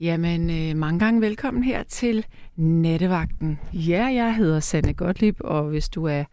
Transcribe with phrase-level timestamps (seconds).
[0.00, 3.58] Jamen, øh, mange gange velkommen her til Nattevagten.
[3.72, 6.24] Ja, jeg hedder Sanne Gottlieb, og hvis du er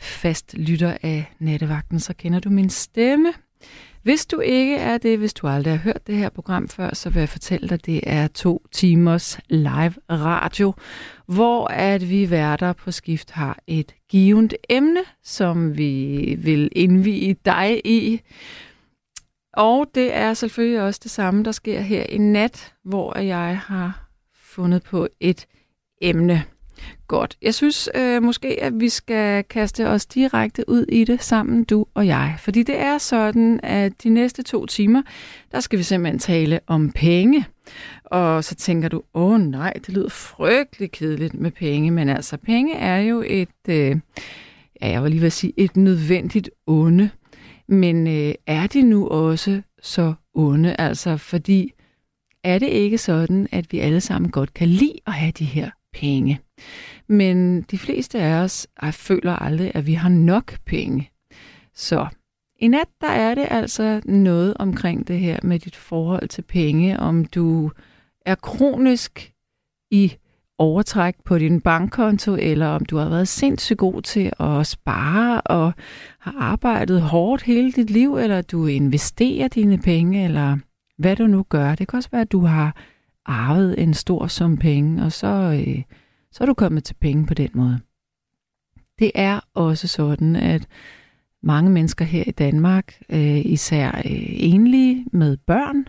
[0.00, 3.32] fast lytter af Nattevagten, så kender du min stemme.
[4.02, 7.10] Hvis du ikke er det, hvis du aldrig har hørt det her program før, så
[7.10, 10.74] vil jeg fortælle dig, at det er to timers live radio,
[11.26, 17.80] hvor at vi værter på skift har et givet emne, som vi vil indvige dig
[17.84, 18.20] i.
[19.52, 24.08] Og det er selvfølgelig også det samme, der sker her i nat, hvor jeg har
[24.34, 25.46] fundet på et
[26.02, 26.44] emne.
[27.08, 27.36] Godt.
[27.42, 31.86] Jeg synes øh, måske, at vi skal kaste os direkte ud i det sammen, du
[31.94, 32.36] og jeg.
[32.38, 35.02] Fordi det er sådan, at de næste to timer,
[35.52, 37.46] der skal vi simpelthen tale om penge.
[38.04, 41.90] Og så tænker du, åh nej, det lyder frygtelig kedeligt med penge.
[41.90, 43.96] Men altså, penge er jo et, øh,
[44.82, 47.10] ja, jeg vil lige vil sige, et nødvendigt onde.
[47.70, 50.76] Men øh, er de nu også så onde?
[50.78, 51.72] Altså, fordi
[52.44, 55.70] er det ikke sådan, at vi alle sammen godt kan lide at have de her
[55.92, 56.40] penge?
[57.06, 61.10] Men de fleste af os ej, føler aldrig, at vi har nok penge.
[61.74, 62.06] Så
[62.58, 67.00] i nat, der er det altså noget omkring det her med dit forhold til penge,
[67.00, 67.70] om du
[68.26, 69.32] er kronisk
[69.90, 70.16] i
[70.60, 75.72] overtræk på din bankkonto, eller om du har været sindssygt god til at spare og
[76.20, 80.58] har arbejdet hårdt hele dit liv, eller du investerer dine penge, eller
[80.98, 81.74] hvad du nu gør.
[81.74, 82.76] Det kan også være, at du har
[83.26, 85.26] arvet en stor sum penge, og så,
[85.66, 85.82] øh,
[86.32, 87.80] så er du kommet til penge på den måde.
[88.98, 90.66] Det er også sådan, at
[91.42, 95.84] mange mennesker her i Danmark, øh, især øh, enlige med børn,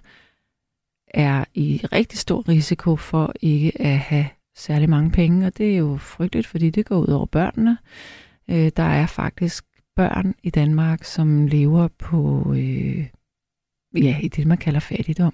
[1.07, 4.25] er i rigtig stor risiko for ikke at have
[4.61, 7.77] særlig mange penge, og det er jo frygteligt, fordi det går ud over børnene.
[8.49, 13.05] Øh, der er faktisk børn i Danmark, som lever på, øh,
[14.03, 15.33] ja, i det man kalder fattigdom.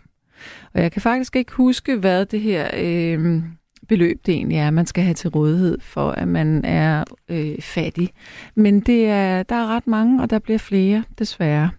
[0.73, 3.43] Og jeg kan faktisk ikke huske, hvad det her øh,
[3.87, 8.09] beløb det egentlig er, man skal have til rådighed for, at man er øh, fattig.
[8.55, 11.69] Men det er, der er ret mange, og der bliver flere, desværre.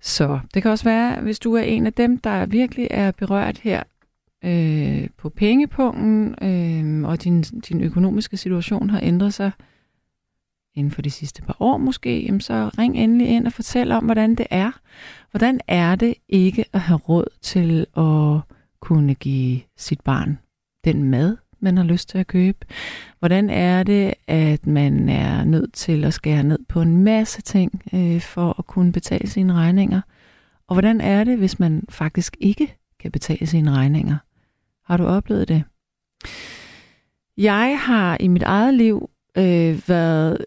[0.00, 3.58] Så det kan også være, hvis du er en af dem, der virkelig er berørt
[3.58, 3.82] her
[4.44, 9.50] øh, på pengepunkten, øh, og din, din økonomiske situation har ændret sig
[10.74, 14.04] inden for de sidste par år måske, jamen så ring endelig ind og fortæl om,
[14.04, 14.70] hvordan det er.
[15.30, 20.38] Hvordan er det ikke at have råd til at kunne give sit barn
[20.84, 22.58] den mad, man har lyst til at købe?
[23.18, 27.82] Hvordan er det, at man er nødt til at skære ned på en masse ting
[27.92, 30.00] øh, for at kunne betale sine regninger?
[30.68, 34.16] Og hvordan er det, hvis man faktisk ikke kan betale sine regninger?
[34.86, 35.64] Har du oplevet det?
[37.36, 40.44] Jeg har i mit eget liv øh, været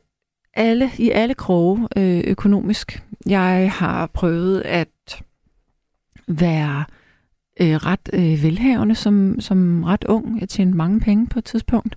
[0.53, 3.03] alle i alle kroge øh, økonomisk.
[3.25, 5.21] Jeg har prøvet at
[6.27, 6.85] være
[7.61, 10.39] øh, ret øh, velhavende som, som ret ung.
[10.39, 11.95] Jeg tjente mange penge på et tidspunkt,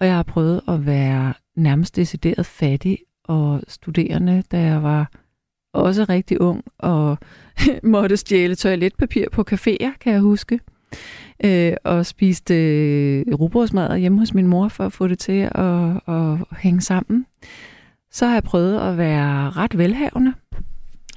[0.00, 5.10] og jeg har prøvet at være nærmest decideret fattig og studerende, da jeg var
[5.72, 7.18] også rigtig ung og
[7.82, 10.60] måtte stjæle toiletpapir på caféer, kan jeg huske
[11.44, 16.00] øh, og spiste øh, rugbrødsmad hjemme hos min mor for at få det til at,
[16.08, 17.26] at hænge sammen.
[18.10, 20.32] Så har jeg prøvet at være ret velhavende,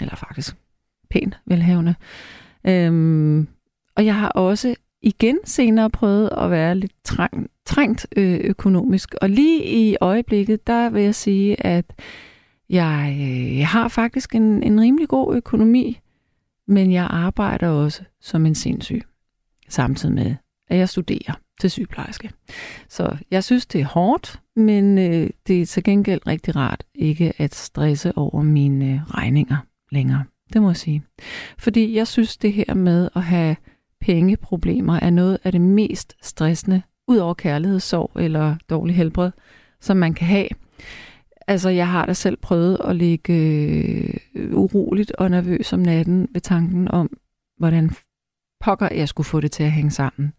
[0.02, 0.56] eller faktisk
[1.10, 1.96] pænt velhavende.
[2.68, 3.48] Øhm,
[3.96, 9.16] og jeg har også igen senere prøvet at være lidt trang, trængt øh, økonomisk.
[9.22, 11.86] Og lige i øjeblikket, der vil jeg sige, at
[12.70, 16.00] jeg, øh, jeg har faktisk en, en rimelig god økonomi,
[16.68, 19.02] men jeg arbejder også som en sindssyg
[19.70, 20.36] samtidig med,
[20.70, 22.32] at jeg studerer til sygeplejerske.
[22.90, 27.34] Så jeg synes, det er hårdt, men øh, det er til gengæld rigtig rart ikke
[27.38, 29.58] at stresse over mine øh, regninger
[29.92, 30.24] længere.
[30.54, 31.04] Det må jeg sige.
[31.58, 33.56] Fordi jeg synes, det her med at have
[34.02, 39.32] pengeproblemer er noget af det mest stressende, ud over kærlighedssorg eller dårlig helbred,
[39.82, 40.48] som man kan have.
[41.48, 43.34] Altså, jeg har da selv prøvet at ligge
[44.36, 47.18] øh, uroligt og nervøs om natten ved tanken om,
[47.58, 47.92] hvordan
[48.60, 50.34] pokker jeg skulle få det til at hænge sammen.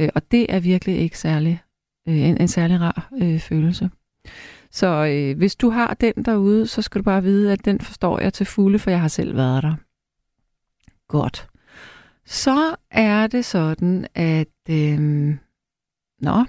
[0.00, 1.62] Øh, og det er virkelig ikke særlig,
[2.08, 3.90] øh, en, en særlig rar øh, følelse.
[4.70, 8.20] Så øh, hvis du har den derude, så skal du bare vide, at den forstår
[8.20, 9.74] jeg til fulde, for jeg har selv været der.
[11.08, 11.48] Godt.
[12.26, 14.48] Så er det sådan, at...
[14.70, 15.36] Øh,
[16.20, 16.44] nå,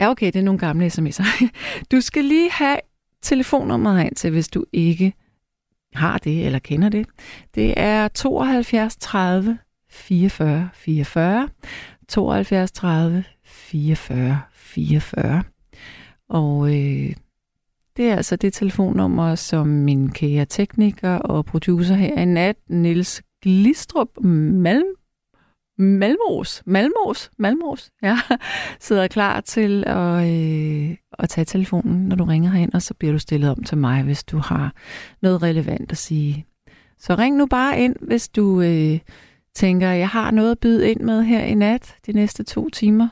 [0.00, 1.46] ja okay, det er nogle gamle sms'er.
[1.92, 2.78] Du skal lige have
[3.22, 5.12] telefonnummeret ind til, hvis du ikke
[5.94, 7.06] har det eller kender det.
[7.54, 9.58] Det er 72 30
[9.92, 11.48] 44 44,
[12.08, 15.42] 72 30 44 44.
[16.28, 17.14] Og øh,
[17.96, 23.22] det er altså det telefonnummer, som min kære tekniker og producer her i nat, Niels
[23.42, 24.86] Glistrup Malm,
[25.78, 28.18] Malmos, Malmos, Malmos, ja,
[28.80, 33.12] sidder klar til at, øh, at tage telefonen, når du ringer herind, og så bliver
[33.12, 34.72] du stillet om til mig, hvis du har
[35.22, 36.46] noget relevant at sige.
[36.98, 38.98] Så ring nu bare ind, hvis du øh,
[39.54, 43.08] tænker, jeg har noget at byde ind med her i nat, de næste to timer.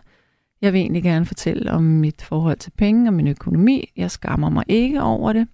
[0.62, 3.92] Jeg vil egentlig gerne fortælle om mit forhold til penge og min økonomi.
[3.96, 5.48] Jeg skammer mig ikke over det.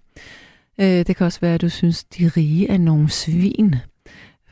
[0.79, 3.75] Øh, det kan også være, at du synes, de rige er nogle svin.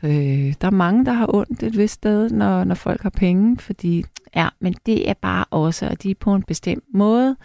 [0.02, 3.58] Øh, der er mange, der har ondt et vist sted, når, når folk har penge,
[3.58, 4.04] fordi
[4.36, 7.36] ja, men det er bare også, og de er på en bestemt måde.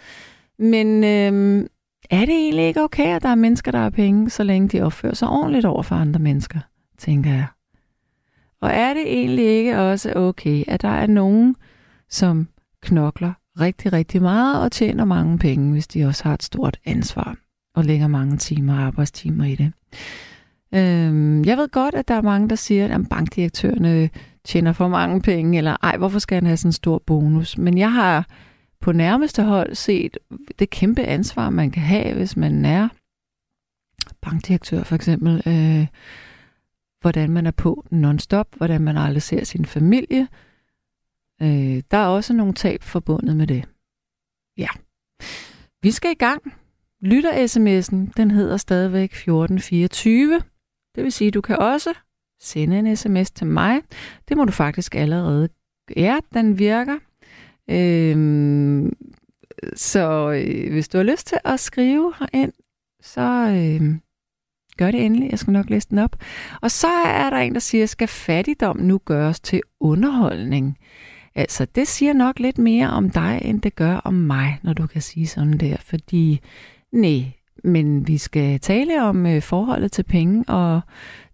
[0.58, 1.68] Men øh,
[2.10, 4.82] er det egentlig ikke okay, at der er mennesker, der har penge, så længe de
[4.82, 6.58] opfører sig ordentligt over for andre mennesker,
[6.98, 7.46] tænker jeg.
[8.62, 11.56] Og er det egentlig ikke også okay, at der er nogen,
[12.08, 12.48] som
[12.82, 17.36] knokler rigtig, rigtig meget og tjener mange penge, hvis de også har et stort ansvar
[17.74, 19.72] og lægger mange timer arbejdstimer i det.
[20.74, 24.10] Øhm, jeg ved godt, at der er mange, der siger, at bankdirektørerne
[24.44, 27.58] tjener for mange penge, eller ej, hvorfor skal han have sådan en stor bonus?
[27.58, 28.26] Men jeg har
[28.80, 30.18] på nærmeste hold set
[30.58, 32.88] det kæmpe ansvar, man kan have, hvis man er
[34.20, 35.42] bankdirektør for eksempel.
[35.46, 35.86] Øh,
[37.02, 40.28] hvordan man er på non-stop, hvordan man aldrig ser sin familie.
[41.42, 43.64] Øh, der er også nogle tab forbundet med det.
[44.58, 44.68] Ja.
[45.82, 46.42] Vi skal i gang.
[47.04, 50.42] Lytter-sms'en, den hedder stadigvæk 1424.
[50.94, 51.94] Det vil sige, du kan også
[52.40, 53.82] sende en sms til mig.
[54.28, 55.48] Det må du faktisk allerede.
[55.96, 56.98] Ja, den virker.
[57.70, 58.92] Øhm,
[59.76, 62.52] så øh, hvis du har lyst til at skrive ind,
[63.00, 63.98] så øh,
[64.76, 65.30] gør det endelig.
[65.30, 66.16] Jeg skal nok læse den op.
[66.60, 70.78] Og så er der en, der siger, skal fattigdom nu gøres til underholdning?
[71.34, 74.86] Altså, det siger nok lidt mere om dig, end det gør om mig, når du
[74.86, 75.76] kan sige sådan der.
[75.76, 76.40] Fordi,
[76.92, 77.24] nej,
[77.64, 80.80] men vi skal tale om øh, forholdet til penge, og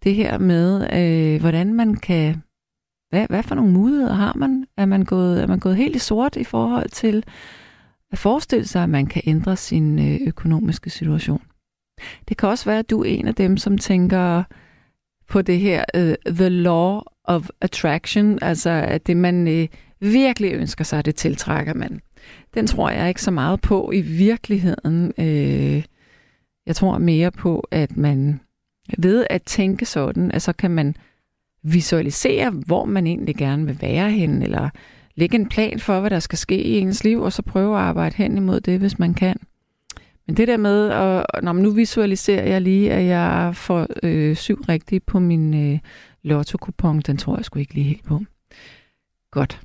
[0.05, 2.43] det her med, øh, hvordan man kan...
[3.11, 4.65] Hvad, hvad for nogle muligheder har man?
[4.77, 7.25] Er man, gået, er man gået helt i sort i forhold til
[8.13, 11.43] at forestille sig, at man kan ændre sin øh, økonomiske situation?
[12.29, 14.43] Det kan også være, at du er en af dem, som tænker
[15.29, 19.67] på det her uh, the law of attraction, altså at det, man uh,
[20.01, 22.01] virkelig ønsker sig, det tiltrækker man.
[22.55, 25.13] Den tror jeg ikke så meget på i virkeligheden.
[25.19, 25.83] Uh,
[26.67, 28.41] jeg tror mere på, at man
[28.99, 30.97] ved at tænke sådan, at så kan man
[31.63, 34.69] visualisere, hvor man egentlig gerne vil være hen, eller
[35.15, 37.83] lægge en plan for, hvad der skal ske i ens liv, og så prøve at
[37.83, 39.37] arbejde hen imod det, hvis man kan.
[40.29, 44.61] Men det der med, at når nu visualiserer jeg lige, at jeg får øh, syv
[44.61, 45.79] rigtige på min øh,
[46.23, 48.21] lotto-kupon, den tror jeg sgu ikke lige helt på.
[49.31, 49.61] Godt.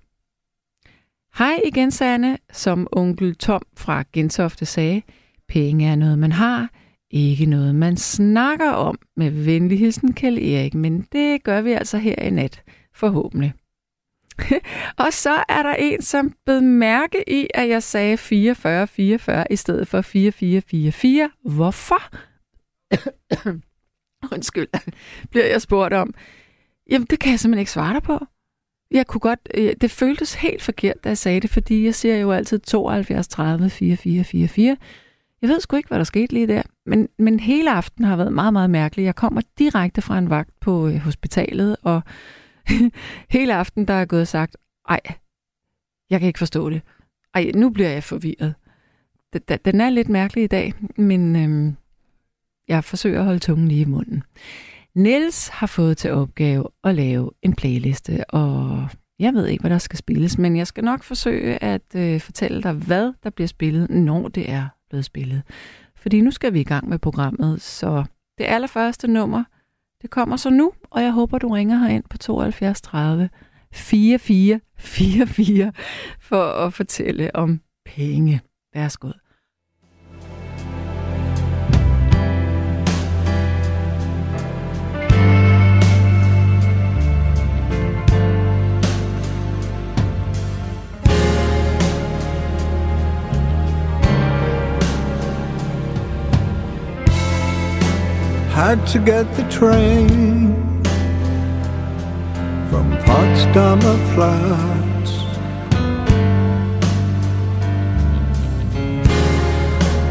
[1.38, 2.38] Hej igen, Sanne.
[2.52, 5.02] Som onkel Tom fra Gentofte sagde,
[5.48, 6.70] penge er noget, man har,
[7.12, 9.00] ikke noget, man snakker om.
[9.18, 10.74] Med venlig hilsen, Kjell Erik.
[10.74, 12.62] Men det gør vi altså her i nat,
[12.96, 13.54] forhåbentlig.
[15.06, 19.88] og så er der en, som bed mærke i, at jeg sagde 44-44 i stedet
[19.88, 21.30] for 4444.
[21.46, 22.02] Hvorfor?
[24.34, 24.68] Undskyld,
[25.32, 26.14] bliver jeg spurgt om.
[26.90, 28.20] Jamen, det kan jeg simpelthen ikke svare dig på.
[28.92, 32.18] Jeg kunne godt, øh, det føltes helt forkert, da jeg sagde det, fordi jeg siger
[32.18, 34.78] jo altid 72 30 44 44.
[35.42, 38.34] Jeg ved sgu ikke, hvad der skete lige der, men, men hele aften har været
[38.34, 39.04] meget, meget mærkelig.
[39.04, 42.02] Jeg kommer direkte fra en vagt på øh, hospitalet, og
[43.36, 44.58] hele aften, der er gået og sagt,
[44.90, 45.00] ej,
[46.10, 46.82] jeg kan ikke forstå det.
[47.34, 48.56] Ej, nu bliver jeg forvirret.
[49.66, 51.76] Den er lidt mærkelig i dag, men øhm,
[52.68, 54.24] jeg forsøger at holde tungen lige i munden.
[54.96, 58.90] Niels har fået til opgave at lave en playliste, og
[59.20, 62.64] jeg ved ikke, hvad der skal spilles, men jeg skal nok forsøge at øh, fortælle
[62.64, 65.42] dig, hvad der bliver spillet, når det er blevet spillet.
[65.96, 68.04] Fordi nu skal vi i gang med programmet, så
[68.38, 69.44] det allerførste nummer,
[70.04, 73.30] det kommer så nu, og jeg håber, du ringer herind på 72 30
[73.74, 75.74] 44 44
[76.20, 78.42] for at fortælle om penge.
[78.74, 79.23] Værsgod.
[98.70, 100.56] Had to get the train
[102.70, 105.12] from Potsdamer Platz.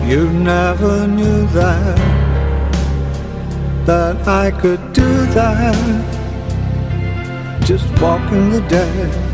[0.07, 1.97] You never knew that,
[3.87, 6.05] that I could do that,
[7.65, 9.32] just walking the dead.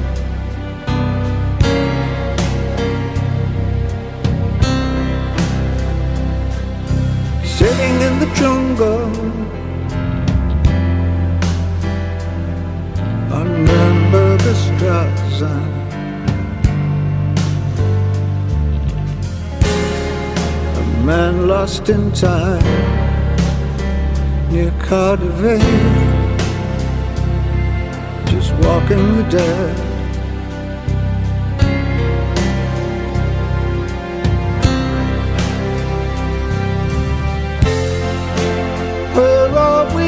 [7.58, 9.10] sitting in the jungle.
[13.32, 15.42] under the stars,
[20.76, 22.62] A man lost in time
[24.52, 25.42] near Cardiff,
[28.30, 29.97] just walking the dead.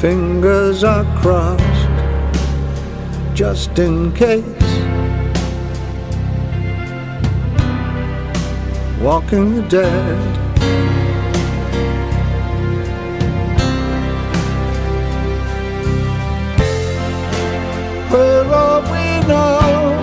[0.00, 1.64] Fingers are crossed
[3.34, 4.44] just in case.
[9.00, 10.44] Walking the dead.
[18.10, 19.93] Where are we now?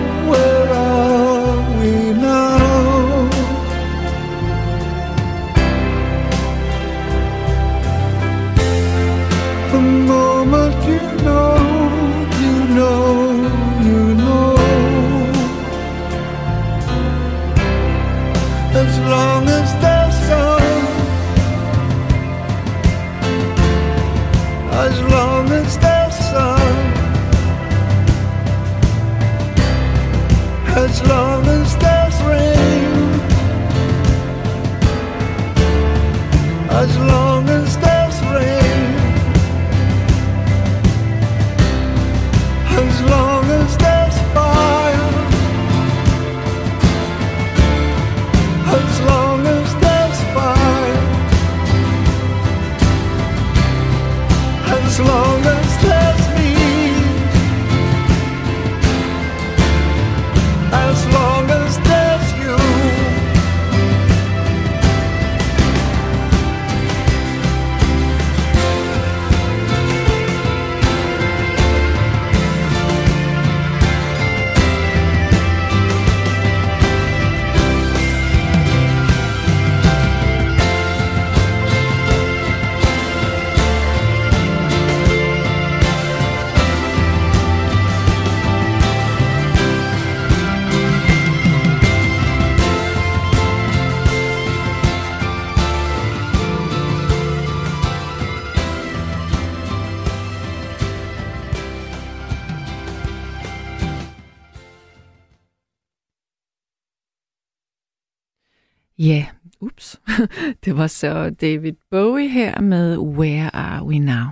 [110.64, 114.26] Det var så David Bowie her med Where Are We Now?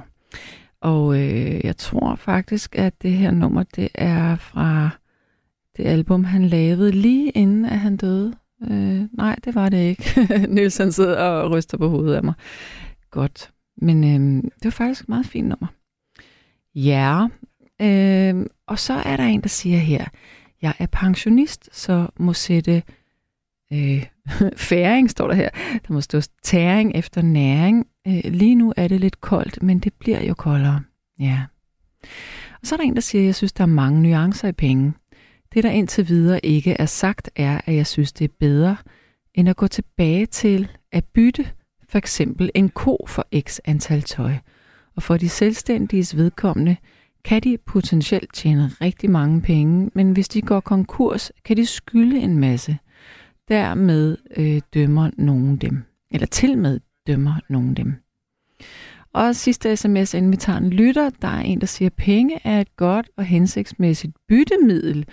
[0.81, 4.91] Og øh, jeg tror faktisk, at det her nummer, det er fra
[5.77, 8.35] det album, han lavede lige inden, at han døde.
[8.71, 10.29] Øh, nej, det var det ikke.
[10.55, 12.35] Niels han sidder og ryster på hovedet af mig.
[13.11, 13.51] Godt.
[13.77, 15.67] Men øh, det var faktisk et meget fint nummer.
[16.75, 17.27] Ja,
[17.81, 20.05] øh, og så er der en, der siger her,
[20.63, 22.83] jeg er pensionist, så må sætte
[23.73, 24.07] øh,
[24.71, 25.49] færing, står der her.
[25.89, 27.87] Der må stå tæring efter næring.
[28.07, 30.81] Øh, lige nu er det lidt koldt, men det bliver jo koldere.
[31.19, 31.43] Ja.
[32.61, 34.53] Og så er der en, der siger, at jeg synes, der er mange nuancer i
[34.53, 34.93] penge.
[35.55, 38.77] Det, der indtil videre ikke er sagt, er, at jeg synes, det er bedre,
[39.35, 41.47] end at gå tilbage til at bytte
[41.89, 44.33] for eksempel en ko for x antal tøj.
[44.97, 46.77] Og for de selvstændiges vedkommende
[47.25, 52.19] kan de potentielt tjene rigtig mange penge, men hvis de går konkurs, kan de skylde
[52.19, 52.79] en masse.
[53.51, 55.83] Dermed øh, dømmer nogen dem.
[56.11, 57.95] Eller til med dømmer nogen dem.
[59.13, 62.41] Og sidste sms, inden vi tager en lytter, der er en, der siger, at penge
[62.45, 65.07] er et godt og hensigtsmæssigt byttemiddel,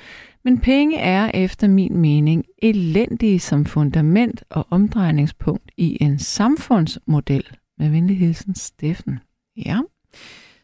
[0.43, 7.43] men penge er efter min mening elendige som fundament og omdrejningspunkt i en samfundsmodel.
[7.77, 9.19] Med venlig hilsen, Steffen.
[9.65, 9.79] Ja.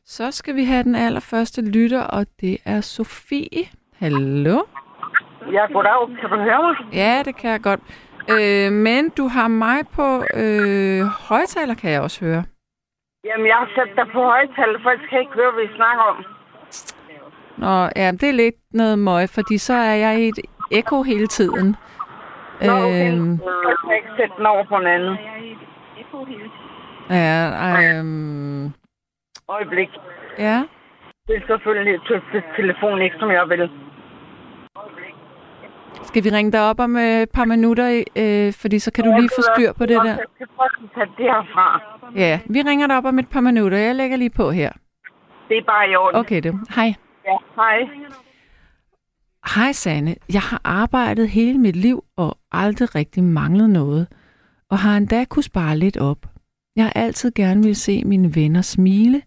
[0.06, 3.66] Så skal vi have den allerførste lytter, og det er Sofie.
[3.94, 4.62] Hallo?
[5.52, 6.08] Ja, goddag.
[6.20, 6.76] Kan du høre mig?
[6.94, 7.80] Ja, det kan jeg godt.
[8.34, 10.08] Øh, men du har mig på
[10.42, 12.44] øh, højtaler, kan jeg også høre.
[13.26, 16.04] Jamen, jeg har sat dig på højtaler, for jeg kan ikke høre, hvad vi snakker
[16.04, 16.18] om.
[17.58, 20.40] Nå, ja, det er lidt noget møg, fordi så er jeg i et
[20.72, 21.76] ekko hele tiden.
[22.62, 23.12] Nå, okay.
[23.14, 23.32] Øhm,
[23.70, 25.18] Jeg kan ikke sætte den over på en anden.
[27.10, 28.74] ja, øhm,
[29.50, 29.90] Øjeblik.
[30.40, 30.64] ja,
[31.28, 32.22] Det er selvfølgelig til
[32.56, 33.72] telefon, ikke som jeg vil.
[36.04, 39.12] Skal vi ringe dig op om øh, et par minutter, øh, fordi så kan du
[39.20, 40.06] lige få styr på det der.
[40.06, 41.82] Jeg skal prøve at tage det herfra.
[42.16, 43.78] Ja, vi ringer dig op om et par minutter.
[43.78, 44.72] Jeg lægger lige på her.
[45.50, 46.20] Det er bare i orden.
[46.20, 46.54] Okay, det.
[46.76, 46.94] Hej.
[47.26, 47.78] Ja, hej.
[49.56, 54.08] Hej Sanne, jeg har arbejdet hele mit liv og aldrig rigtig manglet noget,
[54.70, 56.18] og har endda kunne spare lidt op.
[56.76, 59.22] Jeg har altid gerne vil se mine venner smile,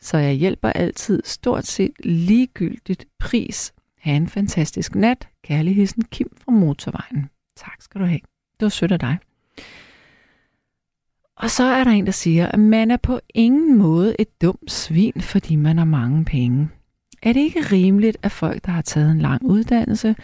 [0.00, 3.74] så jeg hjælper altid stort set ligegyldigt pris.
[4.02, 5.28] Ha' en fantastisk nat.
[5.44, 7.30] Kærligheden Kim fra Motorvejen.
[7.56, 8.20] Tak skal du have.
[8.60, 9.18] Det var sødt af dig.
[11.36, 14.70] Og så er der en, der siger, at man er på ingen måde et dumt
[14.70, 16.68] svin, fordi man har mange penge.
[17.22, 20.14] Er det ikke rimeligt, at folk, der har taget en lang uddannelse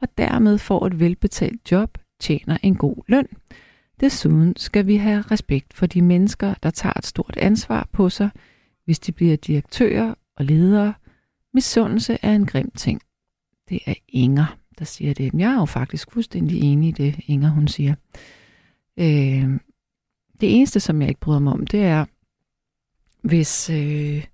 [0.00, 3.26] og dermed får et velbetalt job, tjener en god løn?
[4.00, 8.30] Desuden skal vi have respekt for de mennesker, der tager et stort ansvar på sig,
[8.84, 10.94] hvis de bliver direktører og ledere.
[11.54, 13.00] Misundelse er en grim ting.
[13.68, 15.34] Det er Inger, der siger det.
[15.34, 17.94] Jeg er jo faktisk fuldstændig enig i det, Inger hun siger.
[18.96, 19.60] Øh,
[20.40, 22.04] det eneste, som jeg ikke bryder mig om, det er,
[23.22, 23.70] hvis...
[23.70, 24.24] Øh,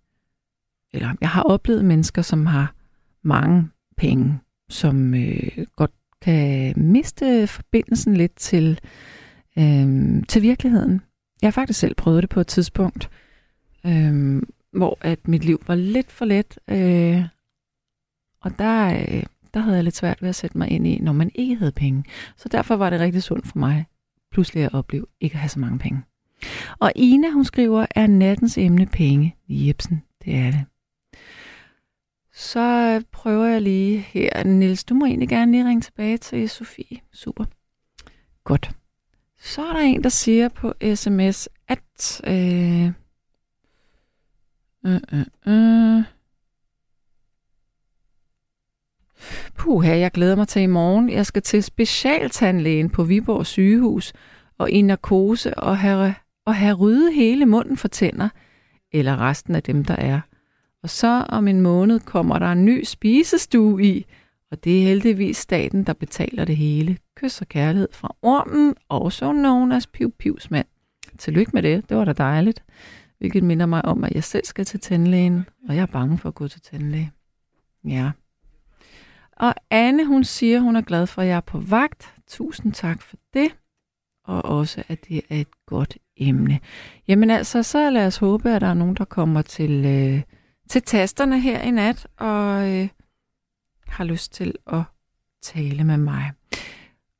[0.94, 2.74] eller jeg har oplevet mennesker, som har
[3.22, 8.80] mange penge, som øh, godt kan miste forbindelsen lidt til,
[9.58, 11.00] øh, til virkeligheden.
[11.42, 13.10] Jeg har faktisk selv prøvet det på et tidspunkt,
[13.86, 17.24] øh, hvor at mit liv var lidt for let, øh,
[18.42, 19.22] og der, øh,
[19.54, 21.72] der havde jeg lidt svært ved at sætte mig ind i, når man ikke havde
[21.72, 22.04] penge.
[22.36, 23.86] Så derfor var det rigtig sundt for mig
[24.32, 26.02] pludselig at opleve ikke at have så mange penge.
[26.78, 29.36] Og Ina, hun skriver, er nattens emne penge.
[29.48, 30.64] Jebsen, det er det.
[32.32, 34.44] Så prøver jeg lige her.
[34.44, 36.98] Nils, du må egentlig gerne lige ringe tilbage til Sofie.
[37.12, 37.44] Super.
[38.44, 38.70] Godt.
[39.40, 42.20] Så er der en, der siger på sms, at...
[42.26, 42.86] Øh,
[44.86, 46.04] øh, øh, øh,
[49.58, 51.10] Puha, jeg glæder mig til i morgen.
[51.10, 54.12] Jeg skal til specialtandlægen på Viborg sygehus
[54.58, 56.14] og i narkose og have,
[56.46, 58.28] og have ryddet hele munden for tænder,
[58.92, 60.20] eller resten af dem, der er.
[60.82, 64.06] Og så om en måned kommer der en ny spisestue i,
[64.50, 66.98] og det er heldigvis staten, der betaler det hele.
[67.16, 70.66] Kys og kærlighed fra ormen, også known as Piu Pius mand.
[71.18, 72.62] Tillykke med det, det var da dejligt.
[73.18, 76.28] Hvilket minder mig om, at jeg selv skal til tandlægen, og jeg er bange for
[76.28, 77.12] at gå til tandlæge.
[77.84, 78.10] Ja.
[79.42, 82.14] Og Anne, hun siger, hun er glad for, at jeg er på vagt.
[82.28, 83.56] Tusind tak for det.
[84.24, 86.60] Og også, at det er et godt emne.
[87.08, 90.22] Jamen altså, så lad os håbe, at der er nogen, der kommer til, øh,
[90.68, 92.88] til tasterne her i nat, og øh,
[93.86, 94.82] har lyst til at
[95.42, 96.32] tale med mig.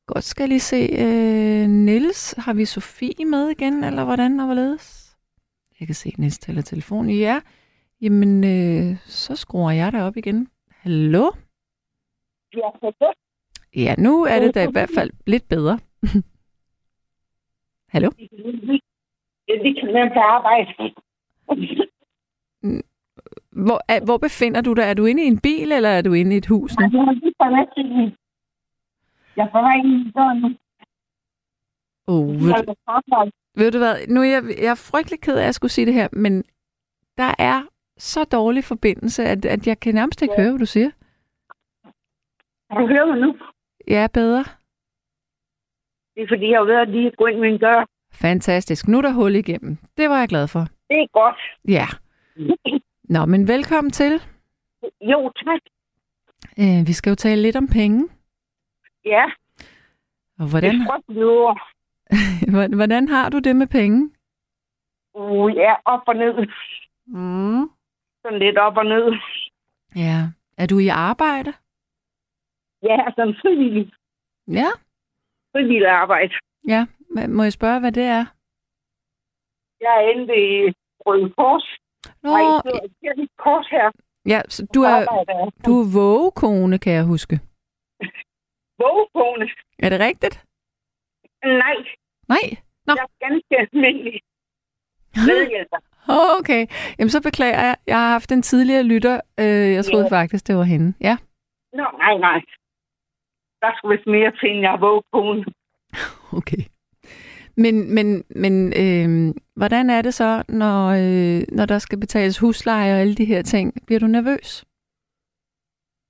[0.06, 0.88] Godt skal lige se.
[0.98, 5.16] Øh, Nils, har vi Sofie med igen, eller hvordan og hvorledes?
[5.80, 7.11] Jeg kan se, Nils taler telefon.
[7.11, 7.40] Ja,
[8.00, 10.48] jamen, øh, så skruer jeg dig op igen.
[10.70, 11.30] Hallo?
[12.54, 13.12] Ja, det.
[13.76, 15.78] Ja, nu er det da i hvert fald lidt bedre.
[17.92, 18.10] Hallo?
[19.46, 20.94] Vi kan nemt arbejde.
[23.52, 24.82] Hvor, er, hvor befinder du dig?
[24.82, 26.84] Er du inde i en bil, eller er du inde i et hus nu?
[29.36, 30.48] Jeg får vej ind i døren nu.
[32.06, 32.54] Oh, ved,
[33.56, 34.06] ved du hvad?
[34.08, 36.44] Nu er jeg, jeg er frygtelig ked af, at jeg skulle sige det her, men
[37.16, 37.62] der er
[37.98, 40.42] så dårlig forbindelse, at, at jeg kan nærmest ikke ja.
[40.42, 40.90] høre, hvad du siger.
[42.72, 43.37] Kan du høre mig nu?
[43.88, 44.44] Ja, bedre.
[46.14, 47.87] Det er fordi, jeg ved at lige gå ind en dør.
[48.12, 48.88] Fantastisk.
[48.88, 49.76] Nu er der hul igennem.
[49.96, 50.61] Det var jeg glad for.
[50.61, 51.37] Det er godt.
[51.68, 51.87] Ja.
[53.04, 54.12] Nå, men velkommen til.
[55.00, 55.61] Jo, tak.
[56.58, 58.08] Øh, vi skal jo tale lidt om penge.
[59.04, 59.24] Ja,
[60.38, 64.11] Og hvordan, det er hvordan har du det med penge?
[65.14, 66.35] Uh, ja, op og ned.
[67.06, 67.70] Mm.
[68.22, 69.12] Sådan lidt op og ned.
[69.96, 70.18] Ja.
[70.58, 71.52] Er du i arbejde?
[72.82, 73.92] Ja, sådan frivillig,
[74.48, 74.70] Ja.
[75.52, 76.34] frivillig arbejde.
[76.68, 76.86] Ja.
[77.28, 78.24] Må jeg spørge, hvad det er?
[79.80, 80.74] Jeg er inde ved
[81.06, 81.66] Røde Kors.
[82.22, 83.90] Nå, Nej, det er et kors her.
[84.26, 84.98] ja, så du er,
[85.66, 87.34] du er vågekone, kan jeg huske.
[88.82, 89.50] Vågekone.
[89.78, 90.44] Er det rigtigt?
[91.44, 91.76] Nej,
[92.28, 92.46] Nej.
[92.86, 92.92] Nå.
[92.98, 94.20] jeg er ganske almindelig
[95.28, 95.76] medhjælper.
[96.38, 96.66] Okay.
[96.98, 97.76] Jamen, så beklager jeg.
[97.86, 99.20] Jeg har haft en tidligere lytter.
[99.40, 100.16] Øh, jeg troede Ja.
[100.20, 100.94] faktisk, det var hende.
[101.00, 101.16] Ja.
[101.72, 102.38] Nå, nej, nej.
[103.62, 105.44] Der skulle vist mere til, end jeg er vågekone.
[106.38, 106.62] Okay.
[107.57, 112.94] Men, men, men øh, hvordan er det så, når, øh, når der skal betales husleje
[112.94, 113.72] og alle de her ting?
[113.87, 114.64] Bliver du nervøs?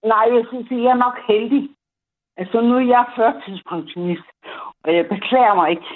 [0.04, 1.68] Nej, jeg synes, jeg er nok heldig.
[2.36, 4.28] Altså, nu er jeg førtidspensionist,
[4.84, 5.88] og jeg beklager mig ikke.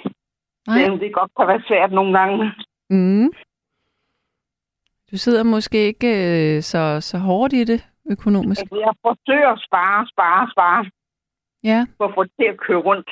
[0.66, 0.79] Nej.
[0.79, 2.53] Selvom det godt kan være svært nogle gange.
[2.90, 3.29] Mm.
[5.11, 8.61] Du sidder måske ikke øh, så, så hårdt i det økonomisk.
[8.61, 10.90] Altså, jeg forsøger at spare, spare, spare.
[11.64, 11.87] Ja.
[11.97, 13.11] for at få det til at køre rundt.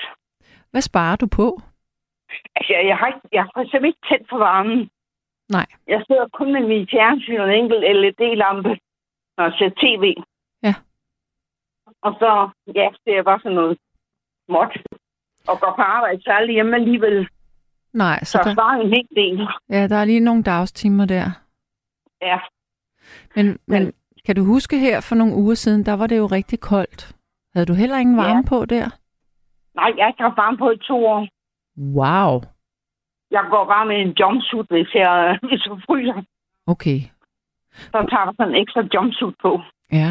[0.71, 1.61] Hvad sparer du på?
[2.57, 4.91] Altså, jeg, jeg har, ikke, jeg har eksempel ikke tændt for varmen.
[5.49, 5.67] Nej.
[5.89, 8.73] Jeg sidder kun med min fjernsyn og en enkelt LED-lampe,
[9.37, 10.05] når jeg ser tv.
[10.63, 10.75] Ja.
[12.03, 13.79] Og så, ja, det er bare sådan noget
[14.47, 14.73] småt.
[15.49, 17.29] Og går på arbejde, så aldrig hjemme alligevel.
[17.93, 19.49] Nej, Så så der, sparer en hel del.
[19.71, 21.27] ja, der er lige nogle dagstimer der.
[22.23, 22.39] Ja.
[23.37, 23.93] Men, men Men-
[24.27, 27.17] kan du huske her for nogle uger siden, der var det jo rigtig koldt.
[27.55, 28.49] Havde du heller ingen varme Ja.
[28.49, 28.87] på der?
[29.75, 31.29] Nej, jeg har ikke haft varme på i to år.
[31.99, 32.43] Wow.
[33.31, 35.13] Jeg går bare med en jumpsuit, hvis jeg,
[35.49, 36.23] hvis jeg fryser.
[36.67, 36.99] Okay.
[37.93, 39.61] Så tager der sådan en ekstra jumpsuit på.
[39.93, 40.11] Ja.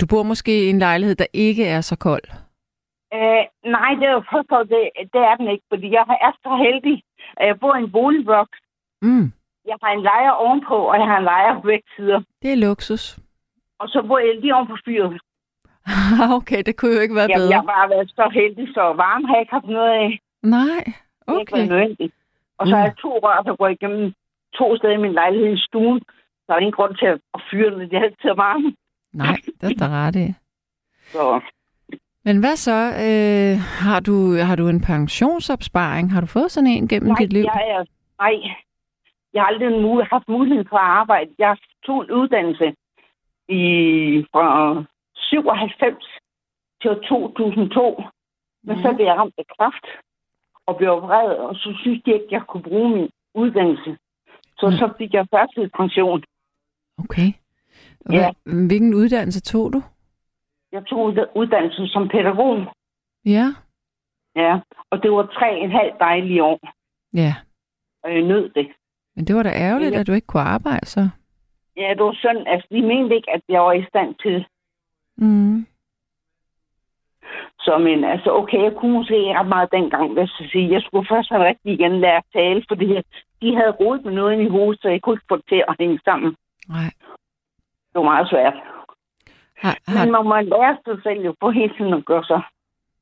[0.00, 2.26] Du bor måske i en lejlighed, der ikke er så kold.
[3.14, 3.44] Øh,
[3.76, 6.50] nej, det er jo først og det, det er den ikke, fordi jeg er så
[6.66, 7.02] heldig,
[7.36, 8.48] at jeg bor i en boligblok.
[9.02, 9.32] Mm.
[9.70, 12.20] Jeg har en lejer ovenpå, og jeg har en lejer på begge sider.
[12.42, 13.18] Det er luksus.
[13.78, 15.20] Og så bor jeg lige oven på fyret.
[16.38, 17.50] okay, det kunne jo ikke være Jamen, bedre.
[17.50, 20.20] jeg har bare været så heldig, så varme har jeg ikke haft noget af.
[20.42, 21.66] Nej, Det er ikke okay.
[21.66, 22.14] nødvendigt.
[22.58, 24.12] Og så har jeg to rør, der går igennem
[24.54, 26.00] to steder i min lejlighed i stuen.
[26.46, 27.80] Der er ingen grund til at fyre den.
[27.80, 28.72] Det er altid varme.
[29.12, 30.34] Nej, det er der ret i.
[31.12, 31.40] Så
[32.24, 32.78] Men hvad så?
[33.06, 34.14] Øh, har, du,
[34.48, 36.12] har du en pensionsopsparing?
[36.12, 37.42] Har du fået sådan en gennem nej, dit liv?
[37.54, 37.84] jeg er,
[38.22, 38.34] nej,
[39.34, 41.30] jeg har aldrig mulighed, haft mulighed for at arbejde.
[41.38, 42.74] Jeg tog en uddannelse
[43.48, 43.62] i,
[44.32, 44.74] fra
[45.30, 46.04] 97
[46.82, 48.02] til 2002.
[48.64, 49.86] Men så blev jeg ramt af kræft
[50.66, 53.96] og blev opereret, og så synes de ikke, at jeg kunne bruge min uddannelse.
[54.58, 54.72] Så Mm.
[54.72, 56.22] så fik jeg førtidspension.
[56.98, 57.28] Okay.
[58.06, 58.30] Og Ja.
[58.66, 59.82] Hvilken uddannelse tog du?
[60.72, 62.66] Jeg tog ud- uddannelse som pædagog.
[63.24, 63.46] Ja.
[64.36, 64.60] Ja,
[64.90, 66.60] og det var tre en halv dejlige år,
[67.14, 67.34] Ja.
[68.02, 68.68] og jeg nød det.
[69.16, 70.00] Men det var da ærgerligt, Ja.
[70.00, 71.08] at du ikke kunne arbejde så.
[71.76, 74.46] Ja, det var sådan, altså de mente ikke, at jeg var i stand til.
[75.18, 75.66] Mm.
[77.60, 80.72] Så men altså, okay, jeg kunne måske ikke ret meget dengang, skal jeg sige.
[80.72, 82.86] Jeg skulle først have rigtig igen lære at tale, fordi
[83.42, 85.76] de havde rodet med noget i hovedet, så jeg kunne ikke få det til at
[85.80, 86.36] hænge sammen.
[86.68, 86.90] Nej.
[87.90, 88.54] Det var meget svært.
[89.56, 92.42] Har, har, Men man må lære sig selv jo på hele tiden at gøre sig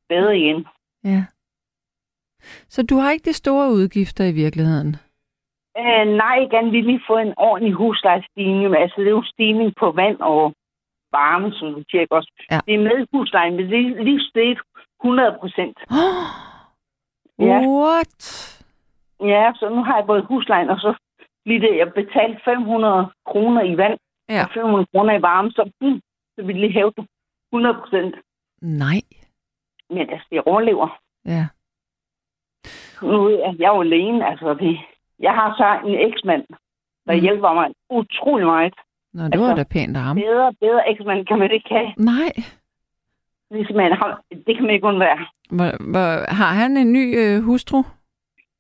[0.08, 0.66] bedre igen.
[1.04, 1.24] ja.
[2.68, 4.96] Så du har ikke de store udgifter i virkeligheden?
[5.78, 8.76] Øh, nej, gerne vil lige få en ordentlig huslejestigning.
[8.76, 10.54] Altså, det er jo stigning på vand og
[11.12, 12.32] varme, som du ikke også.
[12.50, 12.60] Ja.
[12.66, 14.58] Det er med huslejen, men det er lige steget
[15.04, 15.76] 100 procent.
[15.90, 16.26] Oh,
[17.38, 17.58] Ja.
[17.68, 18.22] What?
[19.20, 20.94] Ja, så nu har jeg både huslejen, og så
[21.46, 24.42] lige det, jeg betalte 500 kroner i vand Ja.
[24.44, 26.00] og 500 kroner i varme, så, hmm,
[26.38, 27.06] så vil lige hæve det
[27.52, 28.14] 100 procent.
[28.62, 29.00] Nej.
[29.90, 30.98] Men altså, jeg overlever.
[31.24, 31.46] Ja.
[33.02, 34.78] Nu er jeg jo alene, altså det.
[35.18, 36.44] Jeg har så en eksmand,
[37.06, 37.18] der Mm.
[37.18, 37.22] mm.
[37.22, 38.74] hjælper mig utrolig meget.
[39.16, 40.16] Nå, det var Altså, da pænt af ham.
[40.16, 41.88] Bedre, bedre eksmand kan man ikke have.
[42.12, 42.32] Nej.
[43.50, 45.18] Ligesom man har, det kan man ikke undvære.
[45.50, 47.82] Hvor, hvor, har han en ny øh, hustru?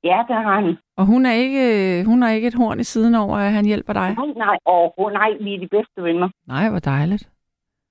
[0.04, 0.78] Ja, det har han.
[0.96, 1.62] Og hun er ikke
[2.00, 4.14] øh, hun har ikke et horn i siden over, at han hjælper dig?
[4.14, 6.28] Nej, nej, overhovedet nej, vi er de bedste venner.
[6.46, 7.28] Nej, hvor dejligt.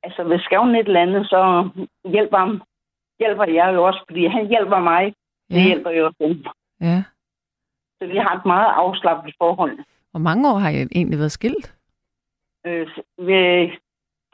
[0.03, 1.69] Altså, hvis skævnen et eller andet, så
[2.05, 2.61] hjælper ham.
[3.19, 5.03] Hjælper jeg jo også, fordi han hjælper mig.
[5.49, 6.45] Det Ja, hjælper jo også dem.
[6.81, 7.03] ja.
[8.01, 9.77] Så vi har et meget afslappet forhold.
[10.11, 11.75] Hvor mange år har I egentlig været skilt?
[12.65, 13.69] Øh, ved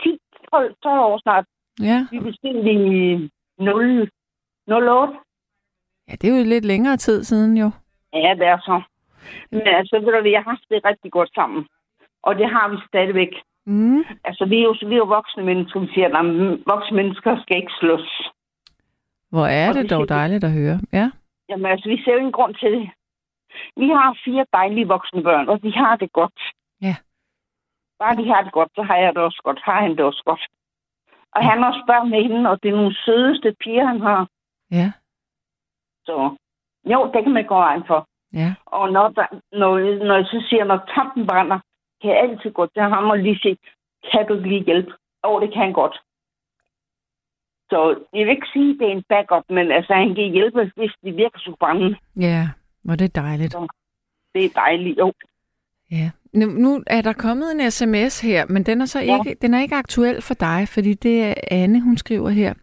[0.04, 0.18] 10,
[0.52, 1.46] 12, 12 år snart.
[1.82, 2.08] Ja.
[2.12, 4.10] Vi blev skilt i 0,
[4.68, 5.14] 08.
[6.08, 7.72] ja, det er jo lidt længere tid siden jo.
[8.14, 8.82] Ja, det er så.
[9.52, 11.68] Men altså, ved du jeg har haft det rigtig godt sammen.
[12.24, 13.34] Og det har vi stadigvæk.
[13.66, 14.04] Mm.
[14.24, 16.26] Altså, vi er jo, vi er jo voksne mennesker, vi siger, at
[16.68, 18.32] voksne mennesker skal ikke slås.
[19.30, 20.06] Hvor er Og det det dog vi.
[20.08, 20.80] dejligt at høre.
[20.94, 21.12] Ja.
[21.50, 22.90] Jamen altså, vi ser jo ingen grund til det.
[23.78, 26.40] Vi har fire dejlige voksne børn, og de har det godt.
[26.82, 26.96] Ja.
[28.02, 29.60] Bare de har det godt, så har jeg det også godt.
[29.64, 30.44] Har han det også godt.
[31.36, 34.28] Og han også børn med hende, og det er nogle sødeste piger, han har.
[34.72, 34.92] Ja.
[36.06, 36.36] Så
[36.86, 38.08] jo, det kan man gå vejen for.
[38.34, 38.54] Ja.
[38.66, 39.72] Og når, der, når,
[40.06, 41.60] når jeg så siger, når tampen brænder,
[42.02, 43.58] kan jeg altid gå til ham og lige sige,
[44.12, 44.92] kan du lige hjælpe?
[45.24, 45.96] Og det kan han godt.
[47.70, 47.80] Så
[48.14, 50.94] jeg vil ikke sige, at det er en backup, men altså, han kan hjælpe, hvis
[51.04, 51.98] det virker så brænde.
[52.16, 52.50] Ja.
[52.84, 53.56] Hvor det er dejligt.
[54.34, 55.14] Det er dejligt, jo.
[55.92, 56.12] Ja.
[56.34, 59.18] Nu, nu er der kommet en sms her, men den er så Ja.
[59.18, 62.54] ikke, den er ikke aktuel for dig, fordi det er Anne, hun skriver her,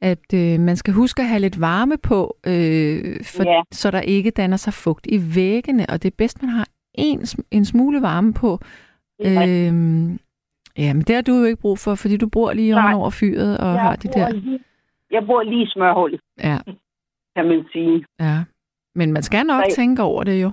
[0.00, 3.62] at øh, man skal huske at have lidt varme på, øh, for, Ja.
[3.72, 7.20] så der ikke danner sig fugt i væggene, og det er bedst, man har en,
[7.50, 8.58] en smule varme på.
[9.22, 9.68] Det rigtigt.
[9.72, 10.18] Øhm,
[10.78, 12.94] ja, men det har du jo ikke brug for, fordi du bor lige Nej.
[12.94, 14.30] over fyret og jeg har de bor der.
[14.32, 14.60] Lige,
[15.10, 16.58] jeg bor lige i smørhullet, Ja,
[17.36, 18.04] kan man sige.
[18.20, 18.38] ja.
[18.94, 19.70] Men man skal nok Nej.
[19.70, 20.50] tænke over det jo.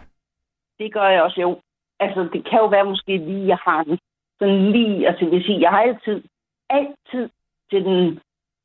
[0.80, 1.60] Det gør jeg også, jo.
[2.00, 4.00] Altså, det kan jo være måske lige, jeg har den.
[4.40, 6.24] Sådan lige, altså det vil sige, jeg har altid,
[6.70, 7.30] altid
[7.70, 8.20] til den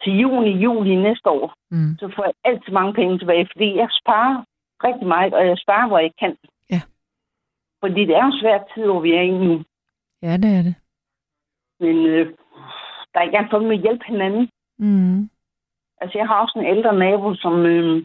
[0.05, 1.97] til juni, juli næste år, Mm.
[1.99, 4.45] så får jeg altid mange penge tilbage, fordi jeg sparer
[4.85, 6.37] rigtig meget, og jeg sparer, hvor jeg kan.
[6.71, 6.81] Ja.
[7.81, 9.63] Fordi det er jo svært tid, hvor vi er i nu.
[10.23, 10.75] Ja, det er det.
[11.81, 12.27] Men øh,
[13.15, 14.51] der er andet for med at hjælpe hinanden.
[14.79, 15.31] Mm.
[16.01, 18.05] Altså, jeg har også en ældre nabo, som øh,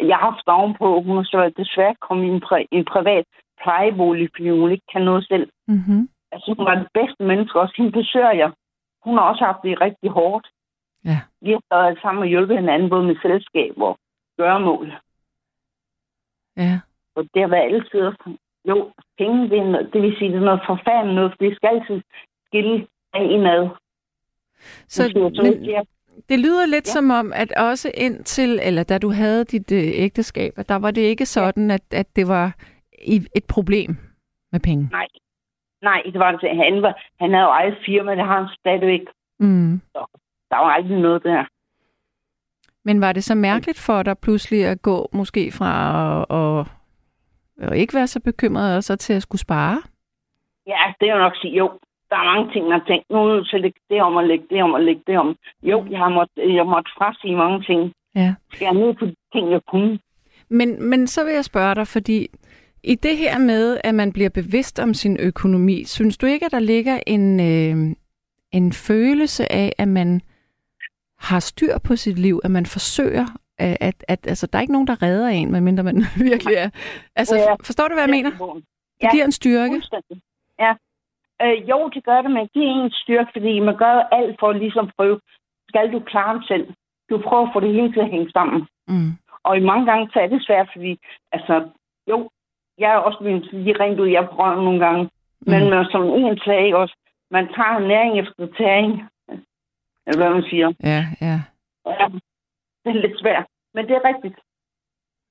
[0.00, 1.00] jeg har haft ovenpå.
[1.00, 3.24] Hun har så desværre kommet i en, pri- en privat
[3.62, 5.50] plejebolig, fordi hun ikke kan noget selv.
[5.68, 6.08] Mm-hmm.
[6.32, 7.74] Altså, hun var det bedste menneske også.
[7.76, 8.50] Hende besøger jeg.
[9.04, 10.46] Hun har også haft det rigtig hårdt.
[11.04, 11.18] Ja.
[11.40, 13.98] Vi har stået sammen og hjulpet hinanden, både med selskab og
[14.36, 14.92] gøremål.
[16.56, 16.80] Ja.
[17.14, 18.36] Og det har været altid også.
[18.68, 21.56] Jo, penge, det, er noget, det vil sige, det er noget forfærdeligt noget, for det
[21.56, 22.02] skal altid
[22.46, 23.68] skille af.
[24.88, 25.86] Så, men, ikke, jeg-
[26.28, 26.90] Det lyder lidt ja.
[26.90, 26.92] Ja.
[26.92, 31.00] som om, at også indtil, eller da du havde dit øh, ægteskab, der var det
[31.02, 32.54] ikke sådan, at, at det var
[33.36, 33.96] et problem
[34.52, 34.88] med penge.
[34.92, 35.06] Nej.
[35.82, 36.56] Nej, det var det.
[36.56, 39.00] Han, var, han havde jo eget firma, det har han stadigvæk.
[39.38, 39.80] Mm.
[40.50, 41.44] Der var aldrig noget der.
[42.84, 45.72] Men var det så mærkeligt for dig pludselig at gå måske fra
[46.20, 46.66] at,
[47.60, 49.82] at, at ikke være så bekymret, og så til at skulle spare?
[50.66, 51.78] Ja, det er jo nok at sige, jo.
[52.10, 54.02] Der er mange ting, man har tænkt, nu er jeg nødt til at lægge det
[54.02, 55.36] om og lægge det om og lægge det om.
[55.62, 57.92] Jo, jeg har måttet, jeg måtte frasige mange ting.
[58.14, 58.34] Ja.
[58.60, 59.98] Jeg ned på de ting, jeg kunne?
[60.48, 62.28] Men, men så vil jeg spørge dig, fordi
[62.82, 66.52] i det her med, at man bliver bevidst om sin økonomi, synes du ikke, at
[66.52, 67.96] der ligger en, øh,
[68.52, 70.20] en følelse af, at man
[71.18, 73.26] har styr på sit liv, at man forsøger,
[73.58, 75.96] at, at, at altså, der er ikke nogen, der redder en, medmindre man
[76.30, 76.70] virkelig er.
[77.16, 77.54] Altså, Ja.
[77.54, 78.30] forstår du, hvad jeg mener?
[78.30, 78.64] Det
[79.02, 79.10] Ja.
[79.12, 79.82] giver en styrke.
[80.58, 80.72] Ja.
[81.42, 84.48] Øh, jo, det gør det, men det er en styrke, fordi man gør alt for
[84.50, 85.20] at ligesom prøve,
[85.68, 86.66] skal du klare det selv?
[87.10, 88.60] Du prøver at få det hele til at hænge sammen.
[88.88, 89.10] Mm.
[89.44, 90.92] Og i mange gange så er det svært, fordi,
[91.32, 91.54] altså,
[92.10, 92.30] jo,
[92.78, 95.02] jeg er også blevet lige rent ud, jeg prøver nogle gange.
[95.04, 95.10] Mm.
[95.52, 96.96] Men man, som en sag også,
[97.30, 98.92] man tager næring efter tæring.
[100.06, 100.72] Eller hvad man siger.
[100.82, 101.40] Ja, ja,
[101.86, 102.06] Ja,
[102.84, 103.46] det er lidt svært.
[103.74, 104.36] Men det er rigtigt.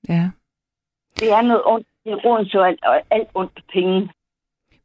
[0.09, 0.29] ja.
[1.19, 1.87] Det er noget ondt.
[2.03, 4.09] Det er rundt til alt, og alt ondt penge.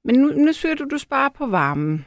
[0.04, 2.06] Men nu, nu siger du, du sparer på varmen.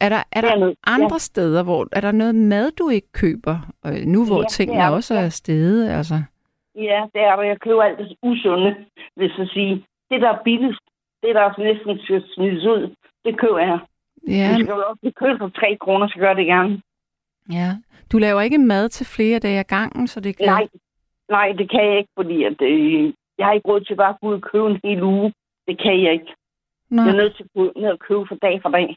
[0.00, 1.18] Er der, er er der noget- andre ja.
[1.18, 3.58] steder, hvor er der noget mad, du ikke køber?
[3.82, 6.22] Og nu hvor Ja, tingene er også er steget, altså.
[6.76, 7.42] Ja, det er der.
[7.42, 8.76] Jeg køber alt det usunde,
[9.16, 9.84] hvis jeg sige.
[10.10, 10.80] Det, der er billigst,
[11.22, 13.78] det, der også næsten skal smides ud, det køber jeg.
[14.28, 14.56] Ja.
[14.56, 16.82] Hvis jeg også købe for 3 kroner, så gør det gerne.
[17.52, 17.70] ja.
[18.12, 20.46] Du laver ikke mad til flere dage ad gangen, så det kan...
[20.46, 20.68] Nej,
[21.28, 24.20] nej, det kan jeg ikke, fordi at, øh, jeg har ikke råd til bare at
[24.20, 25.32] gå ud og købe en hel uge.
[25.68, 26.32] Det kan jeg ikke.
[26.90, 28.96] Nå, Jeg er nødt til at gå ned og købe for dag for dag.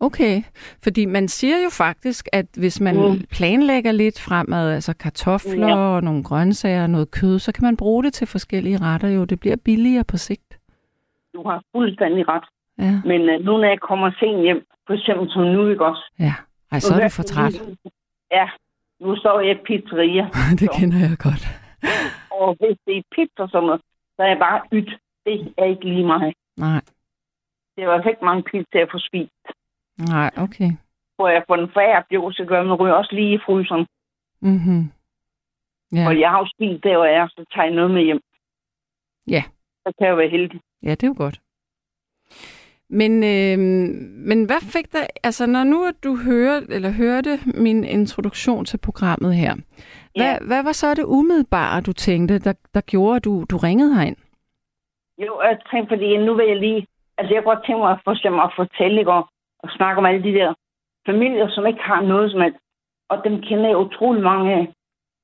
[0.00, 0.42] Okay.
[0.84, 3.24] Fordi man siger jo faktisk, at hvis man Mm.
[3.30, 5.76] planlægger lidt fremad, altså kartofler Ja.
[5.76, 9.24] og nogle grøntsager og noget kød, så kan man bruge det til forskellige retter jo.
[9.24, 10.58] Det bliver billigere på sigt.
[11.34, 12.44] Du har fuldstændig ret.
[12.78, 16.02] Ja, Men øh, nu når jeg kommer sent hjem, for eksempel som nu, ikke også?
[16.18, 16.34] ja.
[16.72, 17.54] Ej, så er du for træt.
[18.32, 18.48] Ja,
[19.00, 20.28] nu står jeg i pizzeria.
[20.60, 21.44] det kender jeg godt.
[22.30, 23.80] Og hvis det er pizza sådan noget,
[24.16, 24.90] så er jeg bare ydt.
[25.26, 26.32] Det er ikke lige mig.
[26.56, 26.80] Nej,
[27.76, 29.44] Det var altså ikke mange pizzaer for spist.
[30.08, 30.70] Nej, okay.
[31.16, 33.86] Hvor jeg får den færre jo, så gør man ryger også lige i fryseren.
[34.40, 34.92] Mhm.
[35.92, 36.06] Ja.
[36.08, 38.20] Og jeg har jo spist der, hvor jeg er, så tager jeg noget med hjem.
[39.28, 39.42] Ja.
[39.86, 40.60] Så kan jeg være heldig.
[40.82, 41.40] Ja, det er jo godt.
[42.92, 43.58] Men, øh,
[44.28, 49.34] men hvad fik dig, altså når nu du hører, eller hørte min introduktion til programmet
[49.34, 50.38] her, hvad, Ja.
[50.46, 54.16] hvad var så det umiddelbare, du tænkte, der, der gjorde, at du, du ringede herind?
[55.18, 56.86] Jo, jeg tænkte, fordi nu vil jeg lige...
[57.18, 59.12] Altså, jeg godt tænke mig at, for eksempel at fortælle ikke,
[59.62, 60.54] og, snakke om alle de der
[61.06, 62.58] familier, som ikke har noget som helst.
[63.08, 64.68] Og dem kender jeg utrolig mange af.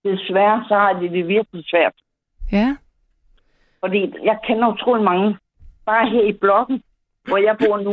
[0.04, 1.92] Desværre, så har de det virkelig svært.
[2.52, 2.76] Ja,
[3.80, 5.36] Fordi jeg kender utrolig mange.
[5.86, 6.82] Bare her i blokken,
[7.28, 7.92] hvor jeg bor nu,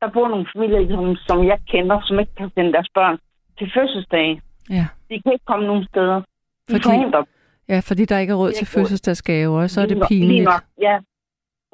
[0.00, 3.18] der bor nogle familier, som, som jeg kender, som ikke kan sende deres børn
[3.58, 4.42] til fødselsdage.
[4.70, 4.86] ja.
[5.10, 6.16] De kan ikke komme nogen steder.
[6.20, 6.24] De
[6.70, 7.24] Fordi- forhindrer
[7.68, 10.30] Ja, fordi der ikke er råd til fødselsdagsgaver, og så er det Lige pinligt.
[10.32, 10.98] Lige nok, ja.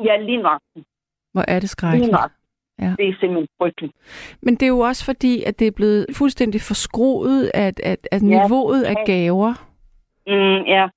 [0.04, 0.60] Ja, lige nok.
[1.32, 2.12] Hvor er det Lige skrækkeligt.
[2.12, 2.30] nok.
[2.80, 2.94] Ja.
[2.98, 3.92] Det er simpelthen frygteligt.
[4.42, 8.22] Men det er jo også fordi, at det er blevet fuldstændig forskroet, at, at, at
[8.22, 9.04] Ja, niveauet af ja.
[9.12, 9.52] gaver.
[10.26, 10.88] Mm, ja.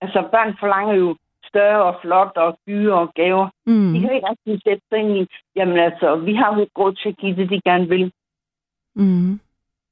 [0.00, 3.48] Altså, børn forlanger jo større og flot og dyre og gaver.
[3.66, 3.92] Mm.
[3.92, 5.26] De kan ikke rigtig sætte sig ind i,
[5.56, 8.12] jamen altså, vi har jo råd til at give det, de gerne vil.
[8.94, 9.40] Mm.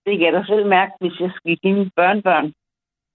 [0.07, 2.53] Det kan jeg da selv mærke, hvis jeg skal give mine børnebørn.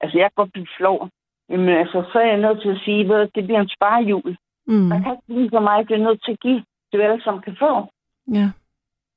[0.02, 1.10] Altså, jeg kan godt blive flov.
[1.50, 4.38] Jamen altså, så er jeg nødt til at sige, at det bliver en sparehjul.
[4.68, 4.90] Mm.
[4.90, 7.44] Der kan ikke blive så meget, jeg er nødt til at give, det alle sammen
[7.44, 7.72] kan få.
[8.34, 8.50] Ja.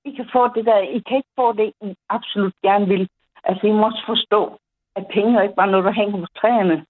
[0.05, 3.09] I kan få det der, I kan ikke få det, I absolut gerne vil.
[3.45, 4.59] Altså, I må også forstå,
[4.97, 6.87] at penge er ikke bare noget, der hænger på træerne.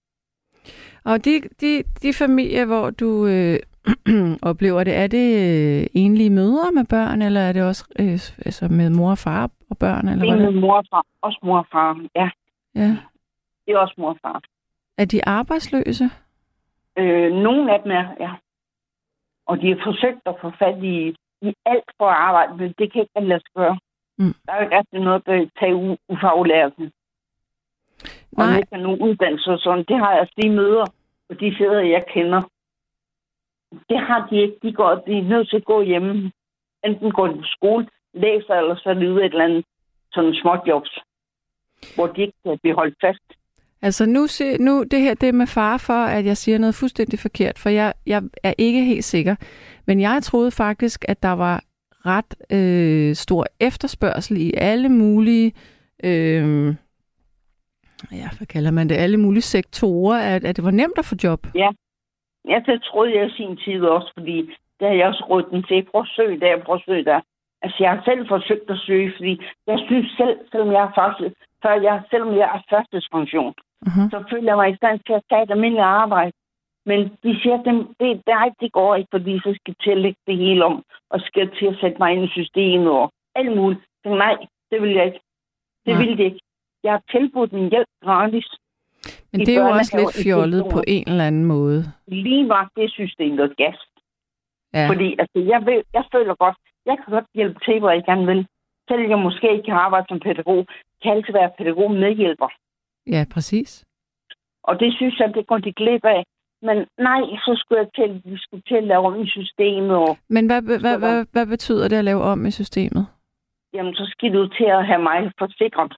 [1.04, 3.58] Og de, de, de familier, hvor du øh,
[4.50, 8.68] oplever det, er det øh, enlige mødre med børn, eller er det også øh, altså
[8.70, 10.08] med mor og far og børn?
[10.08, 10.52] Eller Det er hvad?
[10.52, 12.30] med mor og far, også mor og far, ja.
[12.74, 12.96] Ja.
[13.66, 14.42] Det er også mor og far.
[14.98, 16.04] Er de arbejdsløse?
[16.98, 18.32] Øh, nogle af dem er, ja.
[19.46, 22.92] Og de har forsøgt at få fat i, i alt for at arbejde, men det
[22.92, 23.78] kan ikke lade sig gøre.
[24.18, 24.34] Mm.
[24.46, 26.92] Der er jo ikke rigtig noget at tage u- ufaglærte.
[28.36, 28.58] Og Nej.
[28.58, 29.84] ikke nogen uddannelse og sådan.
[29.88, 30.86] Det har jeg altså de møder,
[31.28, 32.42] og de fædre, jeg kender.
[33.88, 34.58] Det har de ikke.
[34.62, 36.32] De, går, de er nødt til at gå hjemme.
[36.84, 39.64] Enten går de på skole, læser, eller så er af et eller andet
[40.12, 40.98] sådan småjobs,
[41.94, 43.37] hvor de ikke kan blive holdt fast.
[43.82, 46.74] Altså nu, se, nu det her det er med far for, at jeg siger noget
[46.74, 49.36] fuldstændig forkert, for jeg, jeg er ikke helt sikker.
[49.86, 51.62] Men jeg troede faktisk, at der var
[52.06, 55.52] ret øh, stor efterspørgsel i alle mulige,
[56.04, 56.66] øh,
[58.12, 61.14] ja, hvad kalder man det, alle mulige sektorer, at, at det var nemt at få
[61.24, 61.46] job.
[61.54, 65.62] Ja, det troede jeg i sin tid også, fordi der havde jeg også rådt den
[65.62, 65.86] til.
[65.90, 67.20] Prøv at søge der, prøv at søge der.
[67.62, 71.34] Altså, jeg har selv forsøgt at søge, fordi jeg synes selv, selvom jeg er faktisk,
[71.62, 73.54] før jeg, selvom jeg er førstespension,
[73.86, 74.10] Uh-huh.
[74.12, 76.32] så føler jeg mig i stand til at tage et almindeligt arbejde.
[76.86, 77.64] Men de siger, at
[78.00, 80.84] det, nej, det går ikke, fordi så skal jeg til at lægge det hele om,
[81.10, 83.80] og skal til at sætte mig ind i systemet og alt muligt.
[84.02, 84.36] Så nej,
[84.70, 85.20] det vil jeg ikke.
[85.86, 86.02] Det Nej.
[86.02, 86.40] vil det ikke.
[86.84, 88.48] Jeg har tilbudt min hjælp gratis.
[89.32, 91.80] Men det er jo også lidt fjollet på en eller anden måde.
[92.06, 93.78] Lige var det system, der gas.
[94.74, 98.04] Ja, Fordi altså, jeg, ved, jeg føler godt, jeg kan godt hjælpe til, hvor jeg
[98.04, 98.46] gerne vil.
[98.88, 100.66] Selvom jeg måske ikke kan arbejde som pædagog,
[101.02, 102.48] kan altid være pædagog medhjælper.
[103.08, 103.84] Ja præcis.
[104.62, 106.24] Og det synes jeg, det går de glip af.
[106.62, 110.16] Men nej, så skulle jeg til, vi skulle til at lave om i systemet, og
[110.28, 113.06] Men hvad, hvad, hvad, hvad betyder det at lave om i systemet?
[113.74, 115.92] jamen, så skal du til at have mig forsikret.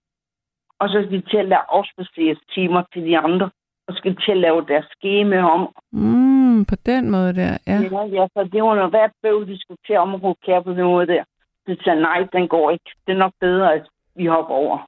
[0.78, 3.50] Og så skal de til at lave timer til de andre,
[3.88, 5.74] og skal til at lave deres skema om.
[5.92, 7.78] Mm, på den måde der, ja.
[7.92, 10.84] Ja, ja så det var noget hvert bøv, de skulle til at omrokere på den
[10.84, 11.24] måde der.
[11.66, 12.90] Det sagde, nej, den går ikke.
[13.06, 14.78] Det er nok bedre, at vi hopper over.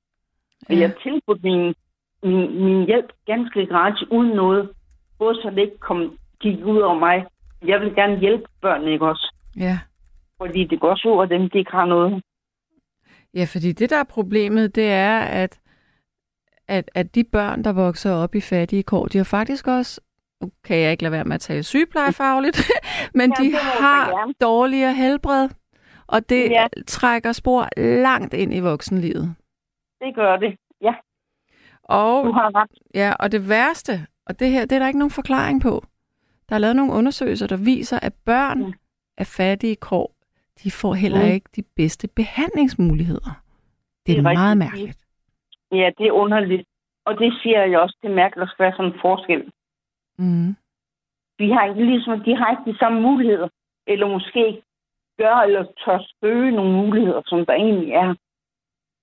[0.69, 0.81] Og Ja.
[0.81, 1.75] jeg tilbudte min,
[2.23, 4.71] min, min hjælp ganske gratis, uden noget.
[5.19, 7.27] Både så det ikke kom, gik ud over mig.
[7.65, 9.35] Jeg vil gerne hjælpe børnene, ikke også?
[9.57, 9.79] Ja.
[10.39, 12.23] Fordi det går ud over dem, de ikke har noget.
[13.35, 15.61] Ja, fordi det, der er problemet, det er, at,
[16.69, 20.01] at, at de børn, der vokser op i fattige kår, de har faktisk også,
[20.41, 22.71] nu kan jeg ikke lade være med at tale sygeplejefagligt,
[23.15, 25.49] men Ja, de har dårligere helbred,
[26.07, 26.67] og det Ja.
[26.87, 27.69] trækker spor
[28.03, 29.35] langt ind i voksenlivet.
[30.01, 30.57] Det gør det.
[30.81, 30.95] Ja,
[31.93, 32.71] Og, du har ret.
[32.95, 33.93] ja, og det værste,
[34.27, 35.85] og det her, det er der ikke nogen forklaring på.
[36.49, 38.73] Der er lavet nogle undersøgelser, der viser, at børn Mm.
[39.19, 40.15] af fattige kår,
[40.65, 41.33] de får heller Mm.
[41.33, 43.31] ikke de bedste behandlingsmuligheder.
[44.07, 44.59] Det Det er, er meget rigtigt.
[44.59, 44.99] mærkeligt.
[45.73, 46.67] Ja, det er underligt.
[47.05, 49.43] Og det siger jeg også, det er mærkeligt, at der skal være sådan en forskel.
[50.19, 50.57] Mm.
[51.39, 53.49] De har ikke, ligesom, de har ikke de samme muligheder.
[53.87, 54.63] Eller måske
[55.19, 58.15] gør eller tør søge nogle muligheder, som der egentlig er.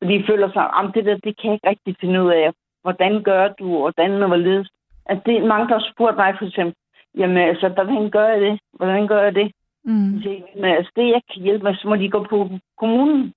[0.01, 2.51] Fordi de føler sig, at det der, det kan jeg ikke rigtig finde ud af.
[2.81, 4.69] Hvordan gør du, hvordan og hvorledes.
[5.05, 6.75] Altså, det er mange, der har spurgt mig for eksempel,
[7.17, 8.59] jamen altså, hvordan gør jeg det?
[8.73, 9.51] Hvordan gør jeg det?
[9.83, 10.13] Mm.
[10.13, 13.33] Jeg siger, Men altså, det jeg kan hjælpe med, så må de gå på kommunen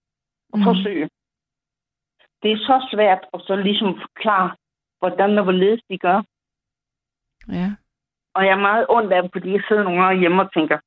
[0.53, 0.65] og Mhm.
[0.65, 1.09] forsøge.
[2.43, 4.51] Det er så svært at så ligesom forklare,
[4.99, 6.23] hvordan og hvorledes de gør.
[7.49, 7.69] Ja.
[8.35, 10.79] Og jeg er meget ondt af dem, fordi jeg sidder nogle gange hjemme og tænker,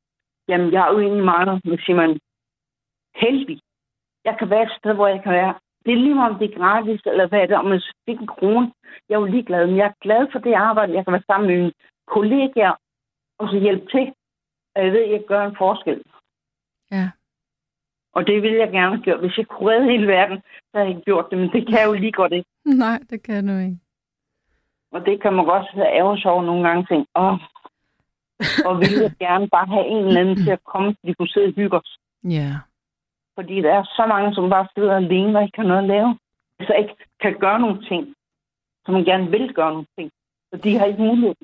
[0.48, 2.20] jamen jeg er jo egentlig meget, men siger man,
[3.16, 3.60] heldig.
[4.26, 5.54] Jeg kan være et sted, hvor jeg kan være.
[5.86, 8.28] Det er lige om det er gratis, eller hvad er det, om jeg fik en
[8.28, 8.72] krone.
[9.10, 10.94] Jeg er jo ligeglad, men jeg er glad for det arbejde.
[10.94, 11.74] Jeg kan være sammen med mine
[12.08, 12.76] kollegaer,
[13.40, 14.14] og så hjælpe til.
[14.76, 16.02] Og jeg ved, at jeg gør en forskel.
[16.92, 17.10] Ja.
[18.14, 19.20] Og det ville jeg gerne gjort.
[19.20, 20.38] Hvis jeg kunne redde hele verden,
[20.72, 22.50] så havde jeg gjort det, men det kan jeg jo lige godt ikke.
[22.86, 23.80] Nej, det kan du ikke.
[24.92, 27.38] Og det kan man godt have ærger sig over nogle gange tænke, åh,
[28.68, 31.28] og ville jeg gerne bare have en eller anden til at komme, så de kunne
[31.28, 31.98] sidde og hygge os.
[32.24, 32.52] Ja.
[33.36, 36.18] Fordi der er så mange, som bare sidder alene og ikke har noget at lave.
[36.60, 38.14] Altså ikke kan gøre nogle ting,
[38.86, 40.12] som gerne vil gøre nogle ting.
[40.54, 41.36] Så de har ikke mulighed.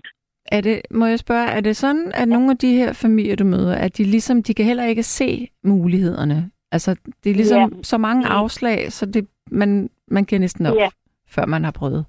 [0.52, 3.44] Er det, må jeg spørge, er det sådan, at nogle af de her familier, du
[3.44, 6.52] møder, at de ligesom, de kan heller ikke se mulighederne?
[6.72, 7.84] Altså, det er ligesom Ja.
[7.84, 10.90] så mange afslag, så det, man, man giver næsten op, Ja.
[11.30, 12.06] før man har prøvet.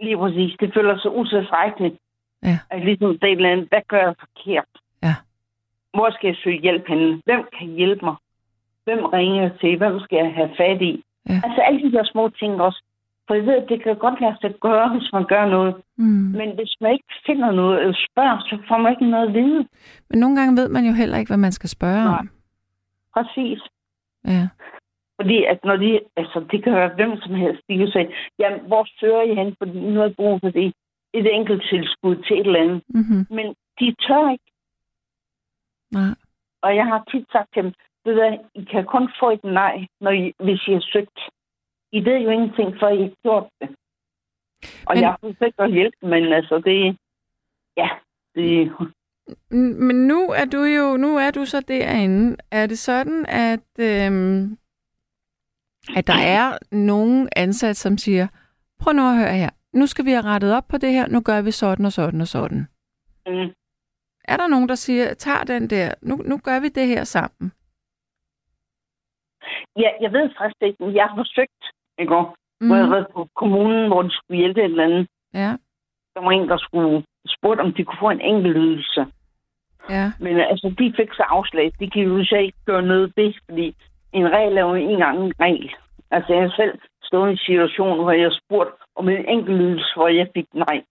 [0.00, 0.56] Lige præcis.
[0.60, 1.94] Det føler sig utilstrækkeligt.
[2.42, 2.58] Ja.
[2.70, 4.68] At ligesom det er et eller andet, hvad gør jeg forkert?
[5.02, 5.14] Ja.
[5.94, 7.22] Hvor skal jeg søge hjælp henne?
[7.24, 8.16] Hvem kan hjælpe mig?
[8.90, 9.78] Hvem ringer jeg til?
[9.78, 11.04] Hvem skal jeg have fat i?
[11.28, 11.38] Ja.
[11.44, 12.80] Altså alle de der små ting også.
[13.26, 15.74] For jeg ved, at det kan godt lade sig gøre, hvis man gør noget.
[15.96, 16.30] Mm.
[16.40, 19.66] Men hvis man ikke finder noget eller spørger, så får man ikke noget at vide.
[20.10, 22.18] Men nogle gange ved man jo heller ikke, hvad man skal spørge Nej.
[22.18, 22.30] om.
[23.14, 23.60] Præcis.
[24.26, 24.48] Ja.
[25.20, 28.60] Fordi at når de, altså det kan være hvem som helst, de kan sige, jamen
[28.66, 30.72] hvor søger I hen, fordi nu har jeg brug for det.
[31.14, 32.82] Et enkelt tilskud til et eller andet.
[32.88, 33.26] Mm-hmm.
[33.36, 33.46] Men
[33.80, 34.50] de tør ikke.
[35.92, 36.14] Nej.
[36.62, 37.72] Og jeg har tit sagt til dem,
[38.04, 41.18] ved du I kan kun få et nej, når I, hvis I har søgt.
[41.92, 43.68] I ved jo ingenting, før I har gjort det.
[44.86, 46.98] Og Men- jeg har forsøgt at hjælpe, men altså det...
[47.76, 47.88] Ja,
[48.34, 48.72] det...
[49.88, 52.36] Men nu er du jo nu er du så derinde.
[52.50, 54.58] Er det sådan, at, øhm,
[55.96, 58.28] at der er nogen ansat, som siger,
[58.78, 61.20] prøv nu at høre her, nu skal vi have rettet op på det her, nu
[61.20, 62.66] gør vi sådan og sådan og sådan.
[63.26, 63.52] Mm,
[64.24, 67.52] Er der nogen, der siger, tager den der, nu, nu gør vi det her sammen?
[69.76, 71.62] Ja, jeg ved faktisk ikke, men jeg har forsøgt,
[71.98, 72.14] ikke?
[72.14, 72.26] Mm.
[72.60, 72.66] Mm.
[72.66, 75.06] Hvor jeg har været på kommunen, hvor de skulle hjælpe et eller andet.
[75.34, 75.50] Ja,
[76.14, 79.06] Der var en, der skulle spurgte, om de kunne få en enkelt ydelse.
[79.90, 81.72] ja, Men altså, de fik så afslag.
[81.80, 83.76] De kan jo så ikke gøre noget ved, fordi
[84.12, 85.70] en regel er jo ikke engang en regel.
[86.10, 90.08] Altså, jeg selv stået i en situation, hvor jeg spurgte om en enkelt ydelse, hvor
[90.08, 90.82] jeg fik nej.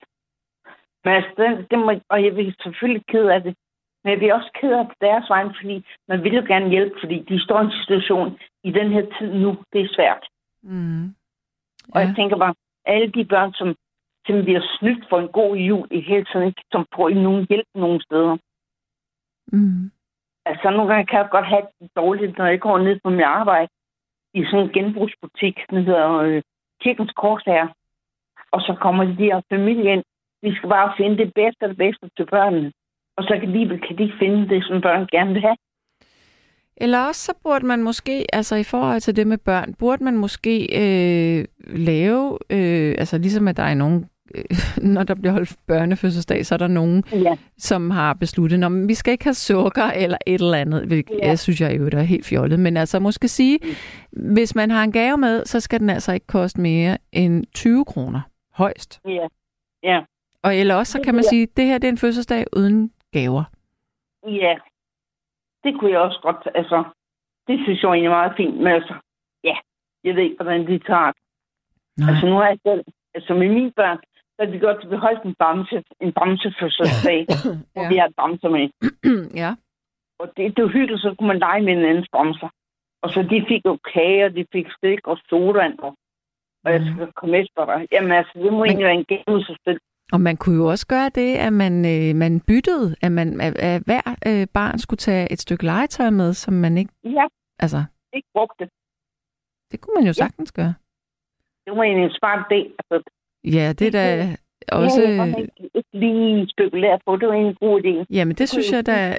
[1.04, 3.56] Men altså, den, den må, og jeg vil selvfølgelig ked af det.
[4.04, 6.70] Men jeg bliver også ked af det på deres vegne, fordi man vil jo gerne
[6.70, 9.58] hjælpe, fordi de står i en situation i den her tid nu.
[9.74, 10.24] Det er svært.
[10.64, 11.06] mm.
[11.94, 12.08] Og ja.
[12.08, 12.56] jeg tænker bare,
[12.86, 13.76] alle de børn, som
[14.30, 17.68] som bliver snydt for en god jul i hele tiden, som får ikke nogen hjælp
[17.76, 18.38] nogen steder.
[19.52, 19.92] Mm.
[20.46, 23.30] Altså, nogle gange kan jeg godt have det dårligt, når jeg går ned på mit
[23.40, 23.72] arbejde
[24.34, 26.42] i sådan en genbrugsbutik, den hedder øh,
[26.82, 27.70] Kirkens Korsherre.
[28.52, 30.04] Og så kommer de her familie ind.
[30.42, 32.72] Vi skal bare finde det bedste og det bedste til børnene.
[33.18, 35.58] Og så kan de, kan de finde det, som børn gerne vil have.
[36.82, 40.18] Eller også så burde man måske, altså i forhold til det med børn, burde man
[40.18, 44.06] måske øh, lave, øh, altså ligesom at der er nogen,
[44.36, 44.44] øh,
[44.94, 47.36] når der bliver holdt børnefødselsdag, så er der nogen, Ja.
[47.58, 51.28] som har besluttet, at vi skal ikke have sukker eller et eller andet, hvilket Ja.
[51.28, 52.60] jeg synes, jeg jo er helt fjollet.
[52.60, 53.60] Men altså måske sige,
[54.12, 57.86] hvis man har en gave med, så skal den altså ikke koste mere end 20
[57.86, 58.22] kroner
[58.54, 59.00] højst.
[59.06, 59.28] Ja.
[59.84, 60.00] Ja.
[60.44, 63.44] Og eller også så kan man sige, det her det er en fødselsdag uden gaver.
[64.28, 64.54] Ja.
[65.64, 66.84] Det kunne jeg også godt, altså,
[67.48, 68.94] det synes jeg egentlig er meget fint, men altså,
[69.44, 69.56] ja,
[70.04, 71.22] jeg ved ikke, hvordan de tager det.
[71.98, 72.10] Nej.
[72.10, 72.84] Altså, nu har jeg selv,
[73.16, 73.98] altså med mine børn,
[74.36, 77.26] så er de godt, at vi holdt en bamse, en bamsefødselsdag,
[77.74, 77.90] hvor Ja.
[77.90, 78.66] vi har bamser med.
[79.44, 79.52] ja.
[80.20, 82.50] Og det, det var hyggeligt, så kunne man lege med en anden bamser.
[83.04, 85.96] Og så de fik jo kager, de fik stik og sodavand, og,
[86.64, 86.94] og jeg Mhm.
[86.96, 87.88] skal komme efter dig.
[87.92, 89.80] Jamen altså, det må egentlig være en gave sig selv.
[90.12, 93.56] Og man kunne jo også gøre det, at man, øh, man byttede, at, man, at,
[93.58, 96.92] at hver øh, barn skulle tage et stykke legetøj med, som man ikke...
[97.04, 97.26] Ja,
[97.60, 97.84] Altså,
[98.14, 98.70] ikke brugt det.
[99.72, 100.74] det kunne man jo sagtens gøre.
[101.66, 102.76] Det var egentlig en smart idé.
[102.80, 103.10] Altså,
[103.44, 104.40] Ja, det er da det-
[104.72, 105.02] også...
[105.02, 108.06] Ja, jeg ikke, lige spekuleret på, det var en god idé.
[108.16, 109.18] Jamen, det synes jeg da...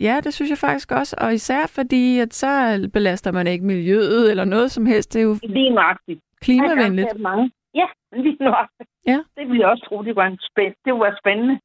[0.00, 1.16] Ja, det synes jeg faktisk også.
[1.20, 2.50] Og især fordi, at så
[2.92, 5.12] belaster man ikke miljøet eller noget som helst.
[5.14, 6.20] Det er jo Lige nøjagtigt.
[6.40, 7.06] klimavenligt.
[7.06, 7.50] Jeg har mange.
[7.74, 7.86] Ja,
[8.24, 8.90] lige nøjagtigt.
[9.06, 9.18] Ja.
[9.36, 11.60] Det ville jeg også tro, det var, en spænd- det var spændende.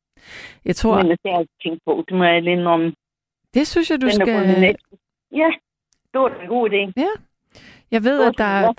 [0.65, 2.03] Jeg tror, Men det har jeg tænkt på.
[2.07, 2.93] Det må jeg lige om.
[3.53, 4.27] det synes jeg, du skal...
[5.31, 5.49] Ja,
[6.11, 6.81] det var en god idé.
[7.91, 8.73] Jeg ved, at der er...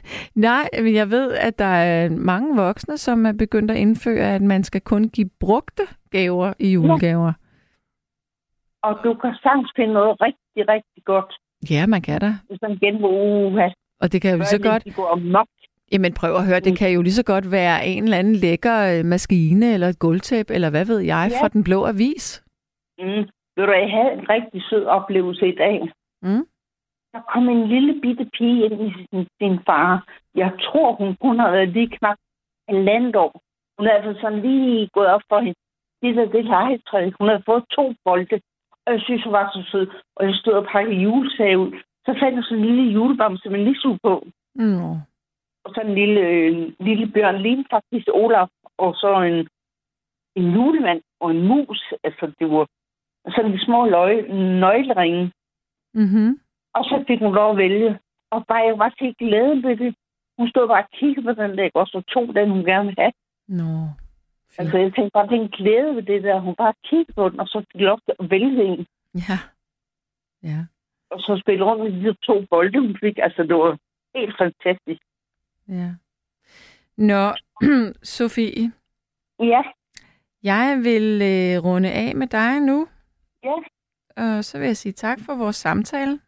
[0.48, 4.42] Nej, men jeg ved, at der er mange voksne, som er begyndt at indføre, at
[4.42, 7.32] man skal kun give brugte gaver i julegaver.
[8.82, 11.34] Og du kan sagtens finde noget rigtig, rigtig godt.
[11.70, 12.32] Ja, man kan da.
[12.48, 13.68] Hvis man genbruger uha.
[14.00, 14.84] Og det kan jo lige så godt...
[14.84, 15.46] De går amok.
[15.92, 16.76] Jamen prøv at høre, det Mm.
[16.76, 20.50] kan jo lige så godt være en eller anden lækker øh, maskine eller et gulvtæp,
[20.50, 21.36] eller hvad ved jeg, Ja.
[21.40, 22.44] fra den blå avis.
[22.98, 23.22] Mm.
[23.56, 25.78] Ved du, jeg havde en rigtig sød oplevelse i dag.
[26.22, 26.44] Mm.
[27.12, 30.06] Der kom en lille bitte pige ind i sin, sin far.
[30.34, 32.16] Jeg tror, hun kun har været lige knap
[32.68, 33.32] halvandet år.
[33.78, 35.58] Hun er altså sådan lige gået op for hende.
[36.02, 37.10] Det der, det legetræ.
[37.20, 38.40] Hun havde fået to bolde.
[38.86, 39.86] Og jeg synes, hun var så sød.
[40.16, 41.70] Og jeg stod og pakkede julesag ud.
[42.06, 44.26] Så fandt jeg sådan en lille julebamse med lissu på.
[44.54, 44.96] Nå.
[45.64, 48.48] Og så en lille, øh, lille bjørn, lige faktisk Olaf.
[48.78, 49.48] Og så en,
[50.36, 51.92] en julemand og en mus.
[52.04, 52.66] Altså, det var
[53.28, 54.28] sådan de små løg,
[54.64, 55.32] nøgleringe.
[55.94, 56.40] Mm-hmm.
[56.74, 57.98] Og så fik hun lov at vælge.
[58.30, 59.94] Og bare, jeg var helt glad ved det.
[60.38, 63.02] Hun stod bare og kiggede på den der, og så tog den, hun gerne ville
[63.02, 63.12] have.
[63.48, 63.72] Nå.
[64.50, 64.60] Fint.
[64.60, 66.40] Altså, jeg tænkte bare, det er en glæde ved det der.
[66.40, 68.86] Hun bare kiggede på den, og så fik lov til at vælge en.
[69.14, 69.38] Ja.
[70.42, 70.60] Ja.
[71.10, 73.18] Og så spille rundt med de to bolde, hun fik.
[73.18, 73.78] Altså, det var
[74.18, 75.02] helt fantastisk.
[75.68, 75.90] Ja.
[76.96, 77.32] Nå,
[78.02, 78.72] Sofie,
[79.40, 79.62] Ja,
[80.42, 82.86] jeg vil øh, runde af med dig nu,
[83.44, 83.54] ja.
[84.16, 86.20] og så vil jeg sige tak for vores samtale.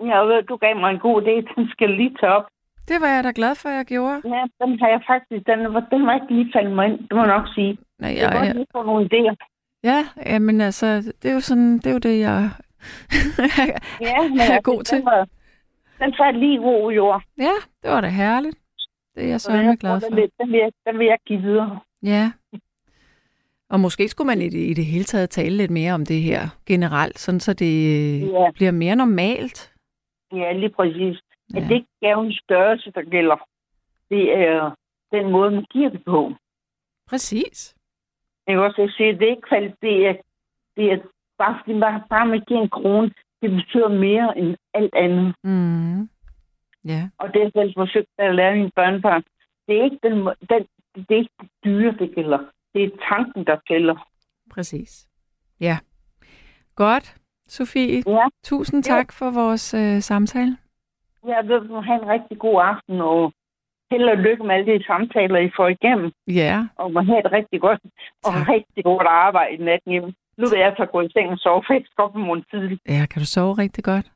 [0.00, 1.34] Jeg ved, du gav mig en god idé.
[1.56, 2.46] Den skal jeg lige tage op.
[2.88, 4.22] Det var jeg da glad for, at jeg gjorde.
[4.24, 7.12] Ja, den har jeg faktisk, den, var- den var ikke lige faldet mig ind, det
[7.12, 7.78] må jeg nok sige.
[7.98, 9.34] Nej, Jeg jeg, godt lige få nogle idéer.
[9.82, 10.86] ja, jamen altså,
[11.22, 12.50] det er jo sådan, det er jo det, jeg...
[14.00, 14.98] Ja, men Jeg er altså, god til.
[15.98, 17.22] Den, fandt lige i jord.
[17.38, 17.52] ja,
[17.82, 18.56] det var da herligt.
[19.16, 20.08] Det er jeg så jeg glad for.
[20.08, 21.80] Den vil, den, vil jeg, den vil jeg give videre.
[22.02, 22.32] Ja.
[23.70, 26.22] Og måske skulle man i det, i det hele taget tale lidt mere om det
[26.22, 28.50] her generelt, sådan så det øh, Ja.
[28.54, 29.74] bliver mere normalt.
[30.32, 31.20] Ja, lige præcis.
[31.54, 31.58] Ja.
[31.60, 33.36] At det ikke er gavens størrelse, der gælder.
[34.10, 34.74] Det er
[35.12, 36.32] den måde, man giver det på.
[37.08, 37.74] Præcis.
[38.46, 39.76] Jeg kan også sige, at det er ikke kvalitet.
[39.82, 40.14] Det er,
[40.76, 40.98] det er
[41.38, 43.10] bare fordi man bare man giver en krone,
[43.42, 45.34] det betyder mere end alt andet.
[45.44, 46.08] Mm.
[46.86, 47.08] Ja.
[47.18, 49.22] Og det er selv forsøgt at lære mine børnebørn.
[49.68, 50.12] Det er ikke den,
[50.50, 50.66] den,
[51.08, 52.38] det er ikke det dyre, det gælder.
[52.74, 54.08] Det er tanken, der gælder.
[54.54, 55.06] Præcis.
[55.60, 55.78] Ja.
[56.74, 57.16] Godt.
[57.48, 60.56] Sofie, Ja, tusind tak for vores øh, samtale.
[61.26, 63.32] jeg vil have en rigtig god aften, og
[63.90, 66.12] held og lykke med alle de samtaler, I får igennem.
[66.28, 67.80] Ja, Og må have et rigtig godt
[68.24, 68.48] og Tak.
[68.48, 70.14] rigtig godt arbejde i natten.
[70.38, 72.44] Nu vil jeg så gå i seng og sove, for jeg skal op i morgen
[72.50, 72.80] tidligt.
[72.88, 74.06] ja kan du sove rigtig godt?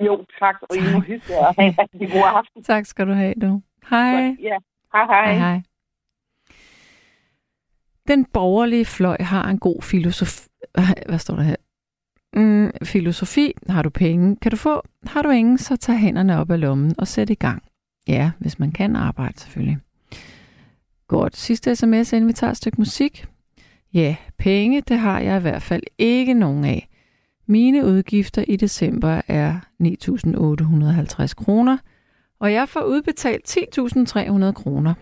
[0.00, 2.62] Jo, tak, og I må hygge jer og have en rigtig god aften.
[2.72, 3.62] Tak skal du have, du.
[3.90, 4.36] Hej.
[4.40, 4.56] Ja,
[4.92, 5.32] hej hej.
[5.32, 5.62] Hej, hej.
[8.08, 10.48] Den borgerlige fløj har en god filosofi.
[11.08, 11.56] Hvad står der her?
[12.36, 13.52] Mm, filosofi.
[13.68, 14.36] Har du penge?
[14.36, 14.82] Kan du få?
[15.06, 17.62] Har du ingen, så tag hænderne op af lommen og sæt i gang.
[18.08, 19.78] Ja, hvis man kan arbejde selvfølgelig.
[21.08, 21.36] Godt.
[21.36, 23.26] Sidste sms, inden vi tager et stykke musik.
[23.94, 26.88] Ja, penge, det har jeg i hvert fald ikke nogen af.
[27.46, 31.78] Mine udgifter i december er 9.850 kroner,
[32.40, 34.94] og jeg får udbetalt 10.300 kroner.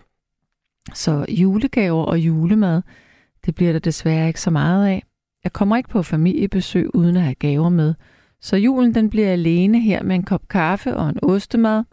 [0.93, 2.81] Så julegaver og julemad,
[3.45, 5.03] det bliver der desværre ikke så meget af.
[5.43, 7.93] Jeg kommer ikke på familiebesøg uden at have gaver med,
[8.41, 11.83] så julen den bliver alene her med en kop kaffe og en ostemad.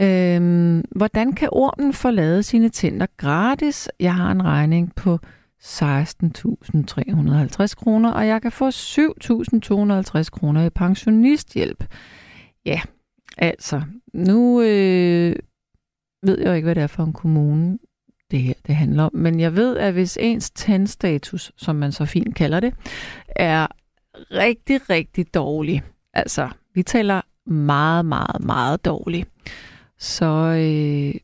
[0.00, 3.88] Øhm, hvordan kan ormen få sine tænder gratis?
[4.00, 5.18] Jeg har en regning på
[5.64, 8.72] 16.350 kroner, og jeg kan få 7.250
[10.30, 11.84] kroner i pensionisthjælp.
[12.66, 12.80] Ja,
[13.38, 15.36] altså, nu øh,
[16.22, 17.78] ved jeg jo ikke, hvad det er for en kommune,
[18.30, 22.04] det her det handler om, men jeg ved, at hvis ens tandstatus, som man så
[22.04, 22.74] fint kalder det,
[23.28, 23.66] er
[24.30, 29.26] rigtig, rigtig dårlig, altså, vi taler meget, meget, meget dårlig,
[29.98, 31.14] så øh,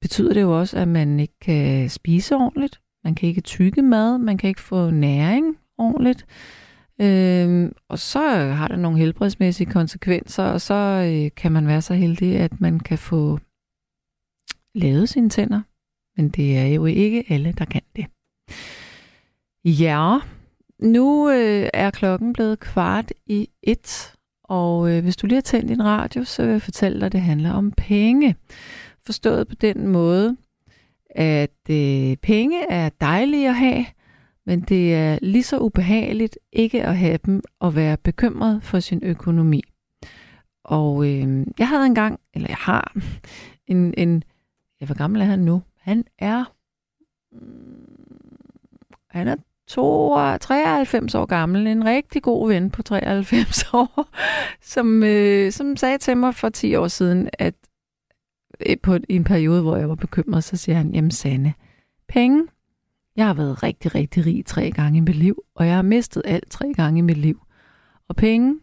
[0.00, 4.18] betyder det jo også, at man ikke kan spise ordentligt, man kan ikke tygge mad,
[4.18, 6.26] man kan ikke få næring ordentligt,
[7.02, 11.94] Øhm, og så har det nogle helbredsmæssige konsekvenser, og så øh, kan man være så
[11.94, 13.38] heldig, at man kan få
[14.74, 15.60] lavet sine tænder.
[16.16, 18.06] Men det er jo ikke alle, der kan det.
[19.64, 20.18] Ja,
[20.82, 25.68] nu øh, er klokken blevet kvart i et, og øh, hvis du lige har tændt
[25.68, 28.36] din radio, så vil jeg fortælle dig, at det handler om penge.
[29.06, 30.36] Forstået på den måde,
[31.10, 33.86] at øh, penge er dejlige at have,
[34.46, 39.00] men det er lige så ubehageligt ikke at have dem og være bekymret for sin
[39.02, 39.62] økonomi.
[40.64, 42.94] Og øh, jeg havde engang, eller jeg har,
[43.72, 44.24] en, en
[44.80, 45.62] ja, hvor gammel er han nu?
[45.80, 46.44] Han er,
[47.32, 48.36] mm,
[49.10, 49.36] han er
[49.66, 54.08] 92, 93 år gammel, en rigtig god ven på 93 år,
[54.60, 57.54] som, øh, som sagde til mig for 10 år siden, at
[58.82, 61.54] på i en periode, hvor jeg var bekymret, så siger han, jamen Sanne,
[62.08, 62.46] penge,
[63.16, 66.22] jeg har været rigtig, rigtig rig tre gange i mit liv, og jeg har mistet
[66.24, 67.40] alt tre gange i mit liv.
[68.08, 68.60] Og penge,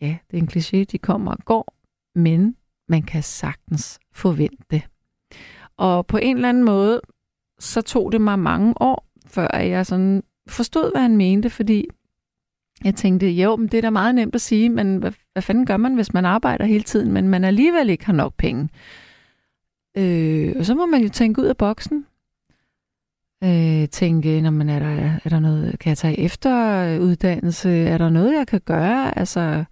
[0.00, 1.74] ja, det er en kliché, de kommer og går,
[2.14, 2.56] men
[2.88, 4.82] man kan sagtens forvente det.
[5.76, 7.00] Og på en eller anden måde,
[7.58, 11.86] så tog det mig mange år, før jeg sådan forstod, hvad han mente, fordi
[12.84, 15.66] jeg tænkte, jo, men det er da meget nemt at sige, men hvad, hvad fanden
[15.66, 18.68] gør man, hvis man arbejder hele tiden, men man alligevel ikke har nok penge?
[19.96, 22.06] Øh, og så må man jo tænke ud af boksen.
[23.44, 27.70] Øh, tænke, når man er der, er der noget, kan jeg tage efteruddannelse?
[27.70, 29.18] Er der noget, jeg kan gøre?
[29.18, 29.64] Altså,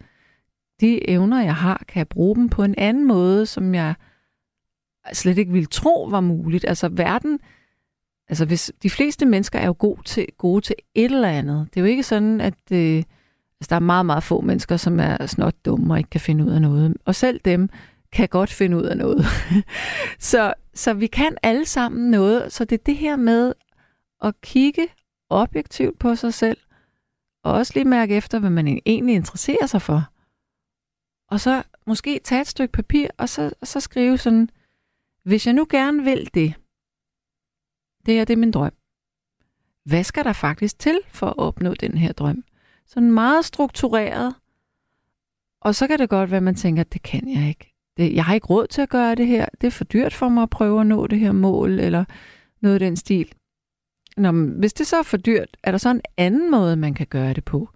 [0.80, 3.94] de evner, jeg har, kan jeg bruge dem på en anden måde, som jeg
[5.12, 6.64] slet ikke ville tro var muligt.
[6.68, 7.38] Altså, verden,
[8.28, 11.68] altså hvis de fleste mennesker er jo gode til, gode til et eller andet.
[11.74, 15.00] Det er jo ikke sådan, at øh, altså, der er meget, meget få mennesker, som
[15.00, 16.96] er snot dumme og ikke kan finde ud af noget.
[17.04, 17.68] Og selv dem
[18.12, 19.24] kan godt finde ud af noget.
[20.30, 22.52] så, så vi kan alle sammen noget.
[22.52, 23.54] Så det er det her med
[24.22, 24.88] at kigge
[25.30, 26.58] objektivt på sig selv,
[27.44, 30.08] og også lige mærke efter, hvad man egentlig interesserer sig for.
[31.28, 34.48] Og så måske tage et stykke papir, og så, og så skrive sådan,
[35.24, 36.54] hvis jeg nu gerne vil det,
[38.06, 38.72] det er det er min drøm.
[39.84, 42.44] Hvad skal der faktisk til for at opnå den her drøm?
[42.86, 44.34] Sådan meget struktureret.
[45.60, 47.71] Og så kan det godt være, at man tænker, at det kan jeg ikke.
[47.96, 49.46] Det, jeg har ikke råd til at gøre det her.
[49.60, 52.04] Det er for dyrt for mig at prøve at nå det her mål, eller
[52.60, 53.32] noget af den stil.
[54.16, 56.94] Nå, men hvis det så er for dyrt, er der så en anden måde, man
[56.94, 57.68] kan gøre det på?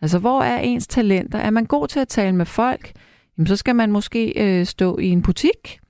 [0.00, 1.38] Altså, hvor er ens talenter?
[1.38, 2.92] Er man god til at tale med folk?
[3.38, 5.80] Jamen, så skal man måske øh, stå i en butik,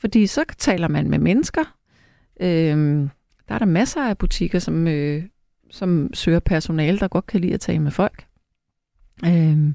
[0.00, 1.76] fordi så taler man med mennesker.
[2.40, 3.08] Øh,
[3.48, 5.22] der er der masser af butikker, som, øh,
[5.70, 8.26] som søger personale, der godt kan lide at tale med folk.
[9.24, 9.74] Øh,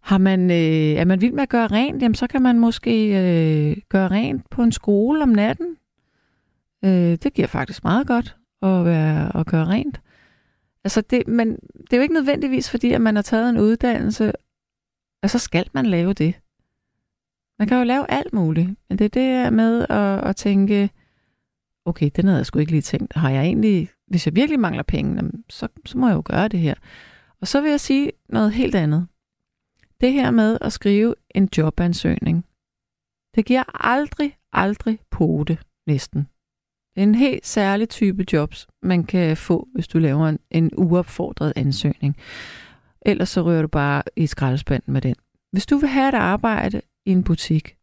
[0.00, 0.56] har man, øh,
[1.00, 4.50] er man vild med at gøre rent, jamen så kan man måske øh, gøre rent
[4.50, 5.76] på en skole om natten.
[6.84, 6.90] Øh,
[7.22, 10.00] det giver faktisk meget godt at, være, at gøre rent.
[10.84, 14.32] Altså det, men det er jo ikke nødvendigvis, fordi at man har taget en uddannelse,
[15.22, 16.34] og så skal man lave det.
[17.58, 20.90] Man kan jo lave alt muligt, men det er det med at, at tænke,
[21.84, 23.12] okay, den havde jeg sgu ikke lige tænkt.
[23.14, 26.60] Har jeg egentlig, hvis jeg virkelig mangler penge, så, så må jeg jo gøre det
[26.60, 26.74] her.
[27.40, 29.06] Og så vil jeg sige noget helt andet.
[30.00, 32.44] Det her med at skrive en jobansøgning,
[33.34, 36.28] det giver aldrig, aldrig pote næsten.
[36.94, 40.70] Det er en helt særlig type jobs, man kan få, hvis du laver en, en
[40.76, 42.16] uopfordret ansøgning.
[43.02, 45.14] Ellers så rører du bare i skraldespanden med den.
[45.52, 47.76] Hvis du vil have et arbejde i en butik,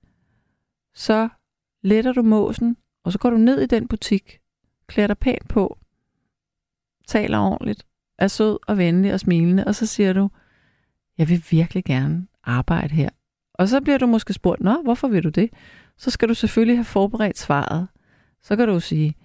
[0.95, 1.29] så
[1.83, 4.39] letter du måsen, og så går du ned i den butik,
[4.87, 5.77] klæder dig pænt på,
[7.07, 7.85] taler ordentligt,
[8.19, 10.29] er sød og venlig og smilende, og så siger du,
[11.17, 13.09] jeg vil virkelig gerne arbejde her.
[13.53, 15.49] Og så bliver du måske spurgt, nå, hvorfor vil du det?
[15.97, 17.87] Så skal du selvfølgelig have forberedt svaret.
[18.43, 19.15] Så kan du sige,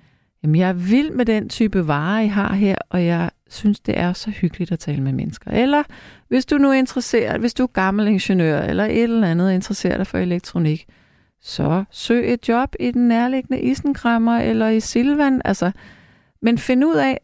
[0.42, 3.98] jamen jeg er vild med den type varer, I har her, og jeg synes, det
[3.98, 5.50] er så hyggeligt at tale med mennesker.
[5.50, 5.82] Eller
[6.28, 9.54] hvis du nu er interesseret, hvis du er gammel ingeniør, eller et eller andet interesseret
[9.54, 10.86] interesserer dig for elektronik,
[11.40, 15.42] så søg et job i den nærliggende Isenkrammer eller i Silvan.
[15.44, 15.72] Altså,
[16.42, 17.20] men find ud af,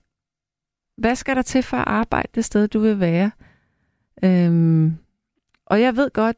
[0.99, 3.31] hvad skal der til for at arbejde det sted, du vil være?
[4.23, 4.97] Øhm,
[5.67, 6.37] og jeg ved godt,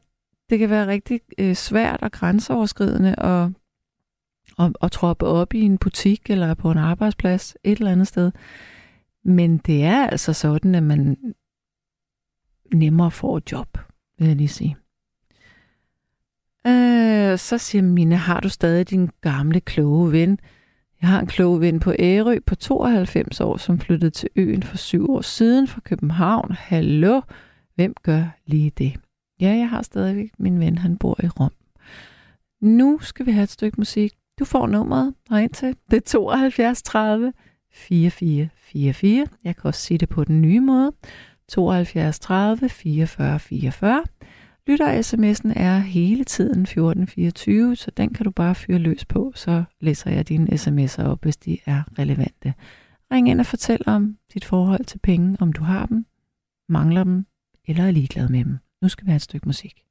[0.49, 3.49] det kan være rigtig øh, svært og grænseoverskridende at,
[4.59, 8.31] at, at troppe op i en butik eller på en arbejdsplads et eller andet sted.
[9.23, 11.17] Men det er altså sådan, at man
[12.73, 13.77] nemmere får et job,
[14.19, 14.77] vil jeg lige sige.
[16.67, 20.39] Øh, så siger Mine, har du stadig din gamle kloge ven?
[21.01, 24.77] Jeg har en klog ven på Ærø på 92 år, som flyttede til øen for
[24.77, 26.51] syv år siden fra København.
[26.51, 27.21] Hallo,
[27.75, 28.99] hvem gør lige det?
[29.41, 31.51] Ja, jeg har stadigvæk min ven, han bor i Rom.
[32.61, 34.13] Nu skal vi have et stykke musik.
[34.39, 35.75] Du får nummeret ind til.
[35.91, 37.33] Det er 72 30
[37.71, 39.27] 44 44.
[39.43, 40.91] Jeg kan også sige det på den nye måde.
[41.47, 44.03] 72 30 44 44.
[44.67, 50.11] Lytter-sms'en er hele tiden 1424, så den kan du bare fyre løs på, så læser
[50.11, 52.53] jeg dine sms'er op, hvis de er relevante.
[53.11, 56.05] Ring ind og fortæl om dit forhold til penge, om du har dem,
[56.69, 57.25] mangler dem
[57.67, 58.57] eller er ligeglad med dem.
[58.81, 59.83] Nu skal vi have et stykke musik.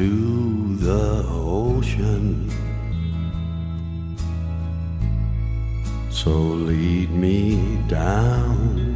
[0.00, 2.50] to the ocean.
[6.08, 8.89] So lead me down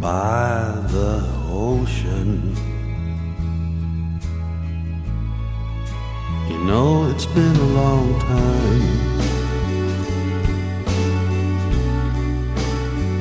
[0.00, 2.56] by the ocean.
[6.48, 8.80] You know, it's been a long time.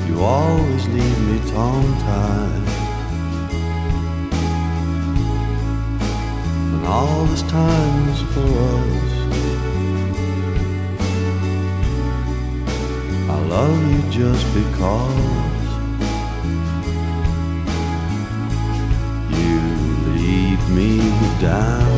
[0.08, 2.68] You always leave me tongue tied.
[6.74, 9.14] And all this time is for us.
[13.30, 15.49] I love you just because
[21.40, 21.89] down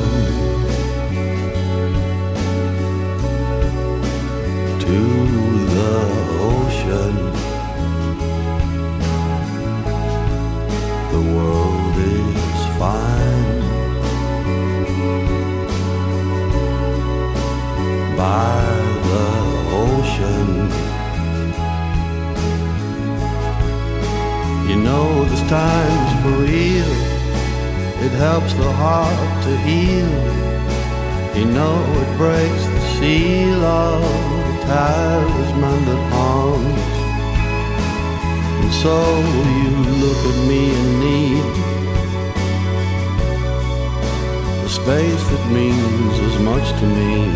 [45.51, 47.30] means as much to me.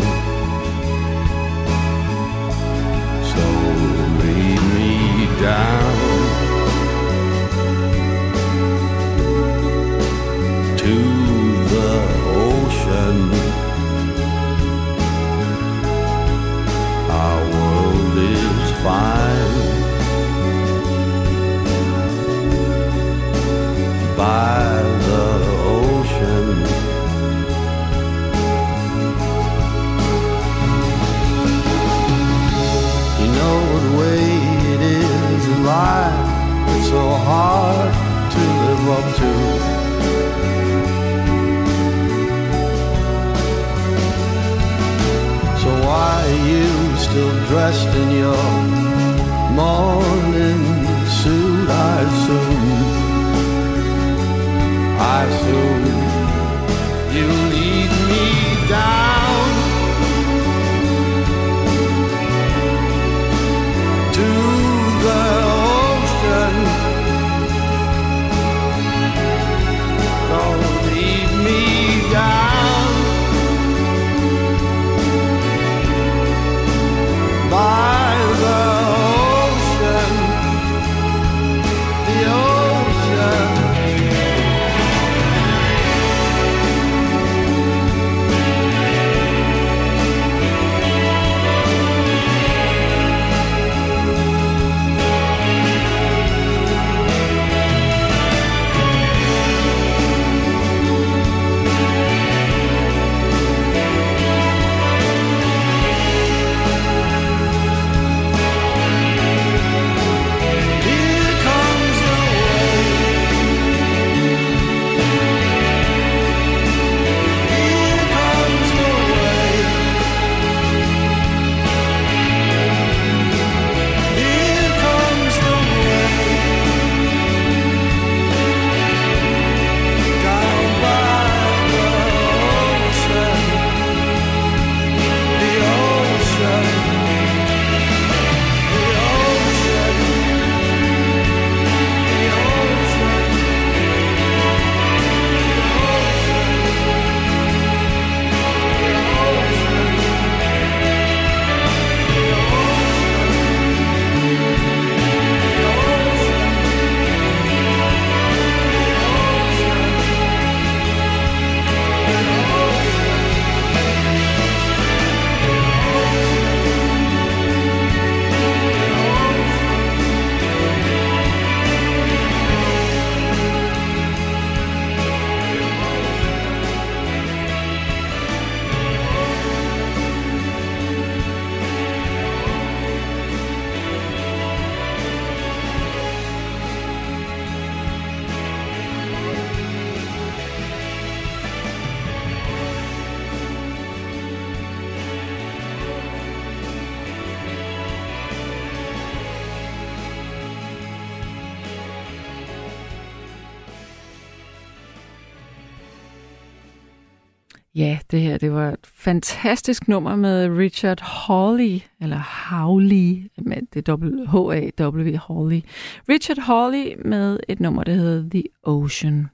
[207.76, 213.88] Ja, det her, det var et fantastisk nummer med Richard Hawley, eller Hawley, med det
[214.28, 215.60] H-A-W, Hawley.
[216.08, 219.26] Richard Hawley med et nummer, der hedder The Ocean.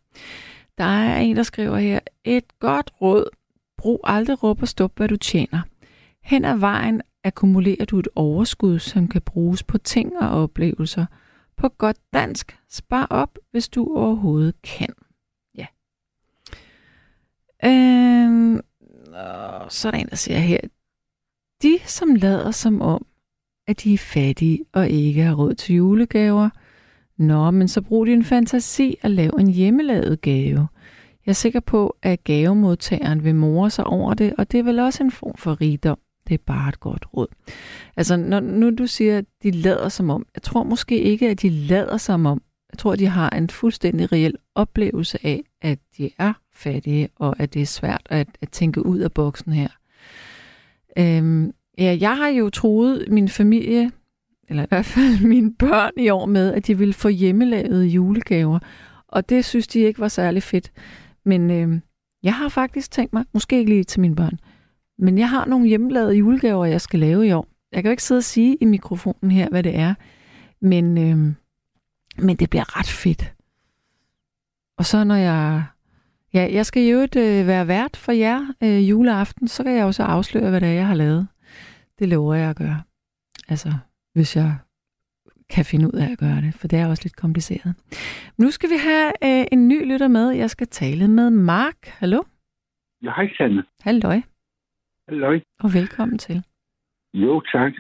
[0.79, 3.25] Der er en, der skriver her, et godt råd,
[3.79, 5.61] brug aldrig råb og stop, hvad du tjener.
[6.23, 11.07] Hen ad vejen akkumulerer du et overskud, som kan bruges på ting og oplevelser.
[11.57, 14.95] På godt dansk, spar op, hvis du overhovedet kan.
[17.65, 18.03] Øh,
[18.33, 18.61] Øhm,
[19.13, 20.61] og så er der en, der siger her,
[21.63, 23.07] de som lader som om,
[23.69, 26.51] at de er fattige og ikke har råd til julegaver,
[27.17, 30.69] Nå, men så brug din fantasi og lav en hjemmelavet gave.
[31.27, 34.79] Jeg er sikker på, at gavemodtageren vil more sig over det, og det er vel
[34.79, 35.99] også en form for rigdom.
[36.29, 37.27] Det er bare et godt råd.
[37.97, 41.43] Altså, når nu du siger, at de lader som om, jeg tror måske ikke, at
[41.43, 42.43] de lader som om.
[42.73, 46.33] Jeg tror, at de har en fuldstændig reel oplevelse af, at de er
[46.63, 49.69] fattige, og at det er svært at, at tænke ud af boksen her.
[50.99, 53.91] Øhm, ja, jeg har jo troet min familie,
[54.49, 58.59] eller i hvert fald mine børn i år med, at de ville få hjemmelavede julegaver.
[59.09, 60.73] Og det synes de ikke var særlig fedt.
[61.25, 61.83] Men øhm,
[62.23, 64.39] jeg har faktisk tænkt mig, måske ikke lige til mine børn,
[64.99, 67.49] men jeg har nogle hjemmelavede julegaver, jeg skal lave i år.
[67.73, 69.95] Jeg kan jo ikke sidde og sige i mikrofonen her, hvad det er,
[70.61, 71.35] men, øhm,
[72.19, 73.33] men det bliver ret fedt.
[74.79, 75.63] Og så når jeg...
[76.35, 79.93] Ja, jeg skal jo øh, være vært for jer øh, juleaften, så kan jeg jo
[79.93, 81.29] så afsløre, hvad det er, jeg har lavet.
[81.99, 82.83] Det lover jeg at gøre.
[83.49, 83.69] Altså,
[84.15, 84.51] hvis jeg
[85.55, 87.75] kan finde ud af at gøre det, for det er også lidt kompliceret.
[88.39, 90.31] Nu skal vi have øh, en ny lytter med.
[90.31, 91.79] Jeg skal tale med Mark.
[91.87, 92.23] Hallo?
[93.03, 93.65] Ja, hej Sanne.
[93.81, 94.21] Halløj,
[95.09, 95.41] Halløj.
[95.61, 96.45] og velkommen til.
[97.15, 97.73] Jo, tak.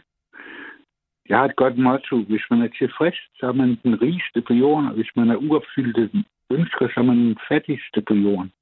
[1.28, 2.22] Jeg har et godt motto.
[2.22, 5.36] Hvis man er tilfreds, så er man den rigeste på jorden, og hvis man er
[5.36, 6.24] uopfyldte
[6.58, 8.52] ønsker, er man den fattigste på jorden.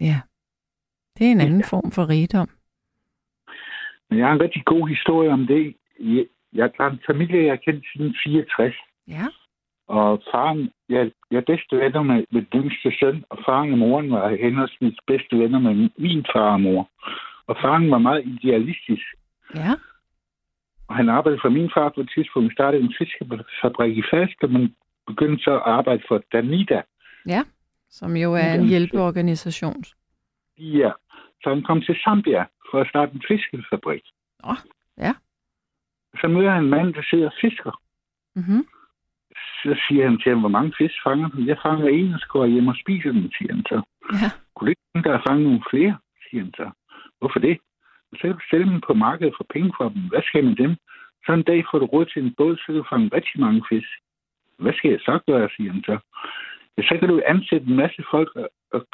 [0.00, 0.20] Ja,
[1.18, 2.48] det er en anden form for rigdom.
[4.10, 5.74] Men jeg har en rigtig god historie om det.
[6.52, 8.74] Jeg, har en familie, jeg har kendt siden 64.
[9.08, 9.26] Ja,
[9.88, 14.10] Og faren, jeg, jeg er bedste venner med, den yngste søn, og faren og moren
[14.10, 16.90] var henholdsvis bedste venner med min far og mor.
[17.46, 19.06] Og faren var meget idealistisk.
[19.54, 19.72] ja,
[20.88, 24.74] Og han arbejdede for min far på et tidspunkt, startede en fiskefabrik i Falster, men
[25.06, 26.82] begyndte så at arbejde for Danida.
[27.26, 27.42] Ja,
[27.90, 29.84] som jo er en hjælpeorganisation.
[30.58, 30.90] Ja,
[31.42, 34.02] så han kom til Zambia for at starte en fiskefabrik.
[34.44, 34.56] Åh,
[34.98, 35.12] ja.
[36.20, 37.82] Så møder han en mand, der sidder og fisker.
[38.34, 38.66] Mm-hmm.
[39.62, 41.38] Så siger han til ham, hvor mange fisk fanger du?
[41.42, 43.82] Jeg fanger en, og så går jeg hjem og spiser dem, siger han så.
[44.12, 44.30] Ja.
[44.54, 45.98] Kunne du ikke tænke dig at fange nogle flere,
[46.30, 46.70] siger han så.
[47.18, 47.58] Hvorfor det?
[48.12, 50.02] Så kan du sælge dem på markedet for penge for dem.
[50.08, 50.76] Hvad skal jeg med dem?
[51.26, 53.62] Så en dag får du råd til en båd, så kan du fange rigtig mange
[53.70, 53.90] fisk.
[54.58, 55.98] Hvad skal jeg så gøre, siger han så.
[56.78, 58.86] Så kan du ansætte en masse folk og, og,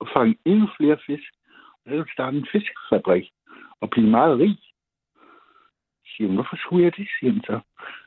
[0.00, 1.30] og fange endnu flere fisk.
[1.72, 3.30] Og så kan du starte en fiskefabrik
[3.80, 4.58] og blive meget rig.
[6.06, 7.60] Siger han, hvorfor skulle jeg det, siger han så.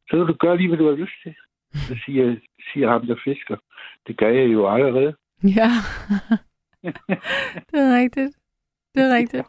[0.09, 1.35] Så kan du gøre lige, hvad du har lyst til.
[1.73, 2.35] Så siger,
[2.73, 3.57] siger ham, der fisker.
[4.07, 5.15] Det gør jeg jo allerede.
[5.43, 5.69] Ja,
[7.69, 8.37] det er rigtigt.
[8.95, 9.47] Det er rigtigt.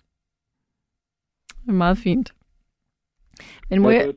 [1.62, 2.34] Det er meget fint.
[3.70, 4.14] Men må jeg,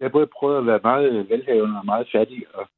[0.00, 2.68] jeg har både prøvet at være meget velhavende og meget fattig, og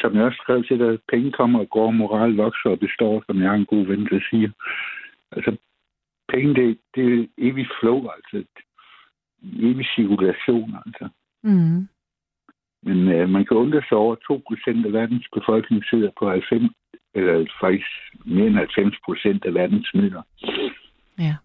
[0.00, 3.40] som jeg også skrev til dig, penge kommer og går, moral vokser og består, som
[3.40, 4.50] jeg har en god ven, der siger.
[5.32, 5.56] Altså,
[6.28, 8.44] penge, det, det er evigt flow, altså
[9.42, 11.08] evig cirkulation, altså.
[11.42, 11.88] Mm.
[12.82, 16.72] Men øh, man kan undre sig over, at 2% af verdens befolkning sidder på 90,
[17.14, 17.86] eller faktisk
[18.24, 20.22] mere end 90 procent af verdens midler.
[21.18, 21.36] Ja.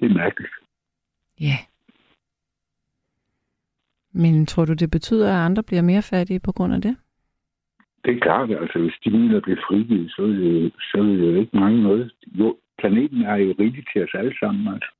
[0.00, 0.52] Det er mærkeligt.
[1.40, 1.56] Ja.
[4.12, 6.96] Men tror du, det betyder, at andre bliver mere fattige på grund af det?
[8.04, 11.34] Det er klart, altså hvis de midler bliver frigivet, så vil det, så vil det
[11.34, 12.12] jo ikke mange noget.
[12.26, 14.90] Jo, planeten er jo rigtig til os alle sammen, altså.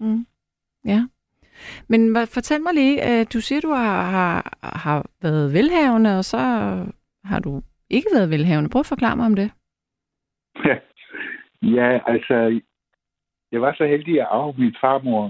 [0.00, 0.26] Mm.
[0.84, 1.00] Ja.
[1.88, 6.38] Men fortæl mig lige, øh, du siger, du har, har, har været velhavende, og så
[7.24, 8.70] har du ikke været velhavende.
[8.70, 9.50] Prøv at forklare mig om det.
[10.64, 10.76] Ja,
[11.62, 12.60] ja altså,
[13.52, 15.28] jeg var så heldig at arve min farmor.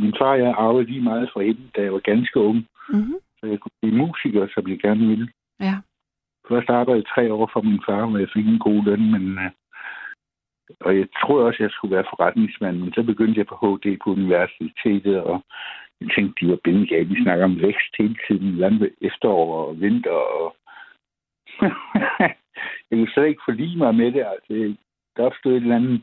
[0.00, 2.66] Min far og jeg arvede lige meget fra hende, da jeg var ganske ung.
[2.88, 3.14] Mm-hmm.
[3.38, 5.28] Så jeg kunne blive musiker, som jeg gerne ville.
[5.60, 5.76] Ja.
[6.48, 9.26] Først arbejdede jeg tre år for min far, hvor jeg fik en god løn, men...
[9.38, 9.50] Uh,
[10.80, 13.98] og jeg troede også, at jeg skulle være forretningsmand, men så begyndte jeg på HD
[14.04, 15.44] på universitetet, og
[16.00, 17.08] jeg tænkte, de var bindegale.
[17.08, 20.56] Vi snakker om vækst hele tiden, land efterår og vinter, og
[22.88, 24.24] jeg kunne slet ikke forlige mig med det.
[24.34, 24.76] Altså,
[25.16, 26.02] der opstod et eller andet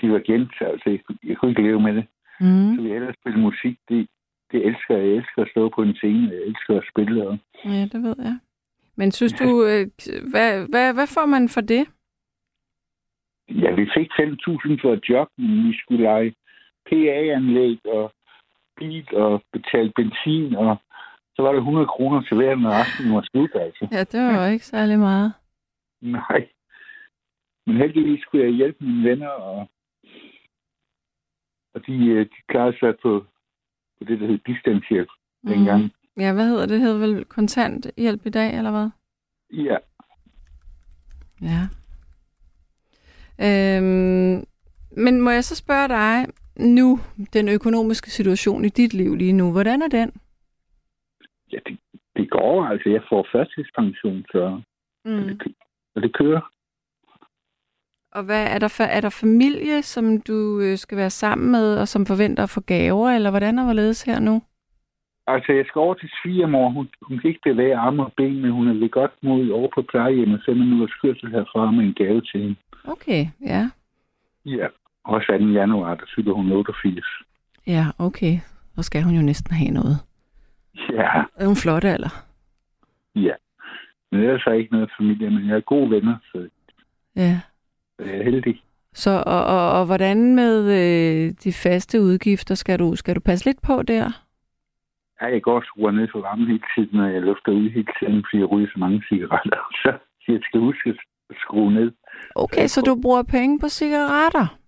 [0.00, 0.54] divergens.
[0.60, 2.06] Altså, jeg, jeg kunne ikke leve med det.
[2.40, 2.76] Mm.
[2.76, 3.78] Så vi ellers spille musik.
[3.88, 4.08] Det,
[4.52, 5.06] det elsker jeg.
[5.06, 6.30] Jeg elsker at stå på en scene.
[6.32, 7.28] Jeg elsker at spille.
[7.28, 7.38] Og...
[7.64, 8.38] Ja, det ved jeg.
[8.96, 9.86] Men synes du, øh,
[10.30, 11.84] hvad, hvad, hvad får man for det?
[13.48, 16.34] Ja, vi fik 5.000 for et job, men vi skulle lege
[16.88, 18.12] PA-anlæg og
[18.76, 20.76] bil og betale benzin, og
[21.34, 23.88] så var det 100 kroner til hver, når resten var slut, altså.
[23.92, 25.32] Ja, det var jo ikke særlig meget.
[26.00, 26.48] Nej.
[27.66, 29.68] Men heldigvis skulle jeg hjælpe mine venner, og,
[31.74, 33.24] og de, øh, de klarede sig på,
[33.98, 35.08] på det, der hed bistandshjælp
[35.42, 35.50] mm.
[35.50, 35.90] dengang.
[36.16, 36.70] Ja, hvad hedder det?
[36.70, 38.88] Det hedder vel kontanthjælp i dag, eller hvad?
[39.52, 39.76] Ja.
[41.42, 41.62] Ja.
[43.46, 44.44] Øhm,
[44.96, 46.26] men må jeg så spørge dig
[46.56, 46.98] nu,
[47.32, 50.12] den økonomiske situation i dit liv lige nu, hvordan er den?
[51.52, 51.78] Ja, det,
[52.16, 52.64] det går.
[52.64, 54.60] Altså, jeg får førstidspension, så
[55.04, 55.12] Mm.
[55.38, 55.54] det,
[55.94, 56.52] og det kører.
[58.18, 61.88] Og hvad er der, er der familie, som du øh, skal være sammen med, og
[61.88, 64.42] som forventer at få gaver, eller hvordan er hvorledes her nu?
[65.26, 66.68] Altså, jeg skal over til svigermor.
[66.70, 69.68] Hun, hun kan ikke bevæge arme og ben, men hun er ved godt mod over
[69.74, 70.42] på plejehjemmet.
[70.46, 72.56] Fem minutters kørsel herfra med en gave til hende.
[72.84, 73.70] Okay, ja.
[74.46, 74.66] Ja.
[75.04, 75.44] Også 2.
[75.46, 77.04] januar, der fylder hun 88.
[77.66, 78.34] Ja, okay.
[78.76, 79.96] Så skal hun jo næsten have noget.
[80.92, 82.12] Ja, Er hun flot alder?
[83.14, 83.34] ja.
[84.12, 86.48] Men ellers er jeg ikke noget familie, men jeg er gode venner, så
[87.16, 87.40] Ja.
[87.98, 88.62] Er heldig.
[88.92, 92.54] Så, og, og, og hvordan med øh, de faste udgifter?
[92.54, 94.24] Skal du, skal du passe lidt på der?
[95.20, 98.24] Ja, jeg går skruer ned for varmen hele tiden, når jeg lufter ud hele tiden,
[98.24, 99.58] fordi jeg ryger så mange cigaretter.
[100.24, 101.92] Så jeg skal huske at skrue ned.
[102.34, 104.58] Okay, så du bruger penge på cigaretter?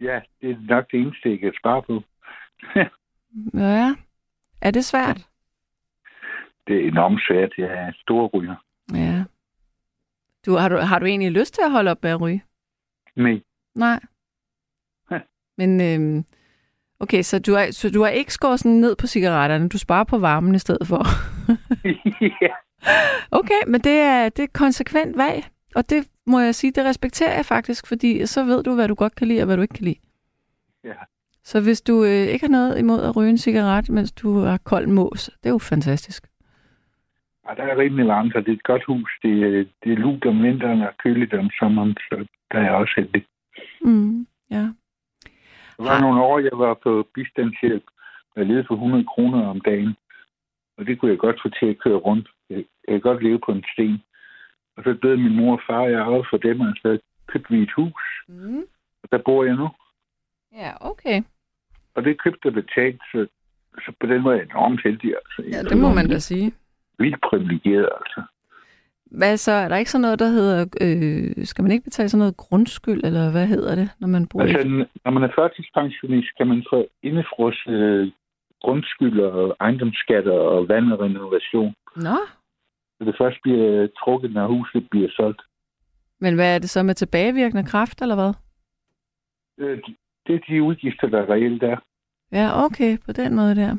[0.00, 2.02] Ja, det er nok det eneste, jeg kan spare på.
[3.54, 3.94] Ja.
[4.62, 5.26] Er det svært?
[6.66, 7.52] Det er enormt svært.
[7.58, 8.56] Jeg er stor ryger.
[8.94, 9.24] Ja.
[10.46, 12.42] Du, har, du, har du egentlig lyst til at holde op med at ryge?
[13.16, 13.40] Nej.
[15.10, 15.22] Nej.
[15.58, 16.24] Men øhm,
[17.00, 20.04] okay, så du, er, så du har ikke skåret sådan ned på cigaretterne, du sparer
[20.04, 21.04] på varmen i stedet for.
[22.44, 22.54] ja.
[23.30, 25.44] Okay, men det er, det er konsekvent valg,
[25.74, 28.94] og det må jeg sige, det respekterer jeg faktisk, fordi så ved du, hvad du
[28.94, 29.98] godt kan lide og hvad du ikke kan lide.
[30.84, 30.94] ja.
[31.44, 34.58] Så hvis du øh, ikke har noget imod at ryge en cigaret, mens du har
[34.58, 36.29] kold mås, det er jo fantastisk.
[37.50, 39.10] Og der er rimelig varmt, og det er et godt hus.
[39.22, 42.72] Det, er- det er lugt om vinteren og køligt om sommeren, så der er jeg
[42.72, 43.24] også heldig.
[43.80, 44.64] Mm, ja.
[45.76, 47.84] Der var Har- nogle år, jeg var på bistandshjælp.
[48.36, 49.94] Jeg levede for 100 kroner om dagen.
[50.78, 52.28] Og det kunne jeg godt få til at køre rundt.
[52.50, 52.56] Jeg,
[52.88, 54.02] jeg kan godt leve på en sten.
[54.76, 57.50] Og så døde min mor og far, og jeg arvede for dem, og så købte
[57.54, 58.02] vi et hus.
[58.28, 58.58] Mm.
[59.02, 59.68] Og der bor jeg nu.
[60.52, 61.22] Ja, okay.
[61.94, 63.26] Og det købte og betalt, så,
[63.84, 65.14] så på den måde er jeg enormt heldig.
[65.20, 65.56] Altså.
[65.56, 66.52] Ja, det må man da sige.
[67.00, 68.22] Vildt privilegeret, altså.
[69.18, 69.52] Hvad så?
[69.52, 70.66] Er der ikke sådan noget, der hedder...
[70.80, 74.40] Øh, skal man ikke betale sådan noget grundskyld, eller hvad hedder det, når man bor
[74.42, 74.64] Altså, i...
[75.04, 78.10] når man er førtidspensionist, kan man få indefrosset øh,
[78.62, 81.74] grundskyld og ejendomsskatter og vand og renovation.
[81.96, 82.16] Nå,
[82.98, 85.42] Så det først bliver trukket, når huset bliver solgt.
[86.20, 88.32] men hvad er det så med tilbagevirkende kraft, eller hvad?
[89.58, 89.78] Øh,
[90.26, 91.76] Det er de udgifter, der reelt er.
[92.32, 93.74] Ja, okay, på den måde der.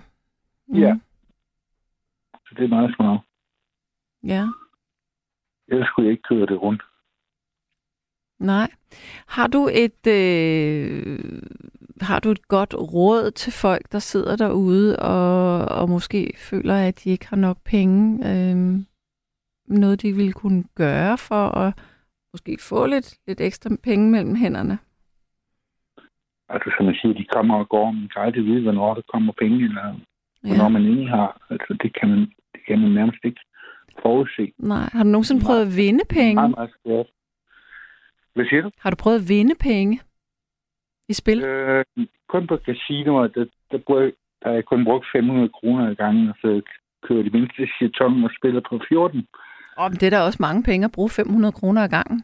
[0.68, 0.76] Mm.
[0.80, 0.96] Ja.
[2.52, 3.20] Så det er meget smart.
[4.24, 4.48] Ja,
[5.68, 6.82] Ellers skulle jeg ikke køre det rundt.
[8.40, 8.72] nej.
[9.28, 10.08] Har du et...
[10.08, 11.20] Øh,
[12.02, 17.04] har du et godt råd til folk, der sidder derude og, og måske føler, at
[17.04, 18.00] de ikke har nok penge?
[18.32, 18.80] Øh,
[19.68, 21.74] noget, de ville kunne gøre for at
[22.34, 24.80] måske få lidt, lidt ekstra penge mellem hænderne?
[26.50, 29.34] Altså, som man siger, de kommer og går, men kan aldrig vide, hvornår der kommer
[29.40, 30.00] penge, eller
[30.42, 30.70] hvornår Ja.
[30.70, 31.48] man egentlig har.
[31.50, 32.32] Altså, det kan man,
[32.68, 33.42] kan man nærmest ikke
[34.02, 34.54] forudse.
[34.58, 34.90] Nej.
[34.94, 36.36] Har du nogensinde prøvet at vinde penge?
[36.36, 37.08] Meget, meget svært.
[38.36, 38.72] Hvad siger du?
[38.80, 40.00] Har du prøvet at vinde penge
[41.10, 41.44] i spil?
[41.44, 41.86] Øh,
[42.30, 44.02] kun på casinoer, der, der, bruger,
[44.42, 46.62] der har jeg kun brugt 500 kroner i gangen, og så
[47.08, 49.28] kører de mindste jeton og spiller på 14.
[49.78, 52.24] Om det er da også mange penge at bruge 500 kroner ad gangen.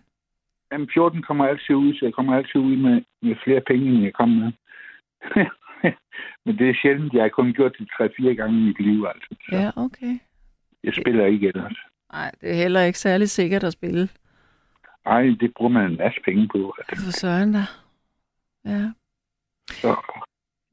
[0.71, 4.03] Jamen, 14 kommer altid ud, så jeg kommer altid ud med, med flere penge, end
[4.03, 4.51] jeg kommer med.
[6.45, 7.13] Men det er sjældent.
[7.13, 9.29] Jeg har kun gjort det 3-4 gange i mit liv, altså.
[9.41, 10.13] Så Ja, okay.
[10.83, 11.77] Jeg spiller ikke ellers.
[12.11, 14.09] Nej, det er heller ikke særlig sikkert at spille.
[15.05, 16.75] Ej, det bruger man en masse penge på.
[16.89, 17.63] For søren da.
[18.65, 18.91] Ja.
[19.71, 19.95] Så,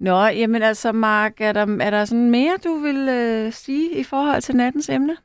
[0.00, 4.05] Nå, jamen altså, Mark, er der, er der sådan mere, du vil øh, sige i
[4.05, 5.16] forhold til nattens emne?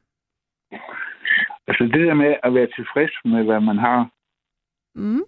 [1.67, 4.09] altså det der med at være tilfreds med, hvad man har,
[4.95, 5.23] Mm.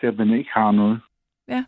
[0.00, 1.00] til at man ikke har noget.
[1.48, 1.64] Ja.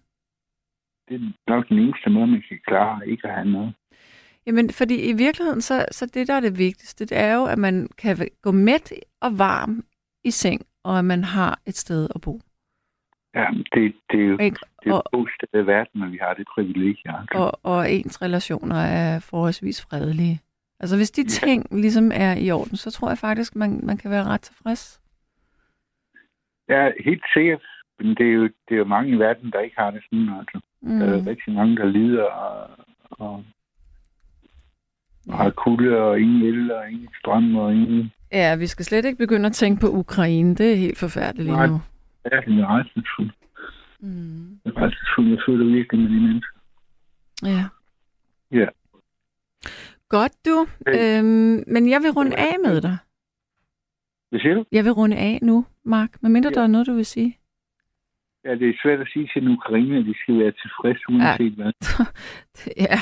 [1.09, 3.75] Det er nok den eneste måde, man kan klare ikke at have noget.
[4.47, 7.59] Jamen, fordi i virkeligheden, så, så det, der er det vigtigste, det er jo, at
[7.59, 9.85] man kan gå mæt og varm
[10.25, 12.41] i seng, og at man har et sted at bo.
[13.35, 14.59] Ja, det, det er jo Ikke?
[14.85, 17.19] det er Og- steder i verden, at vi har det privilegie.
[17.19, 17.39] Altså.
[17.39, 20.41] Og, og ens relationer er forholdsvis fredelige.
[20.81, 21.29] Altså, hvis de Ja.
[21.29, 25.01] ting ligesom er i orden, så tror jeg faktisk, man, man kan være ret tilfreds.
[26.69, 27.63] Ja, helt sikkert.
[27.99, 30.29] Men det er, jo, det er jo mange i verden, der ikke har det sådan.
[30.39, 30.61] Altså.
[30.83, 30.99] Mm.
[30.99, 32.71] Der er rigtig mange, der lider og,
[33.11, 33.45] og,
[35.33, 38.13] og har kulde og ingen el og ingen strøm og ingen...
[38.33, 40.55] Ja, vi skal slet ikke begynde at tænke på Ukraine.
[40.55, 41.81] Det er helt forfærdeligt lige nu.
[42.33, 43.33] Ja, det er rejsningsfuldt.
[44.01, 44.59] Mm.
[44.65, 45.31] Det er rejsningsfuldt.
[45.31, 46.59] Jeg føler virkelig med de mennesker.
[47.43, 47.65] Ja.
[48.53, 48.67] Ja.
[50.09, 50.67] Godt du.
[50.87, 51.19] Øh.
[51.19, 52.97] Øhm, men jeg vil runde af med dig.
[54.31, 54.65] Hvad siger du?
[54.73, 56.23] Jeg vil runde af nu, Mark.
[56.23, 56.55] Medmindre Ja.
[56.55, 57.37] der er noget, du vil sige.
[58.45, 61.53] Ja, det er svært at sige til en ukraine, at de skal være tilfredse uanset
[61.53, 61.73] hvad.
[62.87, 62.99] ja,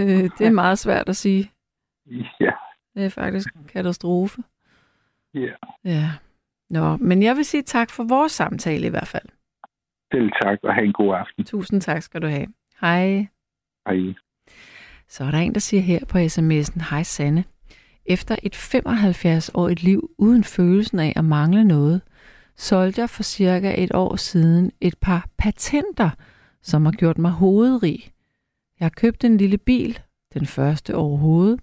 [0.00, 1.50] øh, det er meget svært at sige.
[2.40, 2.52] Ja,
[2.94, 4.42] Det er faktisk en katastrofe.
[5.34, 5.52] ja.
[5.84, 6.10] Ja.
[6.70, 9.28] Nå, men jeg vil sige tak for vores samtale i hvert fald.
[10.12, 11.44] Selv tak, og have en god aften.
[11.44, 12.46] Tusind tak skal du have.
[12.80, 13.26] Hej.
[13.88, 14.14] Hej.
[15.08, 17.44] Så er der en, der siger her på sms'en, Hej Sanne.
[18.06, 22.02] Efter et 75-årigt liv uden følelsen af at mangle noget,
[22.56, 26.10] solgte jeg for cirka et år siden et par patenter,
[26.62, 28.12] som har gjort mig hovedrig.
[28.80, 30.00] Jeg har købt en lille bil,
[30.34, 31.60] den første overhovedet,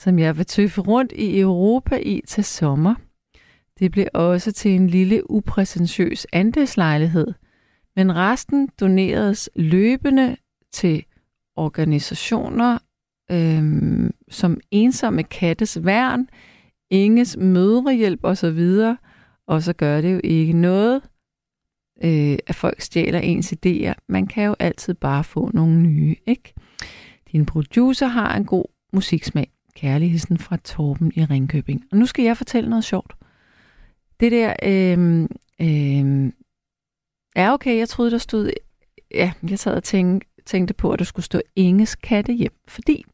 [0.00, 2.94] som jeg vil tøffe rundt i Europa i til sommer.
[3.78, 7.26] Det blev også til en lille upræsentiøs andelslejlighed,
[7.96, 10.36] men resten doneredes løbende
[10.72, 11.04] til
[11.56, 12.78] organisationer
[13.30, 16.28] øhm, som Ensomme Kattes Værn,
[16.90, 18.94] Inges Mødrehjælp osv.,
[19.46, 21.02] og så gør det jo ikke noget,
[22.04, 23.94] øh, at folk stjæler ens idéer.
[24.08, 26.54] Man kan jo altid bare få nogle nye, ikke?
[27.32, 29.50] Din producer har en god musiksmag.
[29.74, 31.84] Kærligheden fra Torben i Ringkøbing.
[31.92, 33.14] Og nu skal jeg fortælle noget sjovt.
[34.20, 35.22] Det der, øh,
[35.60, 36.32] øh,
[37.36, 38.50] er okay, jeg troede, der stod,
[39.14, 42.52] ja, jeg sad og tænkte, tænkte på, at der skulle stå Inges katte hjem.
[42.68, 43.04] Fordi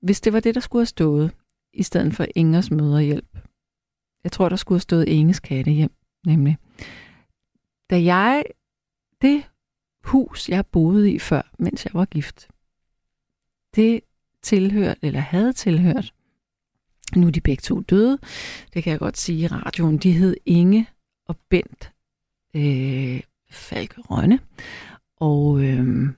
[0.00, 1.34] hvis det var det, der skulle have stået,
[1.72, 3.38] i stedet for Ingers møderhjælp,
[4.24, 5.92] jeg tror, der skulle have stået Inges katte hjem,
[6.26, 6.56] nemlig.
[7.90, 8.44] Da jeg,
[9.22, 9.44] det
[10.04, 12.48] hus, jeg boede i før, mens jeg var gift,
[13.74, 14.00] det
[14.42, 16.14] tilhørt eller havde tilhørt,
[17.16, 18.18] nu er de begge to døde,
[18.74, 20.86] det kan jeg godt sige i radioen, de hed Inge
[21.26, 21.92] og Bent
[22.54, 23.20] øh,
[23.50, 24.40] Falke Rønne,
[25.16, 26.08] og øh,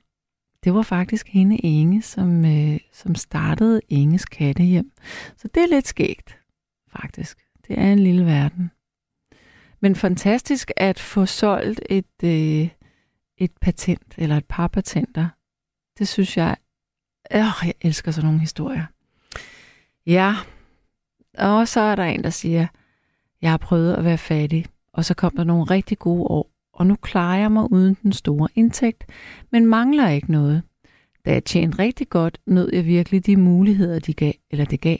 [0.65, 4.93] det var faktisk hende Inge, som, øh, som startede Inges kattehjem.
[5.37, 6.39] Så det er lidt skægt,
[6.93, 7.39] faktisk.
[7.69, 8.71] Det er en lille verden.
[9.81, 12.69] Men fantastisk at få solgt et, øh,
[13.39, 15.29] et patent, eller et par patenter.
[15.99, 16.57] Det synes jeg,
[17.35, 18.85] Åh, jeg elsker sådan nogle historier.
[20.07, 20.35] Ja,
[21.39, 22.67] og så er der en, der siger,
[23.43, 26.87] jeg har prøvet at være fattig, og så kom der nogle rigtig gode år, og
[26.87, 29.05] nu klarer jeg mig uden den store indtægt,
[29.53, 30.63] men mangler ikke noget.
[31.25, 34.99] Da jeg tjente rigtig godt, nød jeg virkelig de muligheder, de gav, eller det gav.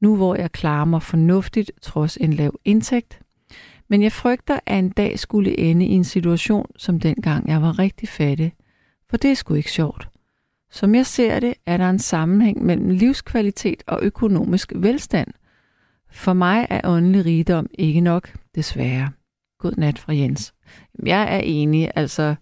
[0.00, 3.20] Nu hvor jeg klarer mig fornuftigt, trods en lav indtægt.
[3.88, 7.78] Men jeg frygter, at en dag skulle ende i en situation, som dengang jeg var
[7.78, 8.52] rigtig fattig.
[9.10, 10.09] For det er sgu ikke sjovt.
[10.70, 15.28] Som jeg ser det, er der en sammenhæng mellem livskvalitet og økonomisk velstand.
[16.10, 19.10] For mig er åndelig rigdom ikke nok, desværre.
[19.58, 20.54] God nat fra Jens.
[21.06, 22.34] Jeg er enig, altså,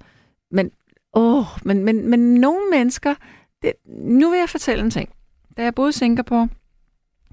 [0.50, 0.70] men,
[1.14, 3.14] åh, men, men, men nogle mennesker,
[3.62, 5.08] det, nu vil jeg fortælle en ting.
[5.56, 6.48] Da jeg boede i Singapore,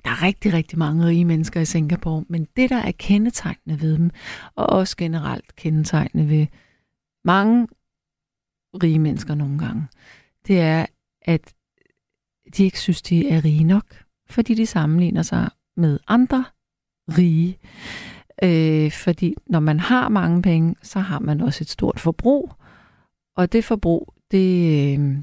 [0.04, 3.98] der er rigtig, rigtig mange rige mennesker i Singapore, men det, der er kendetegnende ved
[3.98, 4.10] dem,
[4.56, 6.48] og også generelt kendetegnende ved
[7.26, 7.68] mange
[8.84, 9.88] rige mennesker nogle gange,
[10.48, 10.86] det er,
[11.22, 11.54] at
[12.58, 13.86] de ikke synes, de er rige nok,
[14.30, 16.46] fordi de sammenligner sig med andre
[17.18, 17.58] rige.
[18.44, 22.54] Øh, fordi når man har mange penge, så har man også et stort forbrug,
[23.38, 25.18] og det forbrug, det, øh,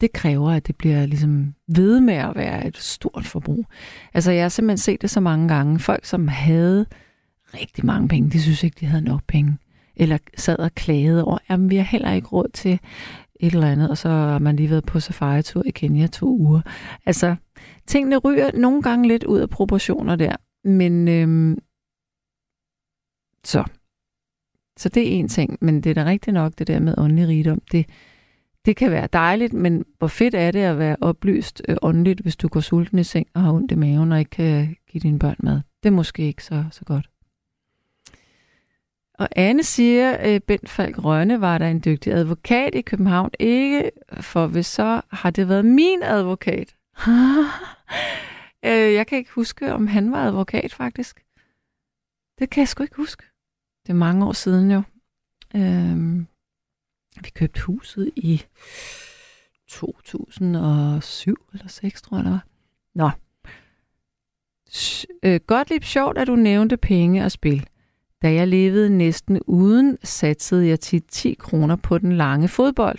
[0.00, 3.66] det kræver, at det bliver ligesom ved med at være et stort forbrug.
[4.14, 5.78] Altså jeg har simpelthen set det så mange gange.
[5.78, 6.86] Folk, som havde
[7.54, 9.58] rigtig mange penge, de synes ikke, de havde nok penge.
[9.96, 12.80] Eller sad og klagede over, at vi har heller ikke råd til
[13.40, 16.60] et eller andet, og så har man lige været på safari-tur i Kenya to uger.
[17.06, 17.36] Altså,
[17.86, 21.58] tingene ryger nogle gange lidt ud af proportioner der, men øhm,
[23.44, 23.64] så.
[24.76, 27.28] Så det er en ting, men det er da rigtigt nok, det der med åndelig
[27.28, 27.86] rigdom, det,
[28.64, 32.36] det kan være dejligt, men hvor fedt er det at være oplyst øh, åndeligt, hvis
[32.36, 35.18] du går sulten i seng og har ondt i maven og ikke kan give dine
[35.18, 35.60] børn mad.
[35.82, 37.10] Det er måske ikke så, så godt.
[39.18, 43.30] Og Anne siger, at øh, Bent Falk Rønne var der en dygtig advokat i København.
[43.40, 43.90] Ikke,
[44.20, 46.76] for hvis så har det været min advokat.
[48.66, 51.24] Øh, jeg kan ikke huske, om han var advokat faktisk.
[52.38, 53.22] Det kan jeg sgu ikke huske.
[53.86, 54.82] Det er mange år siden jo.
[55.56, 56.26] Øhm,
[57.22, 58.42] vi købte huset i
[59.68, 62.46] 2007 eller 6, tror jeg det var.
[62.94, 63.10] Nå.
[65.22, 67.68] Øh, godt lidt sjovt, at du nævnte penge og spil.
[68.24, 72.98] Da jeg levede næsten uden, satsede jeg tit 10 kroner på den lange fodbold,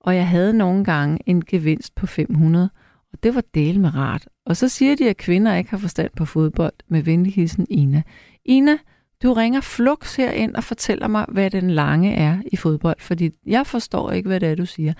[0.00, 2.70] og jeg havde nogle gange en gevinst på 500,
[3.12, 4.28] og det var del med rart.
[4.46, 8.02] Og så siger de, at kvinder ikke har forstand på fodbold, med venlig hilsen Ina.
[8.44, 8.78] Ina,
[9.22, 13.30] du ringer flux her ind og fortæller mig, hvad den lange er i fodbold, fordi
[13.46, 14.92] jeg forstår ikke, hvad det er, du siger.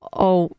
[0.00, 0.56] Og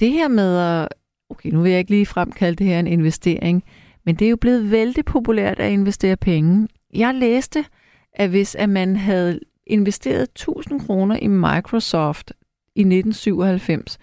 [0.00, 0.88] det her med at,
[1.30, 3.64] okay, nu vil jeg ikke lige fremkalde det her en investering,
[4.04, 6.68] men det er jo blevet vældig populært at investere penge.
[6.92, 7.64] Jeg læste,
[8.12, 12.32] at hvis at man havde investeret 1000 kroner i Microsoft
[12.74, 13.98] i 1997,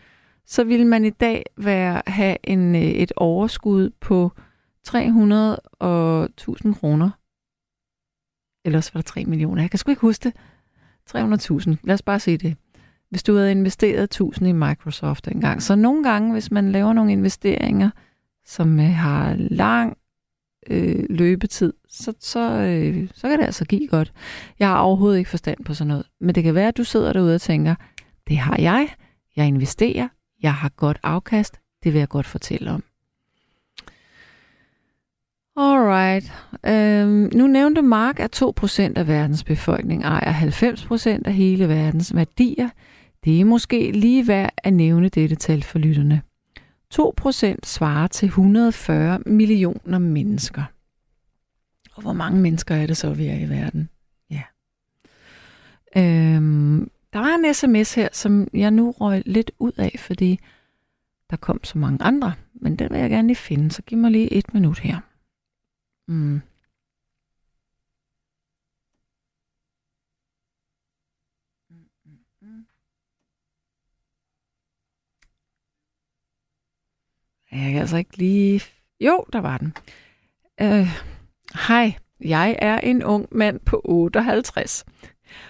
[0.45, 4.31] så ville man i dag være, have en, øh, et overskud på
[4.87, 7.09] 300.000 kroner.
[8.65, 9.61] Ellers var der 3 millioner.
[9.61, 10.33] Jeg kan sgu ikke huske det.
[11.09, 11.75] 300.000.
[11.83, 12.57] Lad os bare se det.
[13.09, 15.61] Hvis du havde investeret 1000 i Microsoft engang.
[15.61, 17.89] Så nogle gange, hvis man laver nogle investeringer,
[18.45, 19.97] som øh, har lang
[20.69, 24.13] øh, løbetid, så, så, øh, så kan det altså give godt.
[24.59, 26.05] Jeg har overhovedet ikke forstand på sådan noget.
[26.21, 27.75] Men det kan være, at du sidder derude og tænker,
[28.27, 28.87] det har jeg.
[29.35, 30.07] Jeg investerer.
[30.41, 31.59] Jeg har godt afkast.
[31.83, 32.83] Det vil jeg godt fortælle om.
[35.57, 36.33] Alright.
[36.65, 42.69] Øhm, nu nævnte Mark, at 2% af verdens befolkning ejer 90% af hele verdens værdier.
[43.23, 46.21] Det er måske lige værd at nævne dette tal for lytterne.
[46.93, 50.63] 2% svarer til 140 millioner mennesker.
[51.95, 53.89] Og hvor mange mennesker er det så, vi er i verden?
[54.29, 54.43] Ja.
[55.97, 60.39] Øhm, der var en sms her, som jeg nu røg lidt ud af, fordi
[61.29, 62.33] der kom så mange andre.
[62.53, 64.99] Men den vil jeg gerne lige finde, så giv mig lige et minut her.
[66.07, 66.41] Mm.
[77.51, 78.61] Jeg kan altså ikke lige...
[78.99, 79.73] Jo, der var den.
[80.61, 80.87] Øh,
[81.67, 84.85] hej, jeg er en ung mand på 58.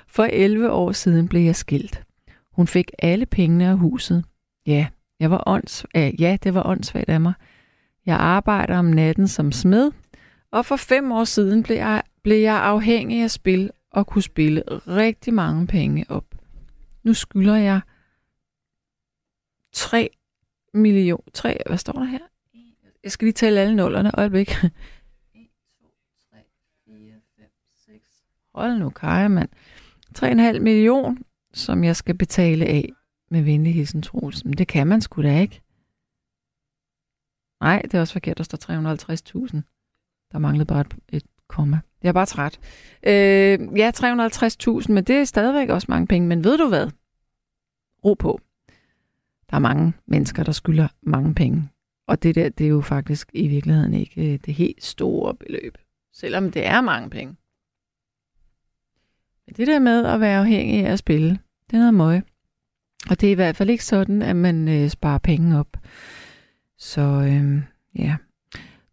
[0.07, 2.03] For 11 år siden blev jeg skilt.
[2.51, 4.26] Hun fik alle pengene af huset.
[4.67, 4.88] Ja,
[5.19, 5.85] jeg var ånds...
[5.95, 7.34] Øh, ja, det var åndssvagt af mig.
[8.05, 9.91] Jeg arbejder om natten som smed,
[10.51, 14.63] og for fem år siden blev jeg, blev jeg afhængig af spil og kunne spille
[14.88, 16.26] rigtig mange penge op.
[17.03, 17.81] Nu skylder jeg
[19.73, 20.09] 3
[20.73, 22.19] million, 3, hvad står der her?
[23.03, 24.49] Jeg skal lige tælle alle nullerne, øjeblik.
[24.49, 24.71] 1,
[25.81, 25.87] 2,
[26.31, 26.37] 3,
[26.85, 27.45] 4, 5,
[27.85, 28.23] 6.
[28.55, 29.49] Hold nu, Kaja, mand.
[30.17, 31.17] 3,5 million,
[31.53, 32.89] som jeg skal betale af
[33.31, 34.45] med venlig hilsen Troels.
[34.45, 35.61] Men det kan man sgu da ikke.
[37.61, 38.57] Nej, det er også forkert, der står
[39.47, 39.61] 350.000.
[40.31, 41.79] Der manglede bare et, et komma.
[42.03, 42.59] Jeg er bare træt.
[43.03, 46.27] Øh, ja, 350.000, men det er stadigvæk også mange penge.
[46.27, 46.89] Men ved du hvad?
[48.05, 48.39] Ro på.
[49.49, 51.69] Der er mange mennesker, der skylder mange penge.
[52.07, 55.77] Og det der, det er jo faktisk i virkeligheden ikke øh, det helt store beløb.
[56.13, 57.35] Selvom det er mange penge.
[59.47, 61.39] Men det der med at være afhængig af at spille,
[61.69, 62.21] det er noget møg.
[63.09, 65.77] Og det er i hvert fald ikke sådan, at man øh, sparer penge op.
[66.77, 67.61] Så øh,
[67.95, 68.15] ja.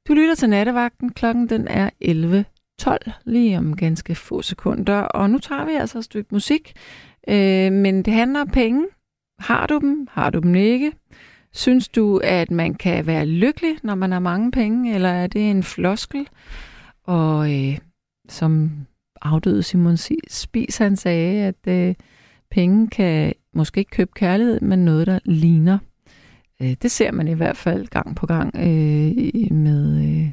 [0.09, 1.13] Du lytter til nattevagten.
[1.13, 5.01] Klokken den er 11.12 lige om ganske få sekunder.
[5.01, 6.73] Og nu tager vi altså et stykke musik.
[7.29, 8.87] Øh, men det handler om penge.
[9.39, 10.09] Har du dem?
[10.11, 10.93] Har du dem ikke?
[11.53, 15.51] Synes du, at man kan være lykkelig, når man har mange penge, eller er det
[15.51, 16.29] en floskel?
[17.03, 17.79] Og øh,
[18.29, 18.71] som
[19.23, 19.97] afdøde Simon
[20.29, 21.95] Spies, han sagde, at øh,
[22.51, 25.79] penge kan måske ikke købe kærlighed, men noget, der ligner.
[26.63, 30.33] Øh, det ser man i hvert fald gang på gang øh, med øh,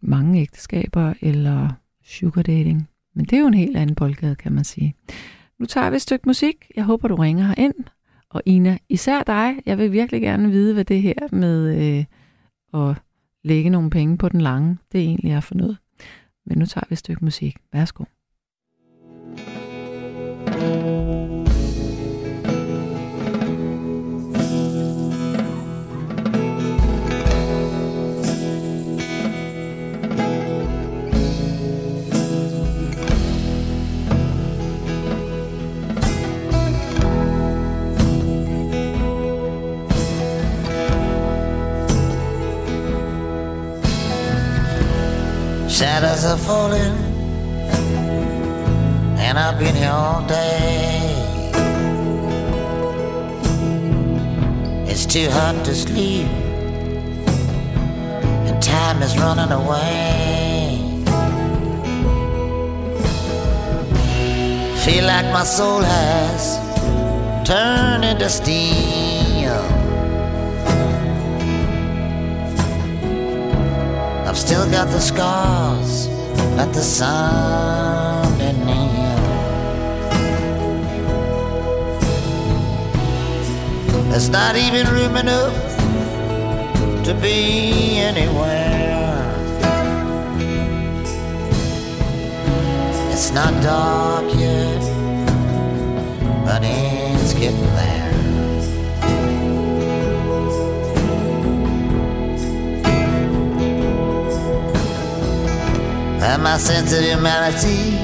[0.00, 1.68] mange ægteskaber eller
[2.04, 2.88] sugar dating.
[3.14, 4.94] Men det er jo en helt anden boldgade, kan man sige.
[5.60, 6.70] Nu tager vi et stykke musik.
[6.76, 7.74] Jeg håber, du ringer her ind.
[8.30, 12.04] Og Ina, især dig, jeg vil virkelig gerne vide, hvad det her med øh,
[12.88, 12.96] at
[13.44, 15.78] lægge nogle penge på den lange, det egentlig er for noget.
[16.46, 17.56] Men nu tager vi et stykke musik.
[17.72, 18.04] Værsgo.
[45.80, 46.94] Shadows are falling,
[49.18, 51.00] and I've been here all day.
[54.86, 56.26] It's too hot to sleep,
[58.46, 60.76] and time is running away.
[64.84, 66.58] Feel like my soul has
[67.48, 68.99] turned into steel.
[74.30, 76.06] I've still got the scars
[76.56, 79.16] at the sun and kneel.
[84.08, 85.52] There's not even room enough
[87.06, 89.34] to be anywhere.
[93.10, 94.80] It's not dark yet,
[96.44, 97.99] but it's getting there.
[106.22, 107.96] And my sense of humanity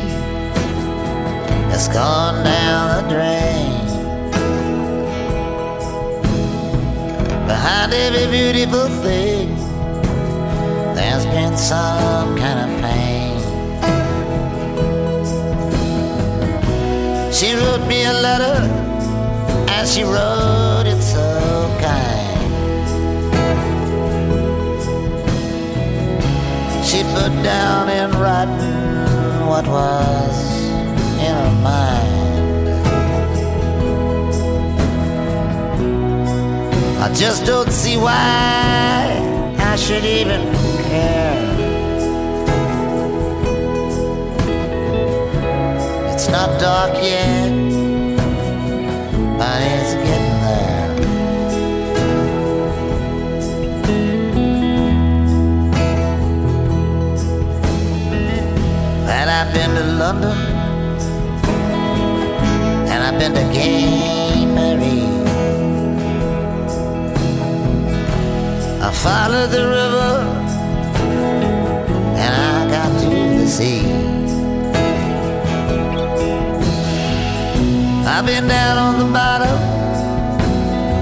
[1.71, 3.87] has gone down the drain.
[7.47, 9.55] Behind every beautiful thing,
[10.95, 13.37] there's been some kind of pain.
[17.33, 18.59] She wrote me a letter,
[19.69, 21.36] and she wrote it so
[26.87, 30.37] she put down in writing what was
[31.19, 32.69] in her mind.
[37.03, 39.19] I just don't see why
[39.59, 40.43] I should even
[40.85, 41.43] care.
[46.15, 47.51] It's not dark yet,
[49.39, 50.26] but it's getting
[59.09, 60.39] And I've been to London,
[62.91, 65.03] and I've been to Gay Mary.
[68.83, 70.13] I followed the river,
[72.23, 73.11] and I got to
[73.41, 73.83] the sea.
[78.07, 79.59] I've been down on the bottom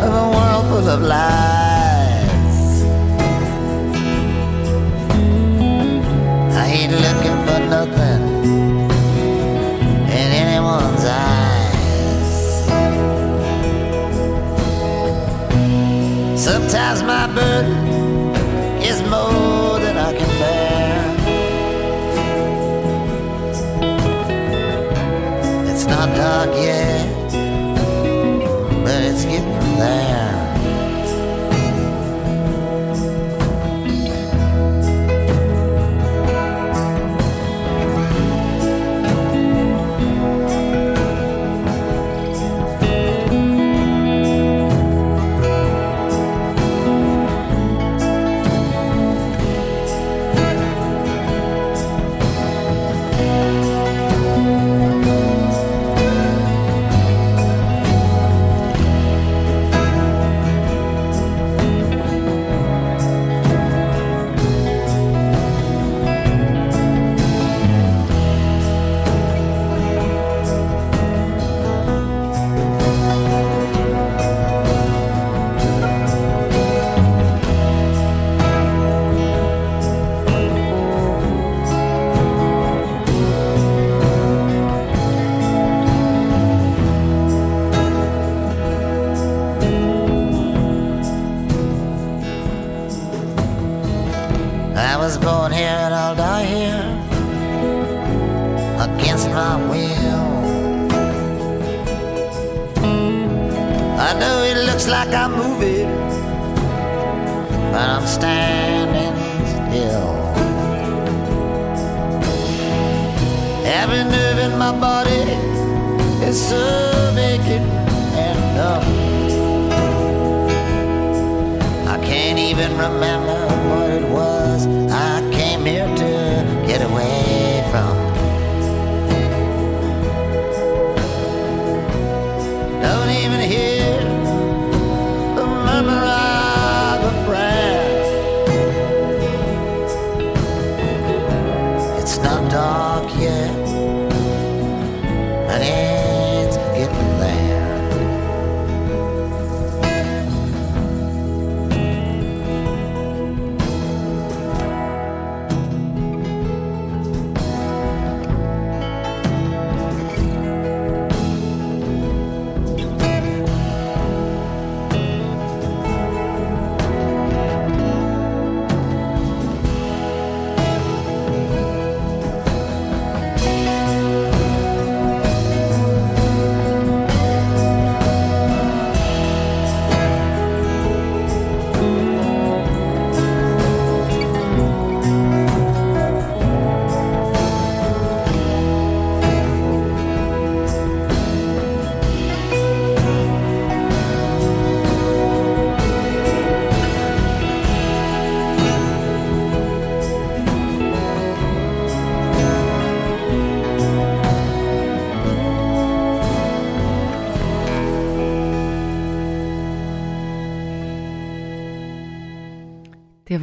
[0.02, 2.82] of a world full of lies.
[6.56, 7.23] I ain't looking
[7.66, 8.22] nothing
[10.08, 11.44] in anyone's eyes.
[16.40, 17.93] Sometimes my burden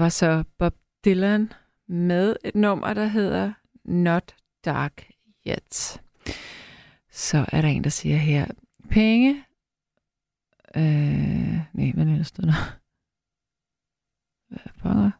[0.01, 0.75] var så Bob
[1.05, 1.53] Dylan
[1.87, 3.53] med et nummer, der hedder
[3.85, 5.09] Not Dark
[5.47, 6.01] Yet.
[7.11, 8.45] Så er der en, der siger her,
[8.89, 9.43] penge...
[10.75, 10.83] Øh,
[11.73, 12.79] nej, hvad er det, der?
[14.81, 15.11] Hvad?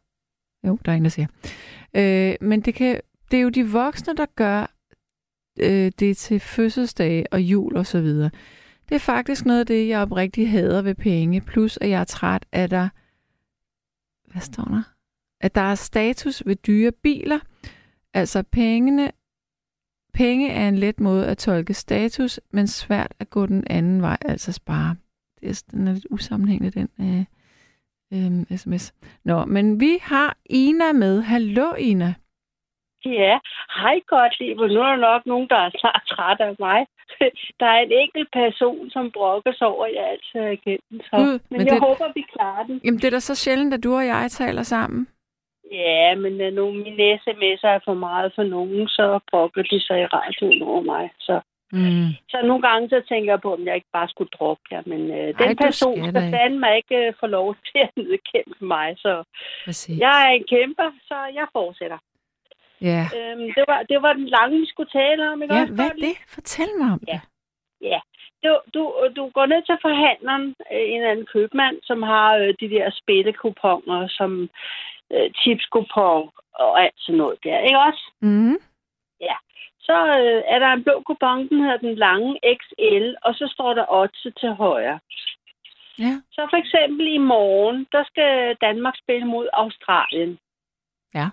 [0.66, 1.26] Jo, der er en, der siger.
[1.94, 3.00] Øh, men det, kan,
[3.30, 4.74] det er jo de voksne, der gør
[5.60, 8.30] øh, det til fødselsdage og jul og så videre.
[8.88, 11.40] Det er faktisk noget af det, jeg oprigtigt hader ved penge.
[11.40, 12.88] Plus, at jeg er træt af der
[14.32, 14.82] hvad står der?
[15.40, 17.38] At der er status ved dyre biler.
[18.14, 19.12] Altså pengene,
[20.14, 24.16] penge er en let måde at tolke status, men svært at gå den anden vej,
[24.24, 24.96] altså spare.
[25.40, 27.24] Det er, den er lidt usammenhængende, den øh,
[28.50, 28.94] øh, sms.
[29.24, 31.20] Nå, men vi har Ina med.
[31.20, 32.14] Hallo, Ina.
[33.04, 33.38] Ja,
[33.80, 34.56] hej godt liv.
[34.56, 36.86] Nu er der nok nogen, der er snart træt af mig.
[37.60, 41.00] Der er en enkelt person, som brokker sig over, at jeg altid er igennem.
[41.02, 41.16] Så.
[41.16, 42.80] Gud, men, men jeg det- håber, vi klarer den.
[42.84, 45.08] Jamen, det er da så sjældent, at du og jeg taler sammen.
[45.72, 50.00] Ja, men uh, nu mine sms'er er for meget for nogen, så brokker de sig
[50.00, 51.10] i radioen over mig.
[51.20, 51.40] Så,
[51.74, 52.08] Mm.
[52.28, 54.82] så nogle gange så tænker jeg på, om jeg ikke bare skulle droppe jer.
[54.86, 58.64] Men uh, den du person skal skal fandme ikke uh, få lov til at nedkæmpe
[58.64, 58.94] mig.
[58.98, 59.22] Så
[59.64, 59.98] Præcis.
[59.98, 61.98] jeg er en kæmper, så jeg fortsætter.
[62.90, 63.04] Ja.
[63.16, 65.42] Øhm, det, var, det var den lange, vi skulle tale om.
[65.42, 66.16] Ikke ja, også, hvad er det?
[66.28, 67.12] Fortæl mig om Ja.
[67.12, 67.20] det.
[67.90, 68.00] Ja,
[68.44, 68.82] du, du,
[69.16, 74.08] du går ned til forhandleren, øh, en anden købmand, som har øh, de der spillekuponer,
[74.08, 74.50] som
[75.12, 78.04] øh, tipskupon og alt sådan noget der, ikke også?
[78.20, 78.58] Mm.
[79.88, 83.74] Så øh, er der en blå kupon, den hedder den lange XL, og så står
[83.74, 84.98] der 8 til højre.
[85.98, 86.12] Ja.
[86.32, 90.38] Så for eksempel i morgen, der skal Danmark spille mod Australien.
[91.14, 91.26] Ja.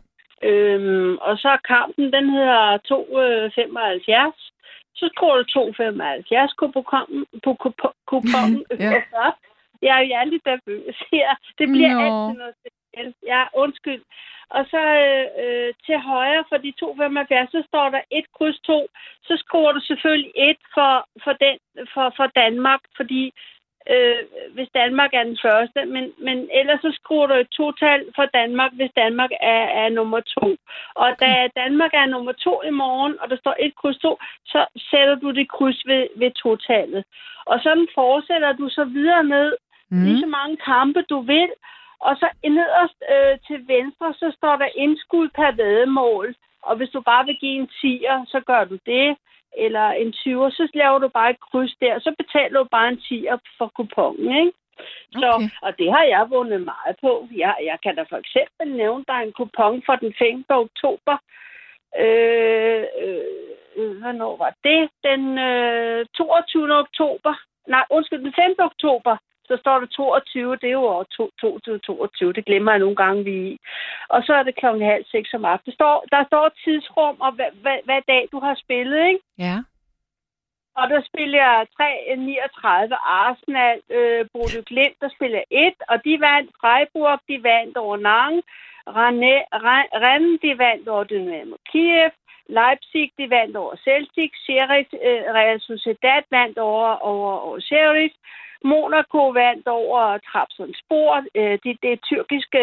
[0.43, 4.51] Øhm, og så er kampen, den hedder 2,75.
[4.95, 7.25] Så skruer du 2,75 på kuponen.
[7.43, 8.85] På kupo- kuponen Ja.
[8.85, 9.33] øverst op.
[9.81, 11.29] Jeg er jo aldrig nervøs her.
[11.59, 12.01] Det bliver Nå.
[12.05, 13.15] altid noget specielt.
[13.25, 14.03] Ja, undskyld.
[14.57, 18.87] Og så øh, øh, til højre for de 2,75, så står der 1 kryds 2.
[19.27, 20.93] Så skruer du selvfølgelig 1 for,
[21.23, 21.57] for, den,
[21.93, 23.33] for, for Danmark, fordi
[23.93, 24.19] øh,
[24.55, 28.71] hvis Danmark er den første, men, men ellers så skruer du et total for Danmark,
[28.73, 30.47] hvis Danmark er, er nummer to.
[30.95, 34.65] Og da Danmark er nummer to i morgen, og der står et kryds to, så
[34.89, 37.03] sætter du det kryds ved, ved totalet.
[37.45, 39.53] Og sådan fortsætter du så videre med
[39.89, 40.03] mm.
[40.03, 41.49] lige så mange kampe, du vil.
[41.99, 46.35] Og så nederst øh, til venstre, så står der indskud per væddemål.
[46.61, 49.17] Og hvis du bare vil give en 10'er, så gør du det.
[49.57, 51.99] Eller en 20'er, så laver du bare et kryds der.
[51.99, 54.51] Så betaler du bare en 10'er for kupongen, ikke?
[55.11, 55.49] Så, Okay.
[55.61, 57.27] og det har jeg vundet meget på.
[57.35, 60.45] Jeg, jeg kan da for eksempel nævne, der er en kupon for den 5.
[60.49, 61.17] oktober.
[62.03, 64.89] Øh, øh, hvornår var det?
[65.03, 66.73] Den øh, 22.
[66.77, 67.33] oktober.
[67.67, 68.55] Nej, undskyld, den 5.
[68.59, 69.17] oktober.
[69.49, 73.35] Så står der 22, det er jo år 2022, det glemmer jeg nogle gange vi
[73.51, 73.59] i.
[74.09, 75.71] Og så er det klokken halv seks om aftenen.
[75.71, 79.21] Der står, der står tidsrum og hvad, hvad, hvad dag du har spillet, ikke?
[79.37, 79.57] Ja.
[80.79, 86.51] Og der spiller jeg 3-39 Arsenal, øh, Bodø Glimt, der spiller 1, og de vandt
[86.61, 88.35] Freiburg, de vandt over Nang,
[90.05, 92.11] Rennes, de vandt over Dynamo Kiev,
[92.57, 98.13] Leipzig, de vandt over Celtic, Sheriff, øh, Real Sociedad vandt over, over, over Sheriff,
[98.63, 102.61] Monaco vandt over Trabzonspor, øh, det, det er tyrkiske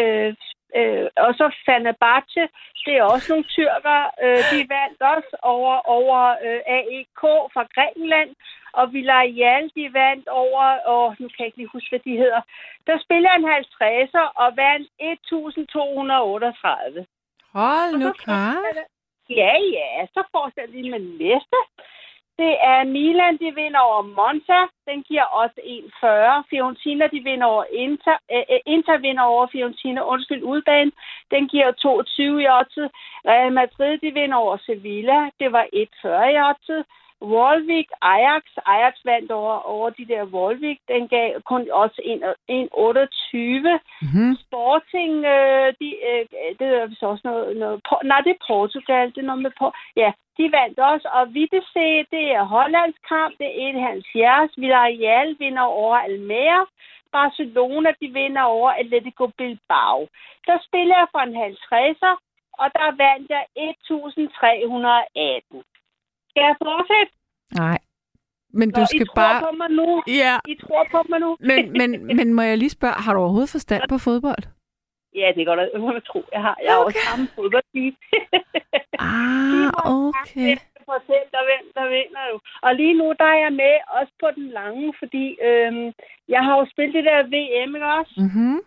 [0.75, 2.43] Øh, og så Fenerbahce,
[2.85, 3.99] det er også nogle tyrker.
[4.23, 7.21] Øh, de vandt også over, over øh, AEK
[7.53, 8.31] fra Grækenland.
[8.79, 12.41] Og Villarreal, de vandt over, og nu kan jeg ikke lige huske, hvad de hedder.
[12.87, 17.05] Der spiller en 50'er og vandt 1238.
[17.53, 18.55] Hold nu klar.
[19.29, 21.57] Ja, ja, så fortsætter vi med næste.
[22.41, 24.59] Det er Milan, de vinder over Monza.
[24.89, 26.49] Den giver også 1,40.
[26.49, 28.17] Fiorentina, de vinder over Inter.
[28.29, 30.01] Äh, Inter vinder over Fiorentina.
[30.01, 30.93] Undskyld, udbanen.
[31.31, 32.89] Den giver 22 i oddset.
[33.25, 35.29] Real Madrid, de vinder over Sevilla.
[35.39, 36.85] Det var 1,40 i oddset.
[37.21, 38.43] Volvik, Ajax.
[38.65, 40.79] Ajax vandt over, over de der Volvik.
[40.87, 42.11] Den gav kun også 1,28.
[44.01, 44.35] Mm-hmm.
[44.45, 46.25] Sporting, øh, de, øh,
[46.59, 49.71] det er vist også noget, noget nej, det er Portugal, det er noget med på,
[49.95, 53.51] ja, de vandt også, og Vitesse, det er Hollands kamp, det er
[54.47, 56.65] 1,70, Villarreal vinder over Almere,
[57.11, 60.07] Barcelona, de vinder over Atletico Bilbao.
[60.47, 62.15] Der spiller jeg for en 50'er,
[62.61, 65.76] og der vandt jeg 1.318.
[66.37, 67.11] Skal jeg fortsætte?
[67.63, 67.77] Nej.
[68.59, 69.39] Men du Nå, I skal tror bare...
[69.45, 69.89] på mig nu.
[70.23, 71.29] Ja, I tror på mig nu.
[71.49, 74.43] men, men, men må jeg lige spørge, har du overhovedet forstand på fodbold?
[75.15, 75.63] Ja, det går da.
[75.73, 76.55] Jeg må tro, jeg har.
[76.65, 76.85] Jeg Okay.
[76.87, 77.91] også samme fodboldtid.
[78.99, 79.67] Ah,
[80.05, 80.53] okay.
[80.87, 82.37] procent, der vinder, der vinder jo.
[82.65, 85.85] Og lige nu, der er jeg med også på den lange, fordi øhm,
[86.33, 88.13] jeg har jo spillet det der VM, ikke også?
[88.25, 88.57] Mm-hmm.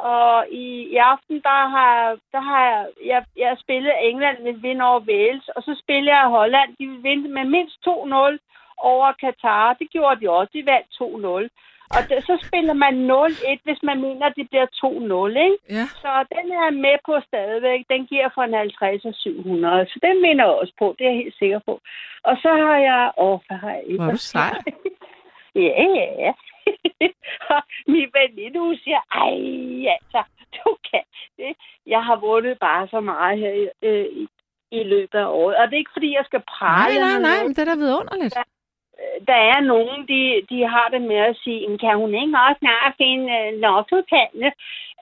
[0.00, 4.84] Og i, i aften, der har, der har jeg, jeg, jeg spillet England vil vinde
[4.84, 6.70] over Wales, og så spiller jeg Holland.
[6.78, 8.38] De vil vinde med mindst 2-0
[8.78, 9.74] over Katar.
[9.80, 10.50] Det gjorde de også.
[10.54, 11.48] De vandt 2-0.
[11.96, 15.58] Og det, så spiller man 0-1, hvis man mener, at det bliver 2-0, ikke?
[15.78, 15.86] Ja.
[16.02, 17.80] Så den er jeg med på stadigvæk.
[17.92, 19.86] Den giver for en 50 og 700.
[19.86, 20.94] Så den vinder jeg også på.
[20.98, 21.80] Det er jeg helt sikker på.
[22.28, 23.12] Og så har jeg...
[23.18, 24.54] Åh, hvad har jeg Hvor er du sej.
[25.66, 26.32] ja, ja, ja.
[27.54, 27.62] Og
[27.92, 29.36] min veninde, hun siger, ej,
[29.96, 30.20] altså,
[30.56, 31.04] du kan
[31.38, 31.52] det.
[31.86, 34.28] Jeg har vundet bare så meget her i, øh, i,
[34.78, 35.56] i løbet af året.
[35.56, 37.00] Og det er ikke, fordi jeg skal Nej, prale.
[37.00, 38.34] nej, nej, noget men det er da vidunderligt.
[39.30, 40.20] der er nogen, de,
[40.50, 44.50] de har det med at sige, "Men kan hun ikke også snart finde uh, lottotallene?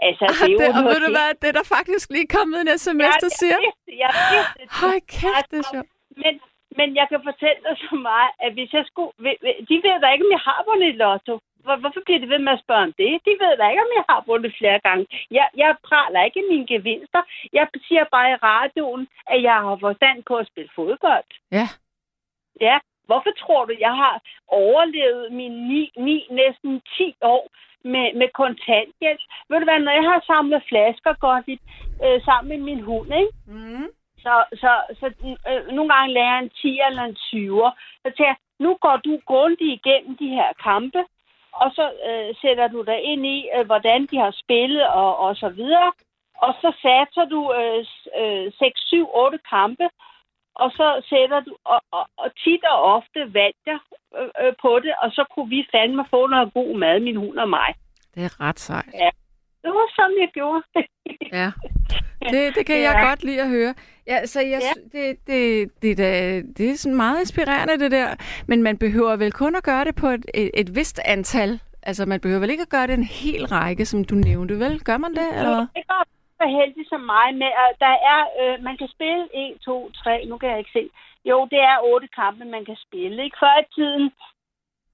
[0.06, 2.58] Altså, Ah, det er det, og ved du hvad, det er der faktisk lige kommet
[2.60, 3.58] en sms, der jeg, siger.
[4.02, 4.42] jeg det.
[4.82, 5.88] Hold kæft, det er sjovt.
[6.22, 6.34] Men,
[6.78, 9.12] men jeg kan fortælle dig så meget, at hvis jeg skulle...
[9.70, 11.34] De ved da ikke, om jeg har vundet lotto.
[11.68, 13.12] Hvor, hvorfor bliver de ved med at spørge om det?
[13.26, 15.04] De ved da ikke, om jeg har vundet flere gange.
[15.38, 17.22] Jeg, jeg praler ikke mine gevinster.
[17.58, 21.28] Jeg siger bare i radioen, at jeg har forstand på at spille fodbold.
[21.58, 21.66] Ja.
[22.66, 22.76] Ja,
[23.08, 24.14] hvorfor tror du, jeg har
[24.48, 27.44] overlevet mine ni, ni næsten 10 år
[27.92, 29.22] med, med kontanthjælp?
[29.48, 31.62] Ved du hvad, når jeg har samlet flasker godt lidt,
[32.04, 33.32] øh, sammen med min hund, ikke?
[33.46, 33.86] Mm.
[34.24, 35.06] Så, så, så
[35.50, 37.70] øh, nogle gange lærer jeg en 10 eller en 20'er.
[38.02, 41.00] Så tænker jeg, nu går du grundigt igennem de her kampe,
[41.52, 45.36] og så øh, sætter du dig ind i, øh, hvordan de har spillet og, og
[45.36, 45.92] så videre.
[46.46, 47.84] Og så satser du øh,
[48.20, 49.86] øh, 6, 7, 8 kampe,
[50.54, 53.78] og så sætter du, og, og, og tit og ofte vandt jeg
[54.18, 57.38] øh, øh, på det, og så kunne vi fandme få noget god mad, min hund
[57.38, 57.74] og mig.
[58.14, 58.92] Det er ret sejt.
[59.62, 60.62] Det var sådan, jeg gjorde.
[61.32, 61.50] Ja.
[62.32, 62.82] Det, det kan ja.
[62.82, 63.08] jeg Ja.
[63.08, 63.74] godt lide at høre.
[64.08, 64.98] Ja, så jeg, Ja.
[64.98, 68.08] det, det, det, det, det er sådan meget inspirerende, det der.
[68.46, 71.60] Men man behøver vel kun at gøre det på et, et, et vist antal.
[71.82, 74.80] Altså, man behøver vel ikke at gøre det en hel række, som du nævnte, vel?
[74.84, 75.66] Gør man det, eller?
[75.76, 76.02] Det er
[76.42, 80.24] så heldig som mig med, at der er, øh, man kan spille 1, 2, 3,
[80.24, 80.84] nu kan jeg ikke se.
[81.24, 83.24] Jo, det er otte kampe, man kan spille.
[83.24, 83.36] Ikke?
[83.40, 84.04] Før i tiden,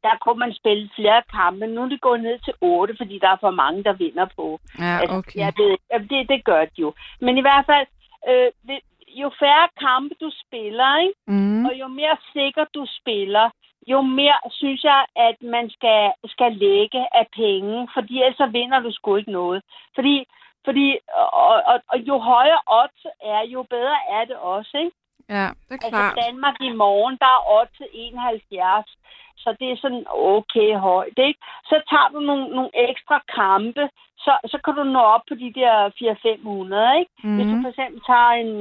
[0.03, 1.66] der kunne man spille flere kampe.
[1.66, 4.61] Nu er det gået ned til otte, fordi der er for mange, der vinder på.
[4.78, 5.39] Ja, Altså, okay.
[5.59, 6.95] Ved, ja, det, det gør de jo.
[7.20, 7.86] Men i hvert fald,
[8.31, 8.78] øh, det,
[9.23, 11.15] jo færre kampe du spiller, ikke?
[11.27, 11.65] Mm.
[11.66, 13.51] og jo mere sikkert du spiller,
[13.86, 18.81] jo mere synes jeg, at man skal, skal lægge af penge, fordi ellers så vinder
[18.81, 19.62] du sgu ikke noget.
[19.95, 20.24] Fordi,
[20.65, 20.99] fordi
[21.32, 24.97] og, og, og jo højere odds er, jo bedre er det også, ikke?
[25.29, 26.19] Ja, det er Altså klart.
[26.27, 28.99] Danmark i morgen, der er odds til 71,
[29.43, 31.41] så det er sådan okay højt, ikke?
[31.71, 33.85] Så tager du nogle, nogle ekstra kampe,
[34.25, 37.13] så, så kan du nå op på de der 400-500, ikke?
[37.25, 37.35] Mm.
[37.37, 38.53] Hvis du for eksempel tager en,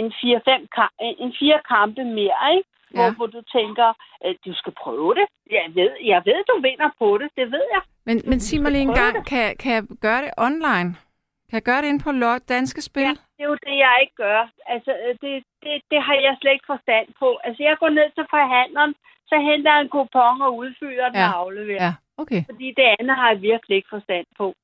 [0.00, 0.94] en 4-5 ka-
[1.24, 2.68] en 4 kampe mere, ikke?
[2.94, 3.14] hvor, Ja.
[3.18, 3.88] hvor du tænker,
[4.28, 5.26] at du skal prøve det.
[5.50, 7.28] Jeg ved, jeg ved, du vinder på det.
[7.36, 7.82] Det ved jeg.
[8.06, 10.88] Men, men sig mig lige en gang, kan, kan jeg gøre det online?
[11.48, 12.10] Kan jeg gøre det ind på
[12.48, 13.02] Danske Spil?
[13.02, 14.40] Ja, det er jo det, jeg ikke gør.
[14.66, 17.28] Altså, øh, det, det, det har jeg slet ikke forstand på.
[17.44, 18.94] Altså, jeg går ned til forhandleren,
[19.30, 21.28] så henter jeg en kupon og udfylder den Ja.
[21.32, 21.84] og afleverer.
[21.84, 22.42] Ja, okay.
[22.50, 24.54] Fordi det andet har jeg virkelig ikke forstand på.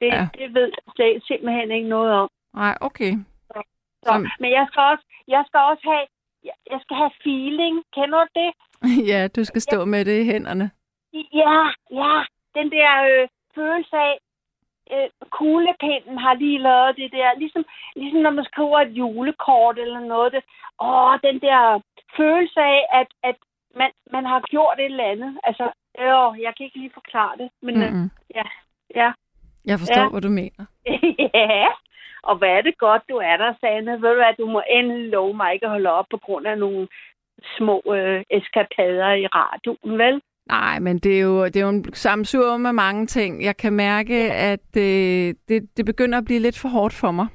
[0.00, 0.28] Det, Ja.
[0.38, 2.28] det ved jeg slet, simpelthen ikke noget om.
[2.54, 3.12] Nej, okay.
[3.52, 3.62] Så,
[4.06, 6.06] Som- Men jeg skal også, jeg skal også have,
[6.44, 7.74] jeg, jeg skal have feeling.
[7.96, 8.50] Kender du det?
[9.12, 10.70] ja, du skal stå med det i hænderne.
[11.42, 11.54] Ja,
[12.00, 12.12] ja.
[12.54, 14.18] Den der øh, følelse af,
[14.94, 17.38] øh, kuglepinden har lige lavet det der.
[17.38, 17.64] Ligesom,
[17.96, 20.32] ligesom når man skriver et julekort eller noget.
[20.32, 20.42] Det,
[20.80, 21.80] åh, den der
[22.16, 23.36] følelse af, at, at
[23.76, 25.38] man, man har gjort et eller andet.
[25.44, 25.64] Altså,
[25.98, 27.48] øh, jeg kan ikke lige forklare det.
[27.62, 27.82] Men mm.
[27.82, 28.46] øh, ja,
[28.94, 29.12] ja.
[29.64, 30.08] Jeg forstår, Ja.
[30.08, 30.64] hvad du mener.
[31.34, 31.66] ja,
[32.22, 34.02] og hvad er det godt, du er der, Sanne.
[34.02, 36.58] Ved du hvad, du må endelig love mig ikke at holde op på grund af
[36.58, 36.88] nogle
[37.56, 40.22] små øh, eskapader i radioen, vel?
[40.50, 43.42] Nej, men det er jo, det er jo en samsur med mange ting.
[43.44, 47.26] Jeg kan mærke, at det, det, det begynder at blive lidt for hårdt for mig.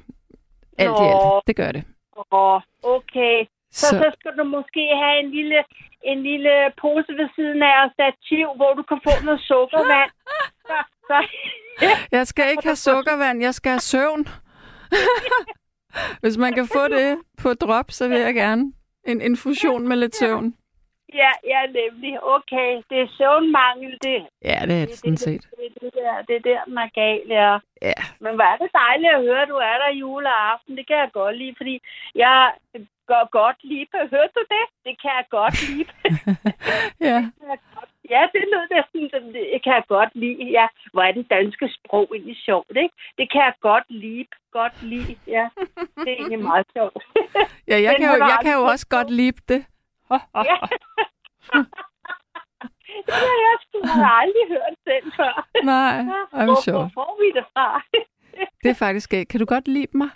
[0.78, 1.10] Alt i Nå.
[1.10, 1.46] alt.
[1.46, 1.84] Det gør det.
[2.32, 3.36] Åh, okay.
[3.70, 5.58] Så, Så, så skal du måske have en lille,
[6.04, 10.10] en lille pose ved siden af og stativ, hvor du kan få noget sukkervand.
[10.68, 10.76] Så,
[11.08, 11.16] så,
[12.16, 14.28] jeg skal ikke have sukkervand, jeg skal have søvn.
[16.22, 18.72] Hvis man kan få det på drop, så vil jeg gerne.
[19.06, 20.54] En infusion med lidt søvn.
[21.14, 22.24] Ja, ja, nemlig.
[22.24, 24.26] Okay, det er søvnmangel, det.
[24.44, 25.42] Ja, det er det sådan set.
[25.50, 27.58] Det, det, det, der, det er der, den er gal, ja.
[27.82, 28.00] Ja.
[28.20, 30.76] Men hvor er det dejligt at høre, at du er der juleaften.
[30.76, 31.80] Det kan jeg godt lide, fordi
[32.14, 32.52] jeg
[33.06, 33.86] gør godt lide.
[34.14, 34.64] Hørte du det?
[34.86, 35.90] Det kan jeg godt lide.
[37.08, 37.18] Ja.
[38.10, 40.44] Ja, det lød næsten som det kan jeg godt lide.
[40.58, 42.94] Ja, hvor er det danske sprog egentlig sjovt, ikke?
[43.18, 44.26] Det kan jeg godt lide.
[44.52, 45.48] Godt lide, ja.
[46.04, 47.04] Det er egentlig meget sjovt.
[47.68, 49.64] Ja, jeg Den kan, jo, jeg kan jo også godt lide det.
[50.10, 50.56] Ja.
[53.06, 53.78] det har jeg sgu
[54.20, 55.34] aldrig hørt selv før.
[55.64, 56.02] Nej,
[56.48, 56.78] Hvor, sjovt.
[56.78, 57.82] hvor får vi det fra?
[58.62, 59.28] Det er faktisk ikke.
[59.30, 60.10] Kan du godt lide mig?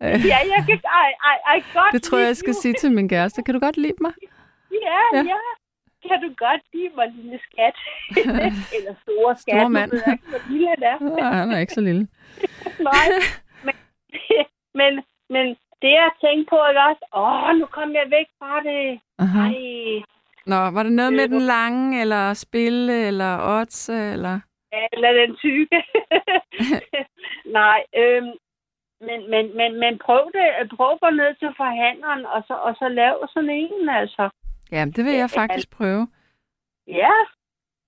[0.00, 3.08] Ja, jeg kan ej, ej, ej, godt Det tror jeg, jeg skal sige til min
[3.08, 3.42] kæreste.
[3.42, 4.12] Kan du godt lide mig?
[4.72, 5.22] Ja, Ja.
[5.32, 5.38] ja.
[6.08, 7.76] Kan du godt lide mig, lille skat?
[8.76, 9.54] Eller store skat.
[9.54, 9.92] Store nu mand.
[10.06, 10.98] jeg ikke, hvor lille han er.
[11.20, 12.08] Nej, han er ikke så lille.
[12.80, 13.06] Nej,
[13.64, 13.74] men,
[14.74, 17.04] men, men det jeg tænkte på, ikke også?
[17.22, 19.00] Åh, nu kom jeg væk fra det.
[19.18, 19.40] Aha.
[19.40, 20.02] Ej,
[20.46, 24.40] Nå, var det noget med den lange, eller spille, eller odds, eller...
[24.92, 25.82] eller den tykke.
[27.58, 28.32] Nej, øhm,
[29.00, 30.70] men, men, men, men prøv det.
[30.76, 34.28] Prøv at gå ned til forhandleren, og så, og så lav sådan en, altså.
[34.72, 36.08] Ja, det vil jeg faktisk prøve.
[36.86, 37.14] Ja.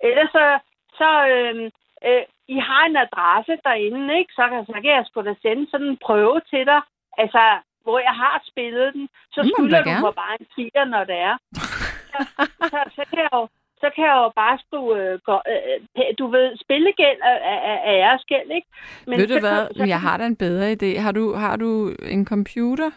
[0.01, 0.59] Ellers så,
[0.99, 1.65] så øhm,
[2.09, 4.33] øh, I har en adresse derinde, ikke?
[4.33, 6.81] Så, kan- så kan jeg sgu da sende sådan en prøve til dig.
[7.19, 7.43] Altså,
[7.83, 9.09] hvor jeg har spillet den.
[9.33, 10.01] Så Det du skylder du gerne.
[10.07, 11.37] mig bare en tiger, når det er.
[12.13, 12.19] Så,
[12.73, 13.49] så, så, kan jeg jo,
[13.83, 17.59] så kan jeg jo bare skrive, øh, gå, øh, pæ- du ved, spillegæld er, er,
[17.73, 18.69] er, er æresgæld, ikke?
[19.07, 19.69] Ved du så, hvad?
[19.77, 20.99] Så, Jeg har da en bedre idé.
[21.01, 21.71] Har du, har du
[22.03, 22.91] en computer?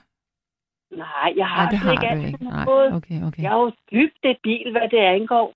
[0.91, 2.43] Nej, jeg har Nej, det har ikke altid ikke.
[2.45, 2.65] Nej,
[2.97, 3.41] okay, okay.
[3.43, 5.53] Jeg er jo dybt debil, hvad det angår.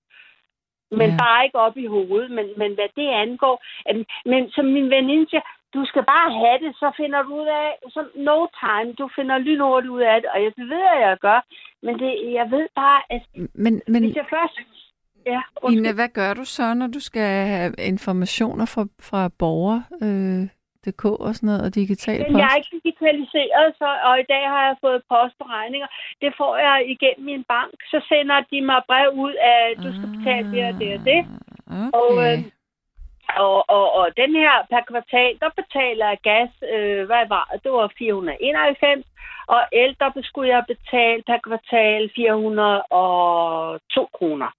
[0.90, 1.16] Men ja.
[1.24, 3.56] bare ikke op i hovedet, men, men hvad det angår.
[3.86, 3.96] At,
[4.26, 5.40] men som min veninde siger,
[5.74, 9.38] du skal bare have det, så finder du ud af, så no time, du finder
[9.38, 11.40] lynhurtigt ud af det, og jeg ved, at jeg gør.
[11.82, 13.22] Men det, jeg ved bare, at
[13.54, 14.58] Men, men hvis jeg først...
[15.26, 15.84] Ja, undskyld.
[15.84, 20.42] Ina, hvad gør du så, når du skal have informationer fra, fra borger, øh,
[20.84, 22.58] DK og sådan noget, og digital Men jeg er post?
[22.58, 25.88] ikke digitaliseret, så, og i dag har jeg fået postberegninger.
[26.22, 27.74] Det får jeg igennem min bank.
[27.92, 31.02] Så sender de mig brev ud af, at du skal betale det og det og
[31.10, 31.20] det.
[31.70, 31.90] Okay.
[32.00, 32.38] Og, øh,
[33.46, 37.64] og, og, og den her per kvartal, der betaler jeg gas, øh, hvad var det?
[37.64, 39.04] Det var 491.
[39.46, 44.50] Og el, der skulle jeg betale per kvartal 402 kroner.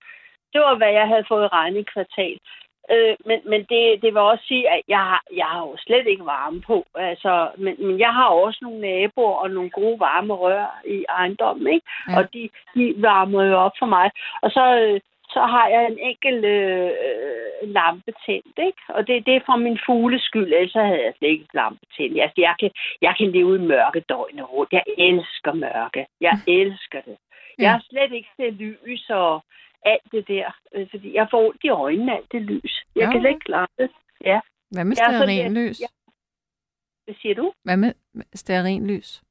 [0.53, 2.37] Det var, hvad jeg havde fået regnet i kvartal.
[2.91, 6.07] Øh, men men det, det vil også sige, at jeg, har- jeg har jo slet
[6.07, 6.85] ikke varme på.
[6.95, 11.73] Altså, men, men jeg har også nogle naboer og nogle gode varme rør i ejendommen,
[11.73, 11.87] ikke?
[12.07, 12.13] Ja.
[12.13, 12.17] Ja.
[12.19, 14.11] Og de, de varmer jo op for mig.
[14.41, 14.99] Og så, øh,
[15.35, 18.81] så har jeg en enkelt øh, øh, lampe tændt, ikke?
[18.89, 22.21] Og det, det er for min fugles skyld, ellers havde jeg slet ikke lampe tændt.
[22.21, 24.71] Altså, jeg kan, jeg kan leve i mørke døgnet rundt.
[24.73, 26.05] Jeg elsker mørke.
[26.21, 27.17] Jeg elsker det.
[27.57, 29.43] Jeg har slet ikke set lys og
[29.85, 32.83] alt det der, øh, fordi jeg får ondt i øjnene alt det lys.
[32.95, 33.11] Jeg Ja.
[33.11, 33.89] kan slet ikke klare det.
[34.25, 34.39] Ja,
[34.71, 35.81] Hvad med stearinlys?
[35.81, 35.87] ja.
[37.05, 37.53] hvad siger du?
[37.63, 37.93] Hvad med
[38.33, 39.23] stearinlys?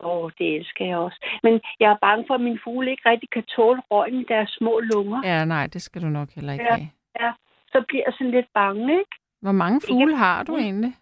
[0.00, 1.18] Åh, oh, det elsker jeg også.
[1.42, 4.50] Men jeg er bange for, at min fugle ikke rigtig kan tåle røgen i deres
[4.58, 5.20] små lunger.
[5.24, 6.74] Ja, nej, det skal du nok heller ikke Ja.
[7.16, 7.34] have.
[7.72, 9.14] Så bliver jeg sådan lidt bange, ikke?
[9.42, 10.94] Hvor mange fugle har du egentlig?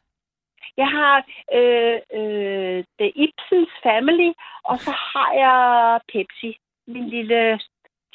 [0.77, 1.17] Jeg har
[1.59, 4.31] øh, øh, The Ibsens Family,
[4.65, 5.57] og så har jeg
[6.13, 6.59] Pepsi.
[6.87, 7.61] lille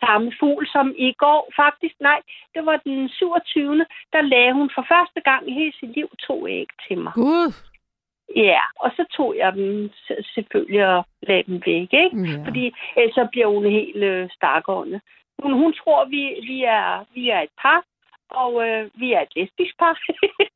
[0.06, 2.20] tamme fugl, som i går faktisk, nej,
[2.56, 3.86] det var den 27.
[4.14, 7.14] Der lagde hun for første gang i hele sit liv to æg til mig.
[7.14, 7.71] Gud.
[8.36, 9.92] Ja, og så tog jeg dem
[10.34, 12.12] selvfølgelig og lagde dem væk, ikke?
[12.32, 12.44] Ja.
[12.48, 15.02] Fordi ellers så bliver hun helt øh, stakåndet.
[15.44, 17.84] Hun, hun tror, vi, vi, er, vi er et par,
[18.30, 20.00] og øh, vi er et lesbisk par.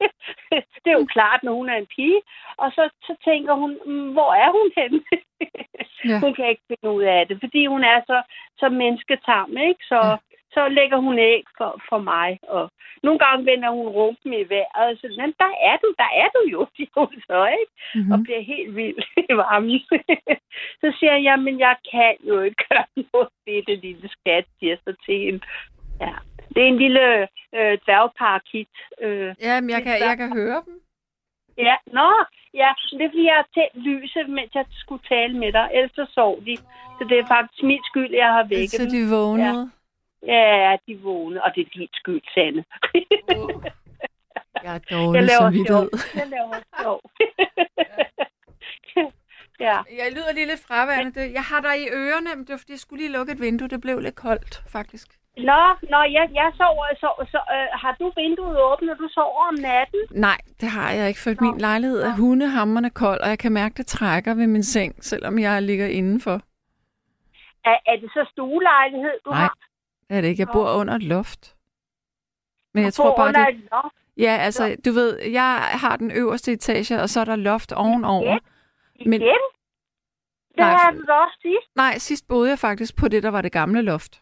[0.84, 2.22] det er jo klart, når hun er en pige.
[2.58, 5.02] Og så, så tænker hun, "Mm, hvor er hun henne?
[6.10, 6.20] Ja.
[6.20, 8.22] Hun kan ikke finde ud af det, fordi hun er så,
[8.60, 9.84] så mennesketam, ikke?
[9.92, 10.16] Så, Ja.
[10.56, 12.30] Så lægger hun æg for, for mig.
[12.56, 12.64] Og
[13.04, 16.42] nogle gange vender hun rumpen i vejret, så men der er du, der er du
[16.56, 17.74] jo, siger hun så, ikke?
[17.96, 18.12] Mm-hmm.
[18.12, 19.00] og bliver helt vild
[19.30, 19.80] i varmen.
[20.82, 24.76] så siger jeg, jamen jeg kan jo ikke gøre noget ved det lille skat, siger
[24.84, 25.42] så til hende.
[26.02, 26.16] Ja.
[26.54, 27.06] Det er en lille
[27.58, 28.76] øh, dværgparakit.
[29.02, 30.76] Øh, Jamen, jeg kan, jeg kan høre dem.
[31.58, 32.10] ja, nå,
[32.54, 35.70] ja, det er fordi, jeg har tændt lyset, mens jeg skulle tale med dig.
[35.74, 36.56] Ellers så sov de.
[36.98, 39.60] Så det er faktisk min skyld, jeg har vækket Så de vågnede.
[39.60, 39.85] Ja,
[40.88, 42.64] de vågnede, og det er din skyld, Sanne.
[44.64, 45.90] Jeg er jeg dårlig laver samvittighed.
[45.90, 46.20] sjov.
[46.22, 47.00] Jeg laver sjov.
[49.66, 49.78] ja.
[50.00, 51.32] Jeg lyder lige lidt fraværende.
[51.34, 53.68] Jeg har dig i ørerne, men det var fordi, jeg skulle lige lukke et vindue.
[53.68, 55.08] Det blev lidt koldt, faktisk.
[55.38, 55.62] Nå,
[55.92, 59.54] nå jeg, jeg sover, så, så øh, har du vinduet åbent, når du sover om
[59.54, 60.00] natten?
[60.12, 63.74] Nej, det har jeg ikke, for min lejlighed er hundehammerne kold, og jeg kan mærke,
[63.78, 66.42] det trækker ved min seng, selvom jeg ligger indenfor.
[67.66, 69.58] Er, er det så stuelejlighed, du Nej, har?
[70.10, 70.40] Det er det ikke.
[70.42, 71.56] Jeg bor under et loft.
[72.74, 73.56] Men jeg Du tror bare, under det...
[73.56, 77.36] et loft Ja, altså, du ved, jeg har den øverste etage, og så er der
[77.36, 78.40] loft ovenover.
[78.96, 79.10] igen?
[79.10, 79.36] Men- Det
[80.58, 81.76] Nej, har du da også sidst.
[81.76, 84.22] Nej, sidst boede jeg faktisk på det, der var det gamle loft.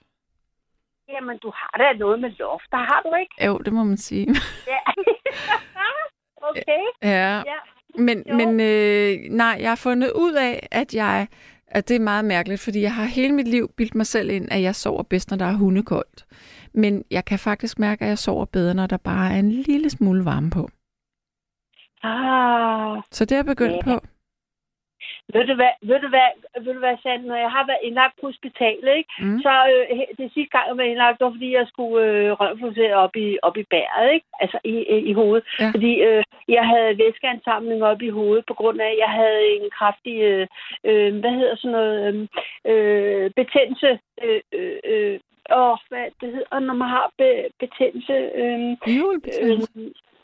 [1.10, 2.72] Jamen, du har da noget med loft.
[2.72, 3.46] Der har du ikke?
[3.46, 4.28] Jo, det må man sige.
[4.68, 4.80] Ja.
[6.50, 6.84] okay.
[7.02, 7.54] Ja, Ja.
[7.98, 8.36] men, Jo.
[8.36, 11.28] men øh, nej, jeg har fundet ud af, at jeg
[11.74, 14.48] at det er meget mærkeligt, fordi jeg har hele mit liv bildt mig selv ind,
[14.52, 16.26] at jeg sover bedst, når der er hundekoldt.
[16.74, 19.90] Men jeg kan faktisk mærke, at jeg sover bedre, når der bare er en lille
[19.90, 20.70] smule varme på.
[22.04, 23.82] Ah, Så det er jeg begyndt Ja.
[24.00, 24.06] på.
[25.34, 26.30] Ved du hvad, ved du hvad,
[26.64, 29.12] ved du hvad, Sand, når jeg har været indlagt på hospitalet, ikke?
[29.20, 29.40] Mm.
[29.46, 32.96] Så øh, det sidste gang, jeg var indlagt, det var fordi, jeg skulle øh, røntgenfokusere
[32.96, 34.26] op i, op i bæret, ikke?
[34.42, 35.44] Altså i, i, i hovedet.
[35.60, 35.70] Ja.
[35.74, 39.70] Fordi øh, jeg havde væskeansamling op i hovedet, på grund af, at jeg havde en
[39.78, 40.48] kraftig, øh,
[40.84, 42.28] øh, hvad hedder sådan noget, øh,
[42.72, 44.00] øh, betændelse.
[44.24, 45.20] Øh, øh, øh,
[45.52, 47.30] åh, hvad det hedder, når man har be,
[47.60, 48.14] betændelse.
[48.42, 48.60] Øh.
[49.44, 49.60] Øh,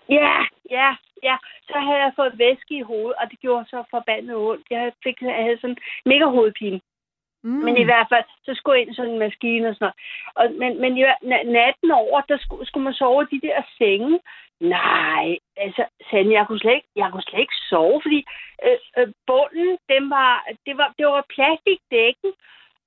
[0.10, 0.34] ja,
[0.72, 1.38] ja, ja.
[1.70, 4.66] Så havde jeg fået væske i hovedet, og det gjorde så forbandet ondt.
[4.70, 6.82] Jeg fik jeg havde sådan mega hovedpine.
[7.44, 7.50] Mm.
[7.66, 9.98] Men i hvert fald, så skulle jeg ind i sådan en maskine og sådan noget.
[10.40, 10.92] Og, men, men
[11.32, 14.20] na- natten over, der skulle, skulle man sove i de der senge.
[14.60, 18.26] Nej, altså, Sande, jeg kunne slet ikke, jeg kunne slet ikke sove, fordi
[18.66, 22.32] øh, øh, bunden, den var, det var, det var plastikdækken,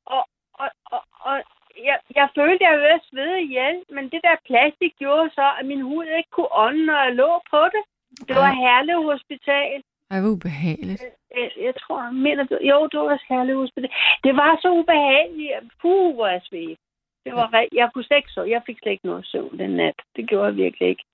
[0.07, 0.23] og,
[0.55, 1.43] og, og, og
[1.89, 5.67] jeg, jeg følte, at jeg ville svede ihjel, men det der plastik gjorde så, at
[5.67, 7.83] min hud ikke kunne ånde, når jeg lå på det.
[8.29, 8.53] Det var.
[8.63, 9.83] Herlev Hospital.
[10.11, 11.03] Ej, hvor ubehageligt.
[11.37, 13.91] Jeg, jeg tror, jeg mener, det, jo, det var Herlev Hospital.
[14.25, 15.53] Det var så ubehageligt.
[15.83, 16.83] Puh, hvor jeg svedte.
[17.25, 18.43] Det var jeg kunne slet ikke så.
[18.45, 19.99] Jeg fik slet ikke noget søvn den nat.
[20.17, 21.05] Det gjorde jeg virkelig ikke.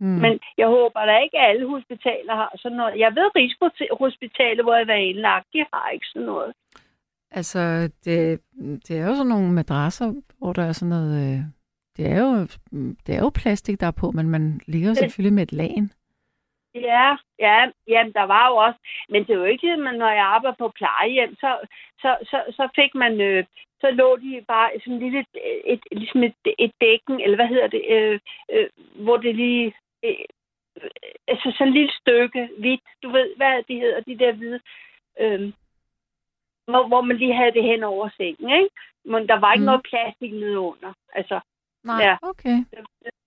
[0.00, 0.18] Mm.
[0.24, 2.98] Men jeg håber da ikke, at alle hospitaler har sådan noget.
[2.98, 6.54] Jeg ved, Rigshospitalet, hvor jeg var indlagt, de har ikke sådan noget.
[7.38, 7.60] Altså,
[8.04, 8.40] det,
[8.88, 11.12] det er jo sådan nogle madrasser, hvor der er sådan noget...
[11.24, 11.40] Øh,
[11.96, 12.30] det er jo,
[13.06, 15.92] det er jo plastik, der er på, men man ligger jo selvfølgelig med et lagen.
[16.74, 18.78] Ja, ja, jamen, der var jo også,
[19.08, 21.50] men det er jo ikke, men når jeg arbejder på plejehjem, så,
[22.02, 23.44] så, så, så fik man, øh,
[23.80, 25.26] så lå de bare sådan lille, et,
[25.64, 28.20] et, ligesom et, et dækken, eller hvad hedder det, øh,
[28.52, 28.68] øh,
[29.04, 29.74] hvor det lige,
[30.04, 30.24] øh,
[31.28, 34.60] altså sådan et lille stykke hvidt, du ved, hvad de hedder, de der hvide,
[35.20, 35.52] øh,
[36.66, 38.68] hvor, hvor man lige havde det hen over sengen, ikke?
[39.04, 39.66] Men der var ikke Mm.
[39.66, 41.40] noget plastik nede under, altså,
[41.84, 42.16] Nej, Ja.
[42.22, 42.56] okay.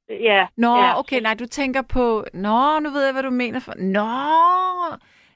[0.10, 0.48] ja.
[0.58, 1.00] Nå, ja.
[1.00, 2.24] okay, nej, du tænker på...
[2.34, 3.60] Nå, nu ved jeg, hvad du mener.
[3.60, 3.74] For...
[3.78, 4.10] Nå,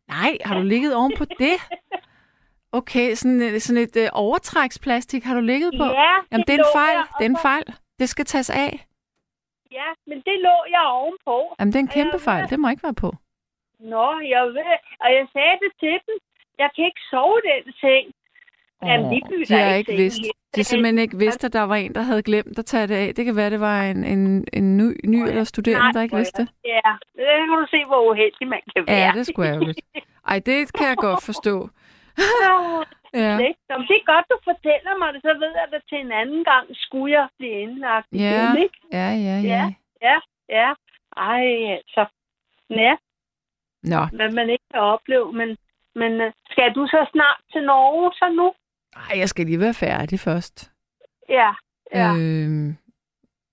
[0.07, 1.55] nej, har du ligget oven på det?
[2.71, 5.83] Okay, sådan, øh, sådan et øh, overtræksplastik har du ligget på?
[5.83, 6.97] Ja, Jamen, det er en fejl.
[7.17, 7.65] Det er en fejl.
[7.99, 8.85] Det skal tages af.
[9.71, 11.55] Ja, men det lå jeg ovenpå.
[11.59, 12.49] Jamen, det er en kæmpe fejl.
[12.49, 13.11] Det må ikke være på.
[13.79, 14.71] Nå, jeg ved,
[15.03, 16.15] og jeg sagde det til dem.
[16.57, 18.13] Jeg kan ikke sove den seng.
[18.85, 20.17] Jamen, de de har ikke vidst.
[20.17, 22.87] hele De har simpelthen ikke vidst, at der var en, der havde glemt at tage
[22.87, 23.15] det af.
[23.15, 26.41] Det kan være, det var en, en, en ny, ny eller studerende, der ikke vidste
[26.41, 26.49] det.
[26.65, 28.97] Ja, det kan du se, hvor uheldig man kan være.
[28.97, 29.81] Ja, det er sgu ærgerligt.
[30.27, 31.69] Ej, det kan jeg godt forstå.
[33.13, 36.11] Ja, men det er godt, du fortæller mig det, så ved jeg, at til en
[36.11, 38.17] anden gang skulle jeg blive indlagt Ja.
[38.19, 38.77] igen, ikke?
[38.91, 39.35] ja, ja.
[39.39, 39.41] ja.
[39.53, 39.65] Ja.
[40.01, 40.17] Ja,
[40.59, 40.69] ja.
[41.17, 41.43] Ej,
[41.77, 42.05] altså.
[42.69, 42.95] Ja,
[43.83, 45.57] Nå, hvad man ikke kan opleve, men,
[45.95, 48.53] men øh, skal du så snart til Norge så nu?
[48.95, 50.72] Ej, jeg skal lige være færdig først.
[51.30, 51.51] Ja,
[51.95, 52.15] ja.
[52.18, 52.77] Øhm,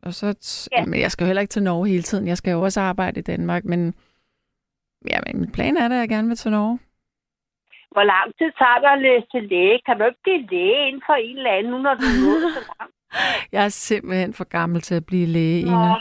[0.02, 0.26] og så,
[0.72, 0.80] Ja.
[0.80, 0.84] ja.
[0.86, 2.28] men jeg skal jo heller ikke til Norge hele tiden.
[2.28, 3.94] Jeg skal jo også arbejde i Danmark, men
[5.10, 6.78] ja, men min plan er da, at jeg gerne vil til Norge.
[7.90, 9.80] Hvor lang tid tager det at læse til læge?
[9.86, 12.62] Kan du ikke blive læge inden for en eller anden, nu når du er så
[12.78, 12.94] langt?
[13.52, 15.90] Jeg er simpelthen for gammel til at blive læge, Ina.
[15.90, 15.96] Åh,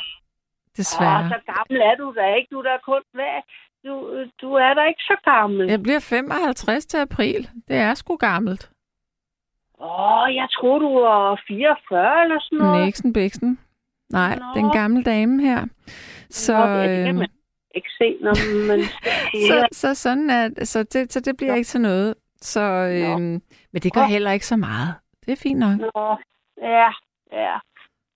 [0.78, 1.30] Desværre.
[1.30, 2.48] så gammel er du da ikke.
[2.52, 3.38] Du er da kun hvad?
[3.86, 5.70] Du, du er da ikke så gammel.
[5.70, 7.50] Jeg bliver 55 til april.
[7.68, 8.72] Det er sgu gammelt.
[9.80, 12.86] Åh, oh, jeg tror du var 44 eller sådan noget.
[12.86, 13.60] Nixon Bixen.
[14.10, 14.46] Nej, Nå.
[14.56, 15.66] den gamle dame her.
[16.30, 17.30] Så, Nå, det kan øhm, man
[17.76, 18.80] ikke se, når man
[19.50, 22.16] så, så sådan er så det, så det bliver ikke til noget.
[22.42, 23.42] Så, øhm,
[23.72, 24.08] men det gør Nå.
[24.08, 24.96] heller ikke så meget.
[25.26, 25.80] Det er fint nok.
[25.80, 26.18] Nå,
[26.62, 26.90] ja,
[27.32, 27.58] ja.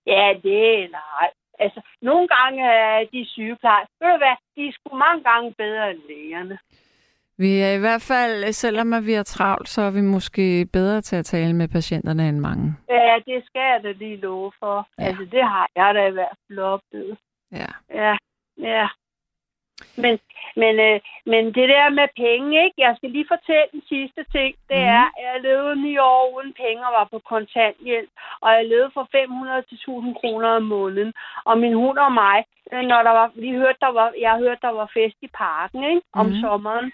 [0.08, 1.30] Ja, det nej.
[1.64, 5.92] Altså, nogle gange er de sygeplejersker, ved du hvad, de er sgu mange gange bedre
[5.92, 6.58] end lægerne.
[7.38, 11.02] Vi er i hvert fald, selvom at vi er travlt, så er vi måske bedre
[11.02, 12.76] til at tale med patienterne end mange.
[12.90, 14.88] Ja, det skal jeg da lige love for.
[15.00, 15.04] Ja.
[15.04, 17.18] Altså, det har jeg da i hvert fald oplevet.
[17.52, 17.72] Ja.
[17.90, 18.18] Ja,
[18.58, 18.88] ja.
[20.04, 20.20] Men,
[20.56, 22.78] men, øh, men det der med penge, ikke?
[22.86, 24.56] Jeg skal lige fortælle den sidste ting.
[24.70, 24.94] Det mm.
[24.98, 28.10] er, at jeg levede ni år uden penge og var på kontanthjælp.
[28.42, 31.14] Og jeg levede for 500 til 1000 kroner om måneden.
[31.46, 32.38] Og min hund og mig,
[32.74, 35.84] øh, når der var, vi hørte, der var, jeg hørte, der var fest i parken,
[35.84, 36.02] ikke?
[36.14, 36.42] Om Mhm.
[36.42, 36.92] sommeren.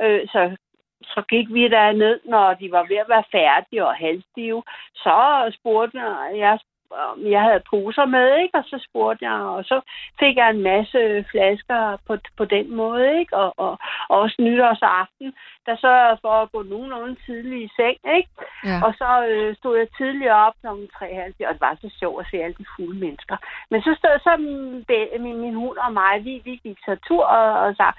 [0.00, 0.56] Øh, så
[1.02, 4.62] så gik vi der ned, når de var ved at være færdige og halvstive.
[4.94, 5.16] Så
[5.60, 6.58] spurgte jeg, jeg,
[6.90, 8.58] om jeg havde poser med, ikke?
[8.58, 9.80] Og så spurgte jeg, og så
[10.20, 13.36] fik jeg en masse flasker på, på den måde, ikke?
[13.36, 15.32] Og, og, og også nytårsaften,
[15.66, 18.30] der sørgede for at gå nogenlunde tidligt i seng, ikke?
[18.64, 18.78] Ja.
[18.86, 20.66] Og så øh, stod jeg tidligt op kl.
[20.66, 23.36] 3.30, og det var så sjovt at se alle de fulde mennesker.
[23.70, 24.84] Men så stod så min,
[25.24, 27.92] min, min hund og mig, vi, vi gik så tur og, og sagde,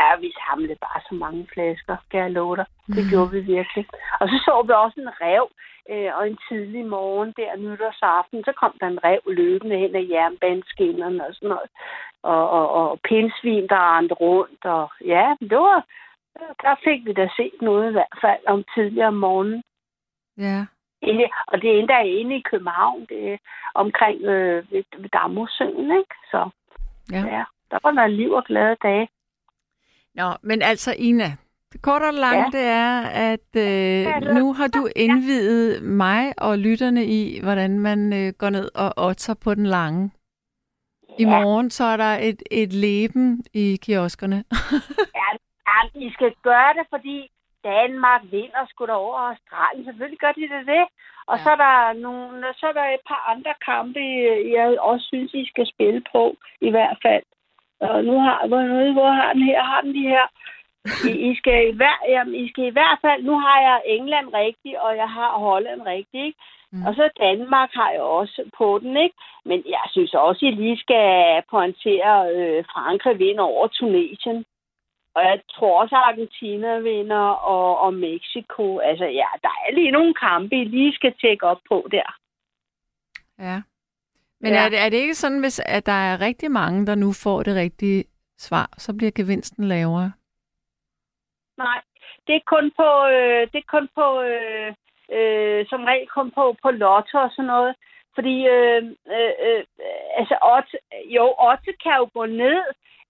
[0.00, 2.66] ja, vi samlede bare så mange flasker, skal jeg love dig.
[2.86, 3.10] Det Mhm.
[3.10, 3.84] gjorde vi virkelig.
[4.20, 5.46] Og så så vi også en rev,
[5.90, 10.06] øh, og en tidlig morgen der nytårsaften, så kom der en rev løbende hen ad
[10.12, 11.70] jernbaneskinnerne og sådan noget.
[12.22, 14.64] Og, og, og pindsvin, der rendte rundt.
[14.64, 15.84] Og ja, det var,
[16.62, 19.62] der fik vi da set noget i hvert fald om tidligere om morgenen.
[20.38, 20.66] ja.
[21.02, 23.36] Inde, og det er endda inde i København, det er
[23.74, 26.14] omkring øh, ved, ved Damhussøen, ikke?
[26.30, 26.50] Så
[27.12, 27.18] ja.
[27.36, 29.08] ja, der var der liv og glade dage.
[30.14, 31.36] Nå, men altså Ina,
[31.72, 32.58] det korte og lange, Ja.
[32.58, 38.32] det er, at øh, nu har du indvidet mig og lytterne i, hvordan man øh,
[38.38, 40.10] går ned og otter på den lange.
[41.18, 41.28] I Ja.
[41.42, 44.44] morgen så er der et, et leben i kioskerne.
[45.20, 45.28] Ja,
[45.94, 47.28] I skal gøre det, fordi
[47.64, 49.84] Danmark vinder sgu da over Australien.
[49.84, 50.84] Selvfølgelig gør de det det.
[51.30, 51.42] Og Ja.
[51.44, 54.00] så, er der nogle, så er der et par andre kampe,
[54.56, 57.22] jeg også synes, I skal spille på, i hvert fald.
[57.80, 59.62] Og nu har, hvor, nu, hvor har den her?
[59.62, 60.26] Har den de her?
[61.08, 64.28] I, I, skal i hver, jamen, I skal i hvert fald, nu har jeg England
[64.34, 66.38] rigtig, og jeg har Holland rigtig, ikke?
[66.72, 66.86] Mm.
[66.86, 69.16] Og så Danmark har jeg også på den, ikke?
[69.44, 74.44] Men jeg synes også, I lige skal pointere øh, Frankrig vinder over Tunesien.
[75.14, 78.78] Og jeg tror også, at Argentina vinder, og, og Mexico.
[78.78, 82.18] Altså, ja, der er lige nogle kampe, I lige skal tjekke op på der.
[83.38, 83.62] Ja.
[84.40, 84.64] Men Ja.
[84.64, 87.42] Er, det, er det ikke sådan, hvis at der er rigtig mange, der nu får
[87.42, 88.04] det rigtige
[88.38, 90.12] svar, så bliver gevinsten lavere?
[91.58, 91.80] Nej,
[92.26, 94.74] det er kun på, øh, det er kun på, øh,
[95.16, 97.74] øh, som regel kun på, på lotto og sådan noget.
[98.14, 98.82] Fordi, øh,
[99.16, 99.62] øh, øh,
[100.18, 100.74] altså, odds,
[101.16, 102.60] jo, odds kan jo gå ned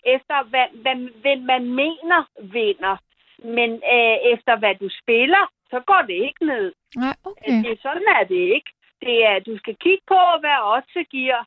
[0.06, 2.96] efter, hvad, hvad, hvad man mener vinder.
[3.38, 6.72] Men øh, efter hvad du spiller, så går det ikke ned.
[6.96, 7.42] Nej, Okay.
[7.48, 7.70] okay.
[7.70, 8.70] Det, sådan er det ikke.
[9.00, 11.40] Det er, du skal kigge på, hvad odds giver.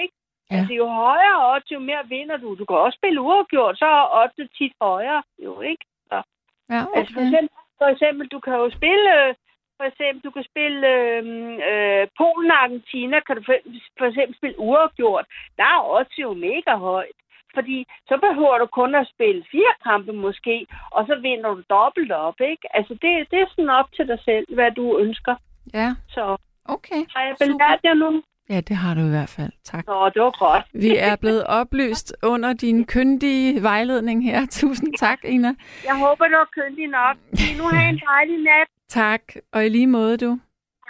[0.00, 0.14] Ikke?
[0.50, 0.56] Ja.
[0.56, 2.54] Altså, jo højere odds, jo mere vinder du.
[2.54, 5.22] Du kan også spille uafgjort, så er odds tit højere.
[5.44, 5.84] Jo, ikke?
[6.12, 7.28] Ja, Altså for okay.
[7.28, 9.34] eksempel, for eksempel, du kan jo spille, øh,
[9.76, 11.22] for eksempel, du kan spille øh,
[11.70, 13.56] øh, Polen og Argentina, kan du for,
[13.98, 15.26] for eksempel spille uafgjort.
[15.56, 17.18] Der er også jo mega højt.
[17.54, 17.78] Fordi
[18.08, 22.38] så behøver du kun at spille fire kampe måske, og så vinder du dobbelt op,
[22.40, 22.76] ikke?
[22.76, 25.34] Altså det, det er sådan op til dig selv, hvad du ønsker.
[25.74, 27.00] Ja, Så okay.
[27.14, 28.22] har jeg belært jer nu?
[28.50, 29.52] Ja, det har du i hvert fald.
[29.64, 29.86] Tak.
[29.86, 30.64] Nå, det var godt.
[30.72, 34.46] Vi er blevet oplyst under din kyndige vejledning her.
[34.60, 35.54] Tusind tak, Ina.
[35.84, 37.16] Jeg håber, du er køndig nok.
[37.58, 38.68] Nu har en dejlig nat.
[38.88, 39.22] Tak,
[39.52, 40.38] og i lige måde du.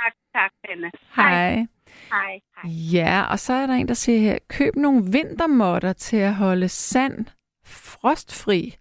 [0.02, 0.90] Tak, tak, Anne.
[1.16, 1.30] Hej.
[1.54, 1.66] Hej.
[2.12, 2.70] Hej.
[2.92, 6.68] Ja, og så er der en, der siger her, køb nogle vintermåtter til at holde
[6.68, 7.26] sand
[7.64, 8.76] frostfri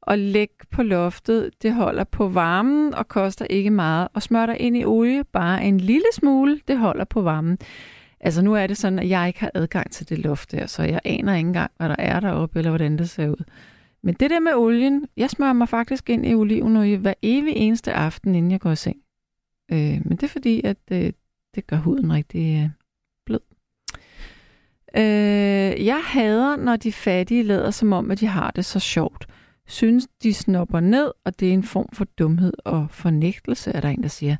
[0.00, 1.50] og læg på loftet.
[1.62, 4.08] Det holder på varmen og koster ikke meget.
[4.14, 7.58] Og smør dig ind i olie, bare en lille smule, det holder på varmen.
[8.20, 10.82] Altså nu er det sådan, at jeg ikke har adgang til det loft der, så
[10.82, 13.44] jeg aner ikke engang, hvad der er deroppe, eller hvordan det ser ud.
[14.02, 17.92] Men det der med olien, jeg smører mig faktisk ind i olivenolie hver evig eneste
[17.92, 18.96] aften, inden jeg går i seng.
[19.72, 21.12] Øh, men det er fordi, at øh,
[21.56, 22.70] det gør huden rigtig øh,
[23.26, 23.40] blød.
[24.96, 29.26] Øh, jeg hader, når de fattige lader som om, at de har det så sjovt.
[29.68, 33.88] Synes, de snopper ned, og det er en form for dumhed og fornægtelse, er der
[33.88, 34.36] en, der siger.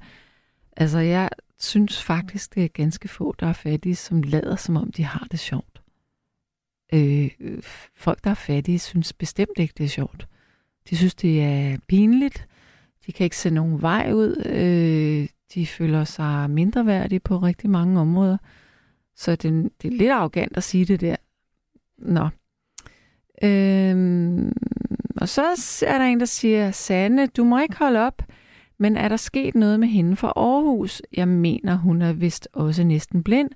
[0.76, 1.28] Altså, jeg
[1.59, 5.26] synes faktisk, det er ganske få, der er fattige, som lader som om, de har
[5.30, 5.82] det sjovt.
[6.93, 7.30] Øh,
[7.94, 10.28] folk, der er fattige, synes bestemt ikke, det er sjovt.
[10.90, 12.48] De synes, det er pinligt.
[13.06, 14.43] De kan ikke se nogen vej ud.
[14.47, 18.36] Øh, de føler sig mindre værdige på rigtig mange områder.
[19.16, 21.16] Så det, det er lidt arrogant at sige det der.
[21.98, 22.28] Nå.
[23.43, 24.52] Øhm,
[25.16, 25.43] og så
[25.86, 28.23] er der en, der siger, Sanne, du må ikke holde op,
[28.78, 31.02] men er der sket noget med hende fra Aarhus?
[31.12, 33.51] Jeg mener, hun er vist også næsten blind,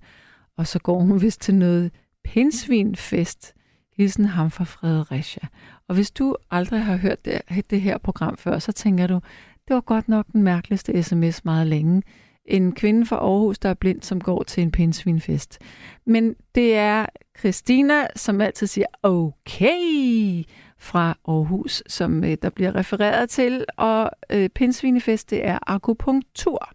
[0.56, 1.90] og så går hun vist til noget
[2.24, 3.54] pinsvinfest.
[3.96, 5.48] Hilsen ham fra Fredericia.
[5.88, 9.20] Og hvis du aldrig har hørt det, det her program før, så tænker du,
[9.70, 12.02] det var godt nok den mærkeligste sms meget længe.
[12.44, 15.58] En kvinde fra Aarhus, der er blind, som går til en pinsvinfest.
[16.06, 17.06] Men det er
[17.38, 20.44] Christina, som altid siger, okay,
[20.78, 23.64] fra Aarhus, som øh, der bliver refereret til.
[23.76, 26.68] Og øh, pinsvinefest, det er akupunktur.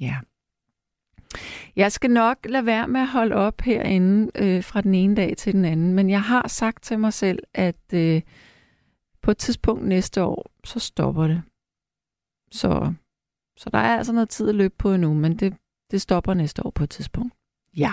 [0.00, 0.16] Ja.
[1.76, 5.36] Jeg skal nok lade være med at holde op herinde øh, fra den ene dag
[5.36, 8.22] til den anden, men jeg har sagt til mig selv, at øh,
[9.22, 11.42] på et tidspunkt næste år, så stopper det.
[12.50, 12.94] Så,
[13.56, 15.56] så der er altså noget tid at løbe på endnu, men det,
[15.90, 17.34] det stopper næste år på et tidspunkt.
[17.76, 17.92] Ja.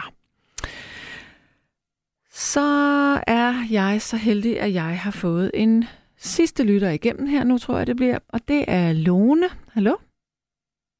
[2.29, 2.67] Så
[3.27, 5.83] er jeg så heldig, at jeg har fået en
[6.17, 9.47] sidste lytter igennem her nu, tror jeg det bliver, og det er Lone.
[9.73, 9.95] Hallo?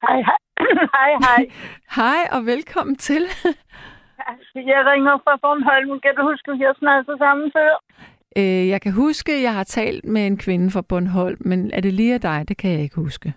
[0.02, 0.38] Hej, hej.
[0.96, 1.46] hej, hej.
[1.96, 3.22] Hej og velkommen til.
[4.54, 6.00] Jeg ringer fra Bornholm.
[6.00, 7.72] Kan du huske, at vi har snakket sammen før?
[8.36, 11.80] Øh, jeg kan huske, at jeg har talt med en kvinde fra Bornholm, men er
[11.80, 12.44] det lige af dig?
[12.48, 13.34] Det kan jeg ikke huske.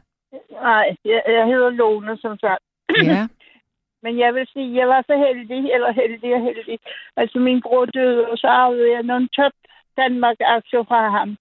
[0.72, 2.64] Nej, jeg, jeg hedder Lone, som sagt.
[3.12, 3.22] Ja.
[4.04, 6.80] Men jeg vil sige, jeg var så heldig, eller heldig og heldig.
[7.18, 9.56] Altså, min bror døde, og så arvede jeg nogle top
[9.98, 11.38] Danmark-aktier fra ham.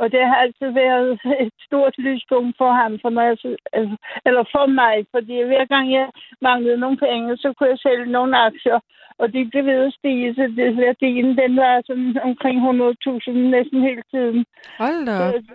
[0.00, 1.10] Og det har altid været
[1.46, 3.36] et stort lyspunkt for ham, for når jeg,
[3.72, 3.96] altså,
[4.26, 6.08] eller for mig, fordi hver gang jeg
[6.40, 8.78] manglede nogle penge, så kunne jeg sælge nogle aktier,
[9.18, 13.80] og de blev ved at stige, så det, værdien den var sådan omkring 100.000 næsten
[13.88, 14.44] hele tiden.
[14.78, 15.16] Hold da.
[15.16, 15.54] Så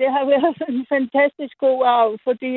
[0.00, 2.52] det har været en fantastisk god arv, fordi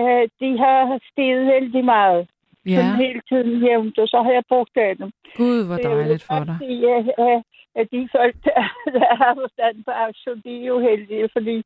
[0.00, 2.22] øh, de har steget vældig meget.
[2.66, 5.10] Ja, Sådan hele tiden jævnt, og så har jeg brugt af dem.
[5.36, 6.56] gud, hvor dejligt for dig.
[6.60, 7.42] sige, at, at-
[7.80, 8.60] at de folk, der,
[8.98, 11.56] der har forstand på aktier, de er jo heldige, fordi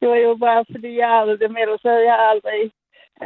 [0.00, 2.60] det var jo bare, fordi jeg arvede dem, ellers havde jeg aldrig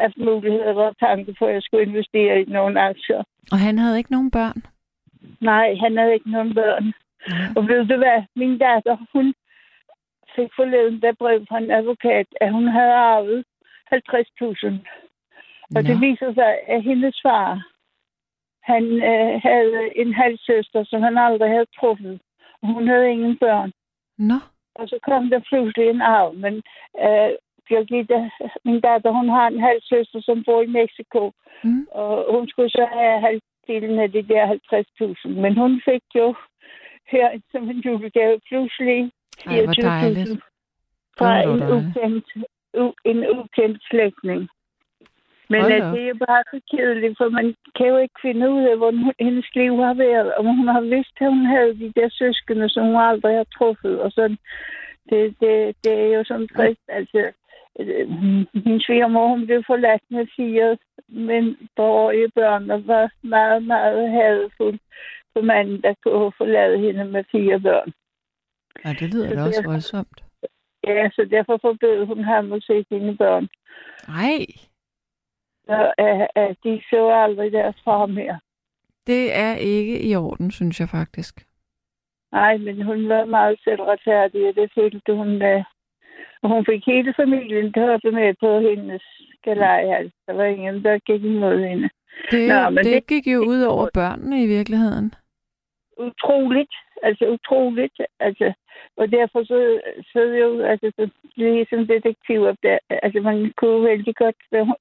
[0.03, 3.23] haft mulighed eller tanke for, at jeg skulle investere i nogle aktier.
[3.53, 4.59] Og han havde ikke nogen børn?
[5.41, 6.87] Nej, han havde ikke nogen børn.
[7.57, 9.35] Og ved du hvad, min datter, hun
[10.37, 13.45] fik forleden der brev fra en advokat, at hun havde arvet
[13.95, 14.67] 50.000.
[15.77, 16.07] Og det Nå.
[16.07, 17.73] viser sig, at hendes far,
[18.63, 22.21] han øh, havde en halvsøster, som han aldrig havde truffet.
[22.63, 23.73] Og hun havde ingen børn.
[24.19, 24.39] Nå,
[24.75, 26.35] Og så kom der pludselig en arv.
[26.35, 26.55] Men
[27.05, 27.33] øh,
[27.69, 28.31] Birgitte,
[28.65, 31.33] min datter, hun har en halvsøster, som bor i Mexico.
[31.65, 31.87] Mm.
[31.91, 34.45] Og hun skulle så have halvdelen af de der
[35.27, 35.29] 50.000.
[35.29, 36.35] Men hun fik jo
[37.09, 39.13] her som en julegave pludselig
[39.47, 40.41] Ej, hvor 24.000 dejligt.
[41.19, 42.27] fra en ukendt,
[42.83, 44.49] u, en ukendt slægtning.
[45.51, 48.63] Men Hold at det er bare så kedeligt, for man kan jo ikke finde ud
[48.71, 50.35] af, hvordan hendes liv har været.
[50.35, 54.01] Og hun har vidst, at hun havde de der søskende, som hun aldrig har truffet.
[54.01, 54.39] Og sådan,
[55.11, 56.87] det, det, det er jo sådan trist.
[56.89, 57.21] Altså,
[57.81, 58.09] øh,
[58.67, 60.77] min svigermor, hun blev forladt med fire
[61.13, 64.79] men årige børn, og var meget, meget hadfuld
[65.33, 67.93] for manden, der kunne forlade hende med fire børn.
[68.85, 70.25] Ja, det lyder Så da også er- voldsomt.
[70.87, 73.49] Ja, så derfor forbød hun ham at se sine børn.
[74.09, 74.39] Nej,
[75.67, 78.39] Så, øh, øh, de så aldrig deres far mere.
[79.07, 81.47] det er ikke i orden, synes jeg faktisk.
[82.33, 85.43] Nej, men hun var meget selvretfærdig, og det følte hun.
[85.43, 85.65] Øh,
[86.43, 89.03] og hun fik hele familien til at hoppe med på hendes
[89.45, 89.83] galej.
[89.99, 90.17] Altså.
[90.27, 91.89] Der var ingen, der gik imod hende.
[92.31, 95.15] Det, Nå, men det, det- gik jo ud over børnene i virkeligheden.
[95.99, 96.75] Utroligt.
[97.03, 98.01] Altså utroligt.
[98.21, 98.53] Altså,
[98.97, 99.81] og derfor så,
[100.13, 102.55] så er det jo altså, så ligesom detektiver.
[102.63, 104.37] Der, altså man kunne vældig godt...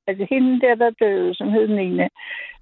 [0.08, 2.08] Altså hende der, der døde, som hed Nina,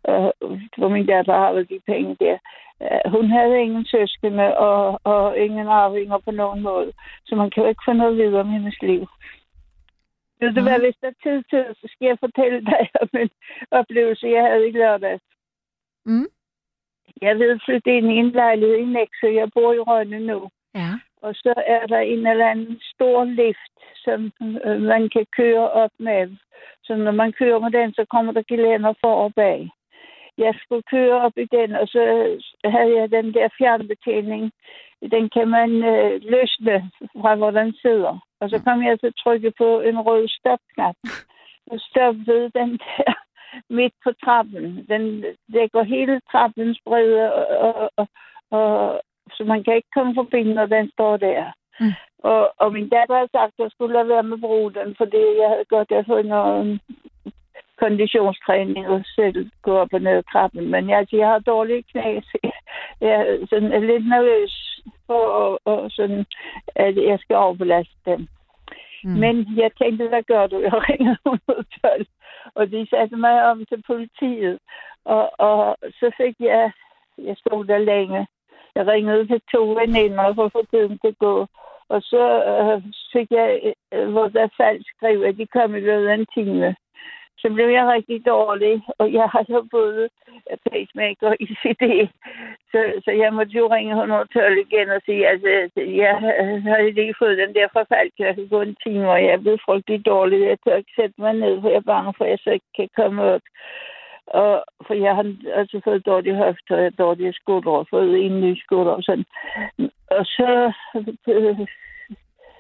[0.03, 0.33] og
[0.77, 2.37] hvor min datter har de penge der.
[2.81, 6.91] øh, Hun havde ingen søskende og, og ingen arvinger på nogen måde.
[7.25, 9.07] Så man kan jo ikke få noget videre om hendes liv.
[10.41, 13.29] Ved du hvad, hvis der er tid til, så skal jeg fortælle dig om en
[13.71, 15.23] oplevelse, jeg havde i lørdags.
[16.05, 16.27] Mm.
[17.21, 19.27] Jeg ved flytte ind i en lejlighed i Nexø.
[19.27, 20.49] Jeg bor i Rønne nu.
[20.75, 20.91] Ja.
[21.21, 24.31] Og så er der en eller anden stor lift, som
[24.65, 26.37] øh, man kan køre op med,
[26.83, 29.69] Så når man kører med den, så kommer der gelænder for og bag.
[30.37, 32.01] Jeg skulle køre op i den, og så
[32.65, 34.51] havde jeg den der fjernbetjening.
[35.11, 36.91] Den kan man øh, løsne
[37.21, 38.19] fra, hvor den sidder.
[38.41, 40.95] Og så kom jeg til at trykke på en rød stopknap.
[41.71, 43.13] Og stoppede den der
[43.69, 44.85] midt på trappen.
[44.89, 48.07] Den dækker hele trappens bredde, og, og, og,
[48.51, 49.01] og,
[49.31, 51.51] så man kan ikke komme forbi, når den står der.
[51.79, 51.93] Mm.
[52.23, 54.95] Og, og min datter har sagt, at jeg skulle lade være med at bruge den,
[54.97, 56.79] fordi jeg havde godt at få noget
[57.79, 60.71] konditionstræning og selv gå op og ned ad trappen.
[60.71, 62.37] Men jeg, jeg har dårlige knæ, så
[63.01, 66.25] jeg er sådan lidt nervøs for, og, og sådan,
[66.75, 68.27] at jeg skal overbelaste dem.
[69.03, 69.11] Mm.
[69.23, 70.59] Men jeg tænkte, hvad gør du?
[70.59, 72.05] Jeg ringede 112,
[72.55, 74.59] og de satte mig om til politiet.
[75.05, 76.71] Og, og så fik jeg,
[77.17, 78.27] jeg stod der længe.
[78.75, 81.47] Jeg ringede til to veninder for at få tiden til at gå.
[81.89, 82.83] Og så øh,
[83.13, 86.75] fik jeg, øh, hvor der faldt skrev, at de kom i løbet af en time.
[87.41, 90.09] Så blev jeg rigtig dårlig, og jeg har så både
[90.71, 91.83] pacemaker i CD.
[92.71, 96.15] Så, så jeg måtte jo ringe 112 igen og sige, at altså, jeg
[96.71, 99.61] har lige fået den der forfald, jeg kan gå en time, og jeg er blevet
[99.65, 100.39] frygtelig dårlig.
[100.41, 102.71] Jeg tør ikke sætte mig ned, for jeg er bange for, at jeg så ikke
[102.75, 103.41] kan komme op.
[104.27, 105.25] Og, for jeg har
[105.55, 109.25] altså fået dårlige hofter og dårlige skuldre, og fået en ny skulder og sådan.
[110.17, 110.71] Og så
[111.27, 111.59] øh,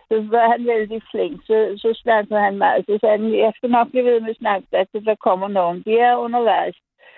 [0.09, 1.35] så var han vældig flink.
[1.45, 2.85] Så, så snakkede han meget.
[2.85, 5.83] Så sagde han, jeg skal nok blive ved med at snakke, at der kommer nogen.
[5.85, 6.77] De er undervejs.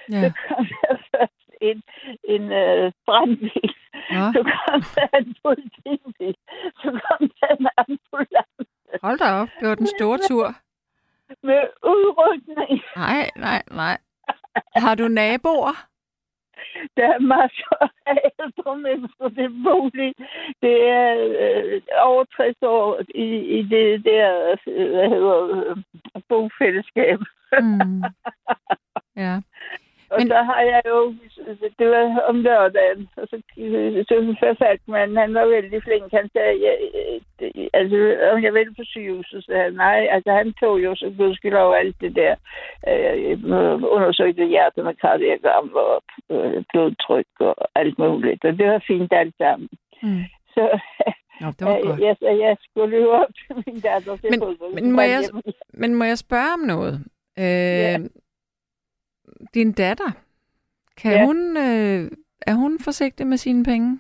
[0.10, 0.22] Ja.
[0.22, 1.84] Så kom der først en,
[2.24, 3.72] en uh, brandbil.
[4.16, 4.26] Ja.
[4.36, 6.36] Så kom der en politibil.
[6.82, 8.64] Så kom der en ambulance
[9.04, 10.48] Hold da op, det var den store tur.
[11.44, 12.82] med udrykning.
[12.96, 13.98] Nej, nej, nej.
[14.76, 15.91] Har du naboer?
[16.98, 20.14] Der er masser af ældre mennesker, det er bolig.
[20.62, 21.10] Det er
[21.40, 23.28] øh, over 60 år i,
[23.58, 25.40] i det der, øh, hvad hedder
[25.70, 27.20] øh, bofællesskab.
[27.62, 28.04] Mm.
[29.16, 29.42] Ja.
[30.12, 31.00] Og Men- så har jeg jo,
[31.80, 33.36] det var om lørdagen, og så,
[34.10, 36.12] så forfaldt man, han var vældig flink.
[36.20, 37.98] Han sagde, ja, øh, altså,
[38.34, 41.96] om jeg ville på sygehuset, så han, nej, altså han tog jo så gudskelov alt
[42.02, 42.36] det der,
[42.90, 43.38] øh,
[43.96, 49.36] undersøgte hjertet med kardiagram og øh, blodtryk og alt muligt, og det var fint alt
[49.38, 49.70] sammen.
[50.04, 50.24] Mm.
[50.54, 50.64] Så
[51.42, 52.00] Nå, det var godt.
[52.00, 54.74] jeg, jeg, jeg skulle løbe op til min datter til Men- fodbold.
[54.74, 55.54] men må jeg-.
[55.74, 56.94] Men må jeg spørge om noget?
[57.40, 57.46] Øh,
[57.86, 57.98] Ja.
[59.54, 60.12] Din datter,
[60.98, 61.26] kan Ja.
[61.26, 62.12] hun, øh,
[62.48, 64.00] er hun forsigtig med sine penge?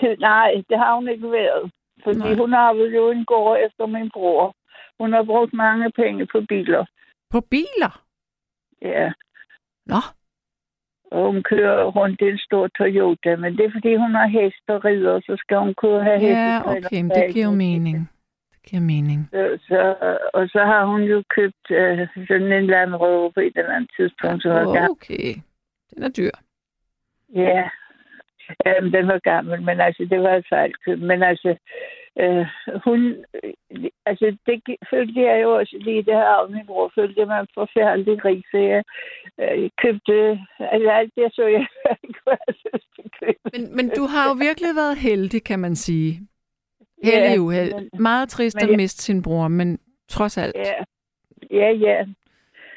[0.00, 1.72] Det- Nej, det har hun ikke været.
[2.04, 2.28] Fordi Nej.
[2.28, 2.36] Nej.
[2.38, 4.54] hun har jo en gård efter min bror.
[5.00, 6.84] Hun har brugt mange penge på biler.
[7.30, 8.04] På biler?
[8.82, 9.12] Ja,
[9.86, 10.00] Nå,
[11.10, 13.36] og hun kører rundt i en stor Toyota.
[13.36, 16.34] Men det er fordi, hun har hest og rider, så skal hun kunne have hest.
[16.38, 18.10] ja, okay, men det giver jo mening.
[18.68, 19.20] Giver mening.
[19.32, 19.80] Så, så,
[20.34, 23.90] og så har hun jo købt øh, sådan en Land Rover på et eller andet
[23.96, 24.44] tidspunkt.
[24.44, 24.90] Var gammel.
[24.90, 25.34] Okay,
[25.94, 26.36] den er dyr.
[27.34, 27.68] Ja,
[28.66, 30.98] Jamen, den var gammel, men altså, det var et fejlkøb.
[31.00, 31.56] Men altså,
[32.22, 32.46] øh,
[32.84, 33.52] hun, øh,
[34.06, 37.46] altså, det følte jeg jo også lige det her af min bror, følte jeg mig
[37.54, 38.82] forfærdelig rig, så jeg
[39.40, 40.16] øh, købte,
[40.58, 41.66] altså alt det så jeg
[42.04, 43.38] ikke, hvad jeg synes, til købe.
[43.52, 46.12] Men, men du har jo virkelig været heldig, kan man sige.
[47.04, 47.74] Ja, Heldig uheld.
[47.74, 50.54] men- Meget trist men at miste sin bror, men trods alt.
[50.56, 50.74] Ja,
[51.50, 52.06] ja, ja.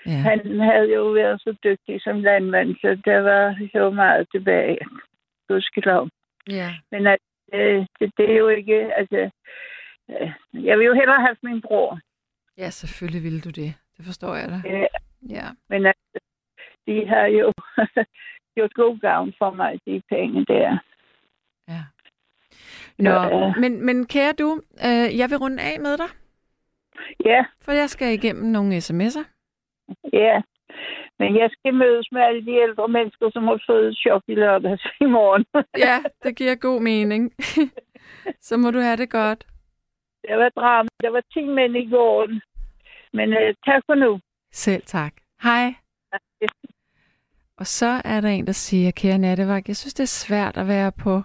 [0.05, 0.11] Ja.
[0.11, 4.77] Han havde jo været så dygtig som landmand, så der var jo meget tilbage.
[5.47, 6.09] Gudskelov.
[6.49, 6.69] ja.
[6.91, 7.19] Men at,
[7.53, 9.29] øh, det, det er jo ikke, altså,
[10.11, 10.31] øh,
[10.65, 11.99] jeg vil jo hellere have haft min bror.
[12.57, 13.73] Ja, selvfølgelig ville du det.
[13.97, 14.69] Det forstår jeg da.
[14.69, 14.85] Ja,
[15.29, 15.47] Ja.
[15.69, 16.19] men altså,
[16.87, 17.53] de har jo
[18.55, 20.77] gjort god gavn for mig, de penge der.
[22.99, 23.53] Nå, Ja.
[23.59, 26.09] men, men kære du, øh, jeg vil runde af med dig,
[27.25, 29.25] Ja, for jeg skal igennem nogle sms'er.
[30.13, 30.41] ja.
[31.19, 34.35] Men jeg skal mødes med alle de ældre mennesker, som har fået et chok i
[34.35, 35.45] lørdags i morgen.
[35.87, 37.33] Ja, det giver god mening.
[38.47, 39.45] Så må du have det godt.
[40.27, 40.89] Der var drama.
[41.03, 42.41] Der var 10 mænd i gården.
[43.13, 44.19] Men øh, tak for nu.
[44.51, 45.13] Selv tak.
[45.43, 45.73] Hej.
[47.57, 50.67] Og så er der en, der siger, kære nattevagt, jeg synes, det er svært at
[50.67, 51.21] være på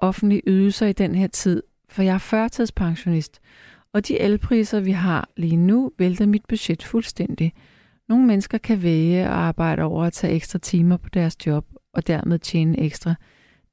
[0.00, 3.40] offentlige ydelser i den her tid, for jeg er førtidspensionist,
[3.92, 7.52] og de elpriser, vi har lige nu, vælter mit budget fuldstændig.
[8.08, 12.06] Nogle mennesker kan vælge at arbejde over at tage ekstra timer på deres job, og
[12.06, 13.14] dermed tjene ekstra.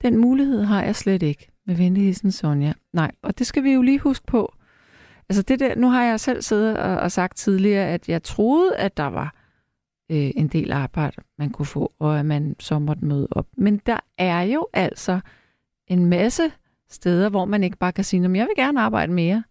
[0.01, 2.73] Den mulighed har jeg slet ikke, med venligheden Sonja.
[2.93, 4.53] Nej, og det skal vi jo lige huske på.
[5.29, 8.75] Altså det der, nu har jeg selv siddet og, og sagt tidligere, at jeg troede,
[8.75, 9.35] at der var
[10.11, 13.47] øh, en del arbejde, man kunne få, og at man så måtte møde op.
[13.57, 15.19] Men der er jo altså
[15.87, 16.51] en masse
[16.89, 19.43] steder, hvor man ikke bare kan sige, at jeg vil gerne arbejde mere.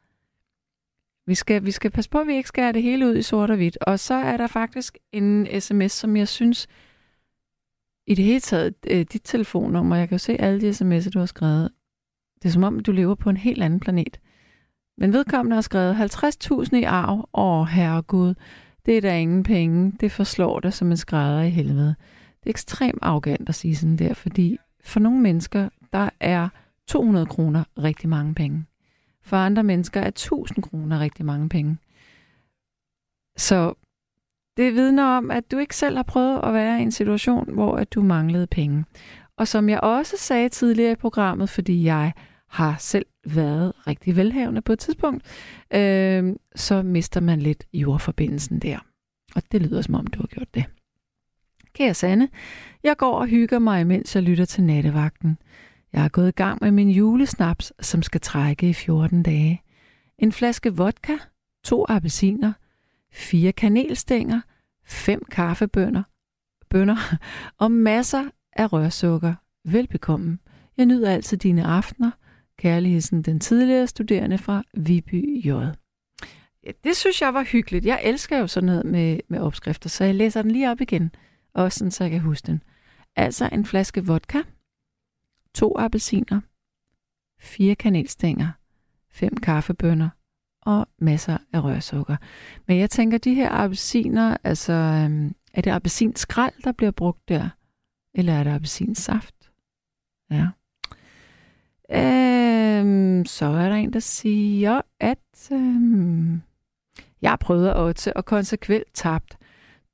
[1.27, 3.51] Vi skal, vi skal passe på, at vi ikke skærer det hele ud i sort
[3.51, 3.79] og hvidt.
[3.81, 6.69] Og så er der faktisk en sms, som jeg synes,
[8.07, 11.19] i det hele taget, øh, dit telefonnummer, jeg kan jo se alle de sms'er, du
[11.19, 11.71] har skrevet.
[12.43, 14.21] Det er som om, du lever på en helt anden planet.
[14.99, 17.29] Men vedkommende har skrevet 50.000 i arv.
[17.35, 18.35] Åh, herregud,
[18.87, 19.93] det er da ingen penge.
[20.01, 21.95] Det forslår dig som en skrædder i helvede.
[22.41, 26.49] Det er ekstremt arrogant at sige sådan der, fordi for nogle mennesker, der er
[26.87, 28.65] 200 kroner rigtig mange penge.
[29.23, 31.79] For andre mennesker er 1000 kroner rigtig mange penge.
[33.37, 33.75] Så
[34.57, 37.77] det vidner om, at du ikke selv har prøvet at være i en situation, hvor
[37.77, 38.85] at du manglede penge.
[39.37, 42.13] Og som jeg også sagde tidligere i programmet, fordi jeg
[42.49, 45.25] har selv været rigtig velhavende på et tidspunkt,
[45.75, 48.79] øh, så mister man lidt jordforbindelsen der.
[49.35, 50.65] Og det lyder som om, du har gjort det.
[51.75, 52.29] Kære Sanne,
[52.83, 55.39] jeg går og hygger mig, mens jeg lytter til nattevagten.
[55.97, 59.62] Jeg er gået i gang med min julesnaps, som skal trække i 14 dage.
[60.18, 61.16] En flaske vodka,
[61.64, 62.52] to appelsiner,
[63.12, 64.40] fire kanelstænger,
[64.85, 66.02] fem kaffebønner
[66.70, 67.16] bønner,
[67.59, 69.35] og masser af rørsukker.
[69.64, 70.39] Velbekomme.
[70.77, 72.10] Jeg nyder altid dine aftener.
[72.59, 75.48] Kærligheden den tidligere studerende fra Viby J.
[76.66, 77.86] Ja, det synes jeg var hyggeligt.
[77.86, 81.10] Jeg elsker jo sådan noget med, med opskrifter, så jeg læser den lige op igen,
[81.55, 82.62] også sådan, så jeg kan huske den.
[83.16, 84.39] Altså en flaske vodka,
[85.57, 86.41] to appelsiner,
[87.39, 88.49] fire kanelstænger,
[89.11, 90.09] fem kaffebønner
[90.62, 92.16] og masser af rørsukker.
[92.66, 97.49] Men jeg tænker, de her appelsiner, altså, øhm, er det appelsinskrald, der bliver brugt der?
[98.15, 99.35] Eller er det appelsinsaft?
[100.31, 100.47] Ja.
[101.91, 106.43] Øhm, så er der en, der siger, at øhm,
[107.23, 109.37] jeg prøver prøvet at og konsekvent tabt.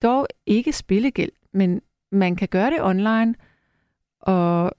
[0.03, 1.81] Dog ikke spillegæld, men
[2.13, 3.35] man kan gøre det online,
[4.21, 4.73] og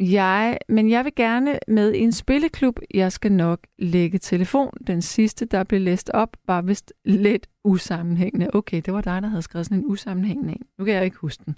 [0.00, 2.78] jeg, men jeg vil gerne med i en spilleklub.
[2.94, 4.70] Jeg skal nok lægge telefon.
[4.86, 8.50] Den sidste, der blev læst op, var vist lidt usammenhængende.
[8.52, 10.62] Okay, det var dig, der havde skrevet sådan en usammenhængende en.
[10.78, 11.56] Nu kan jeg ikke huske den.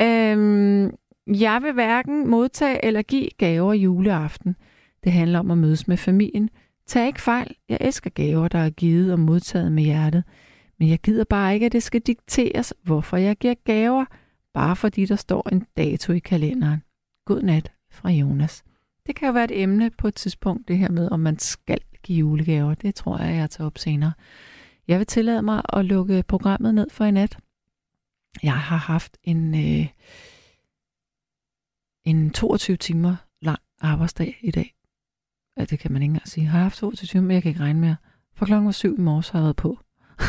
[0.00, 0.94] Øhm,
[1.26, 4.56] jeg vil hverken modtage eller give gaver juleaften.
[5.04, 6.50] Det handler om at mødes med familien.
[6.86, 7.56] Tag ikke fejl.
[7.68, 10.24] Jeg elsker gaver, der er givet og modtaget med hjertet.
[10.78, 14.04] Men jeg gider bare ikke, at det skal dikteres, hvorfor jeg giver gaver,
[14.54, 16.82] bare fordi der står en dato i kalenderen.
[17.24, 18.64] God nat fra Jonas.
[19.06, 21.80] Det kan jo være et emne på et tidspunkt, det her med, om man skal
[22.02, 22.74] give julegaver.
[22.74, 24.12] Det tror jeg, jeg tager op senere.
[24.88, 27.38] Jeg vil tillade mig at lukke programmet ned for i nat.
[28.42, 29.88] Jeg har haft en, øh,
[32.04, 34.74] en 22 timer lang arbejdsdag i dag.
[35.56, 36.44] Ja, det kan man ikke engang sige.
[36.44, 37.96] Jeg har haft 22 timer, men jeg kan ikke regne mere.
[38.34, 39.78] For klokken var syv i morges har jeg været på.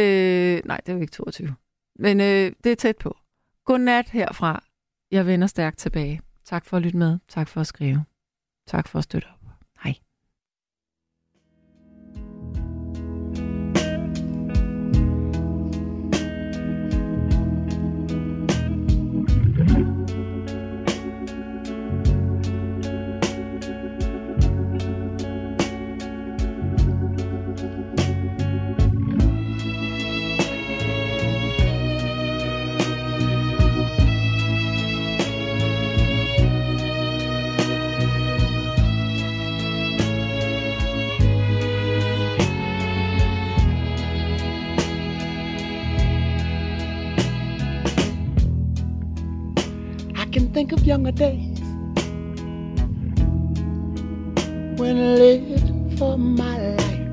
[0.00, 1.54] øh, nej, det er jo ikke 22.
[1.98, 3.16] Men øh, det er tæt på.
[3.64, 4.65] Godnat herfra.
[5.10, 6.20] Jeg vender stærkt tilbage.
[6.44, 7.18] Tak for at lytte med.
[7.28, 8.04] Tak for at skrive.
[8.66, 9.28] Tak for at støtte
[50.56, 51.60] think of younger days
[54.80, 57.10] when I lived for my life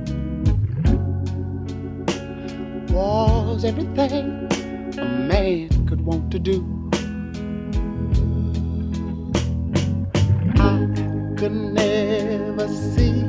[2.89, 4.47] was everything
[4.97, 6.63] a man could want to do.
[10.55, 10.87] I
[11.37, 13.22] could never see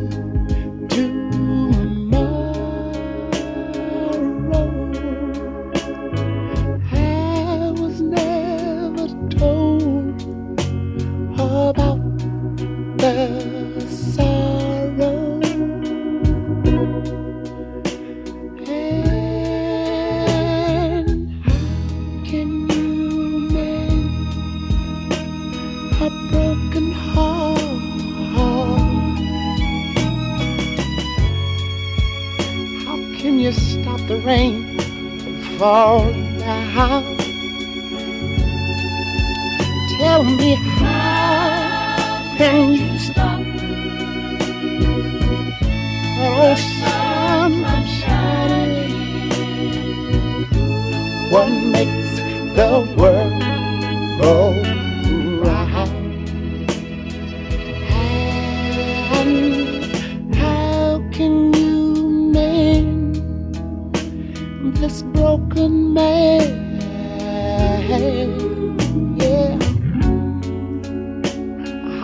[64.73, 66.43] this broken man.
[69.17, 69.59] Yeah.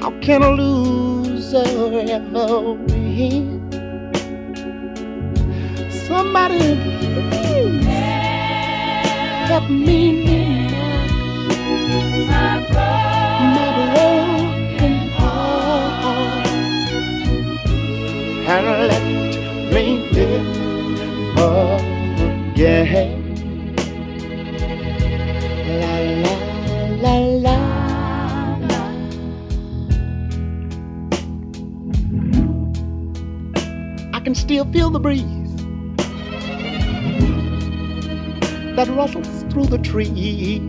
[0.00, 1.64] How can a loser
[2.08, 3.60] ever win?
[6.06, 6.76] Somebody
[7.30, 7.86] please
[9.48, 10.72] help me mend
[12.28, 12.60] my
[14.80, 16.46] broken heart
[18.46, 19.04] and let
[19.72, 20.60] me live
[22.60, 23.74] again.
[25.80, 26.34] La la
[27.02, 27.14] la
[27.44, 27.56] la.
[34.12, 35.24] I can still feel the breeze
[38.76, 40.60] that rustles through the trees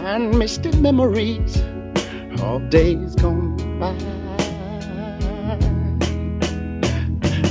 [0.00, 1.56] and misty memories
[2.42, 3.94] of days gone by.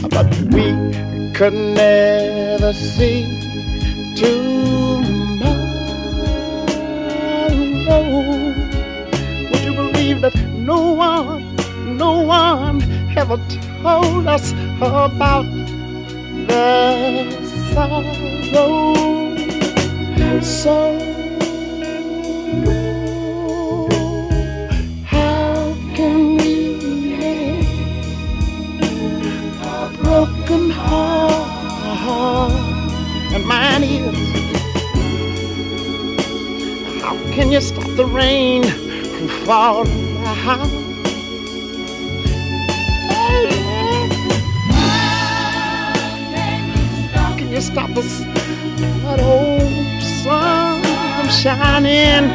[0.09, 0.82] But we
[1.33, 3.25] could never see
[4.15, 5.53] tomorrow.
[9.49, 11.55] Would you believe that no one,
[11.97, 12.83] no one
[13.17, 13.37] ever
[13.81, 15.45] told us about
[16.47, 17.25] the
[17.73, 18.03] sorrow?
[20.41, 21.02] So
[37.35, 40.13] can you stop the rain from falling
[47.37, 48.19] can you stop us
[49.03, 50.81] that old sun
[51.15, 52.29] from shining?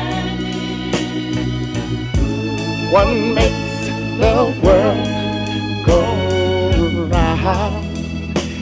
[2.92, 3.06] What
[3.38, 3.86] makes
[4.18, 7.86] the world go round?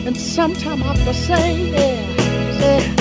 [0.07, 2.96] And sometime I have to say, yeah, say,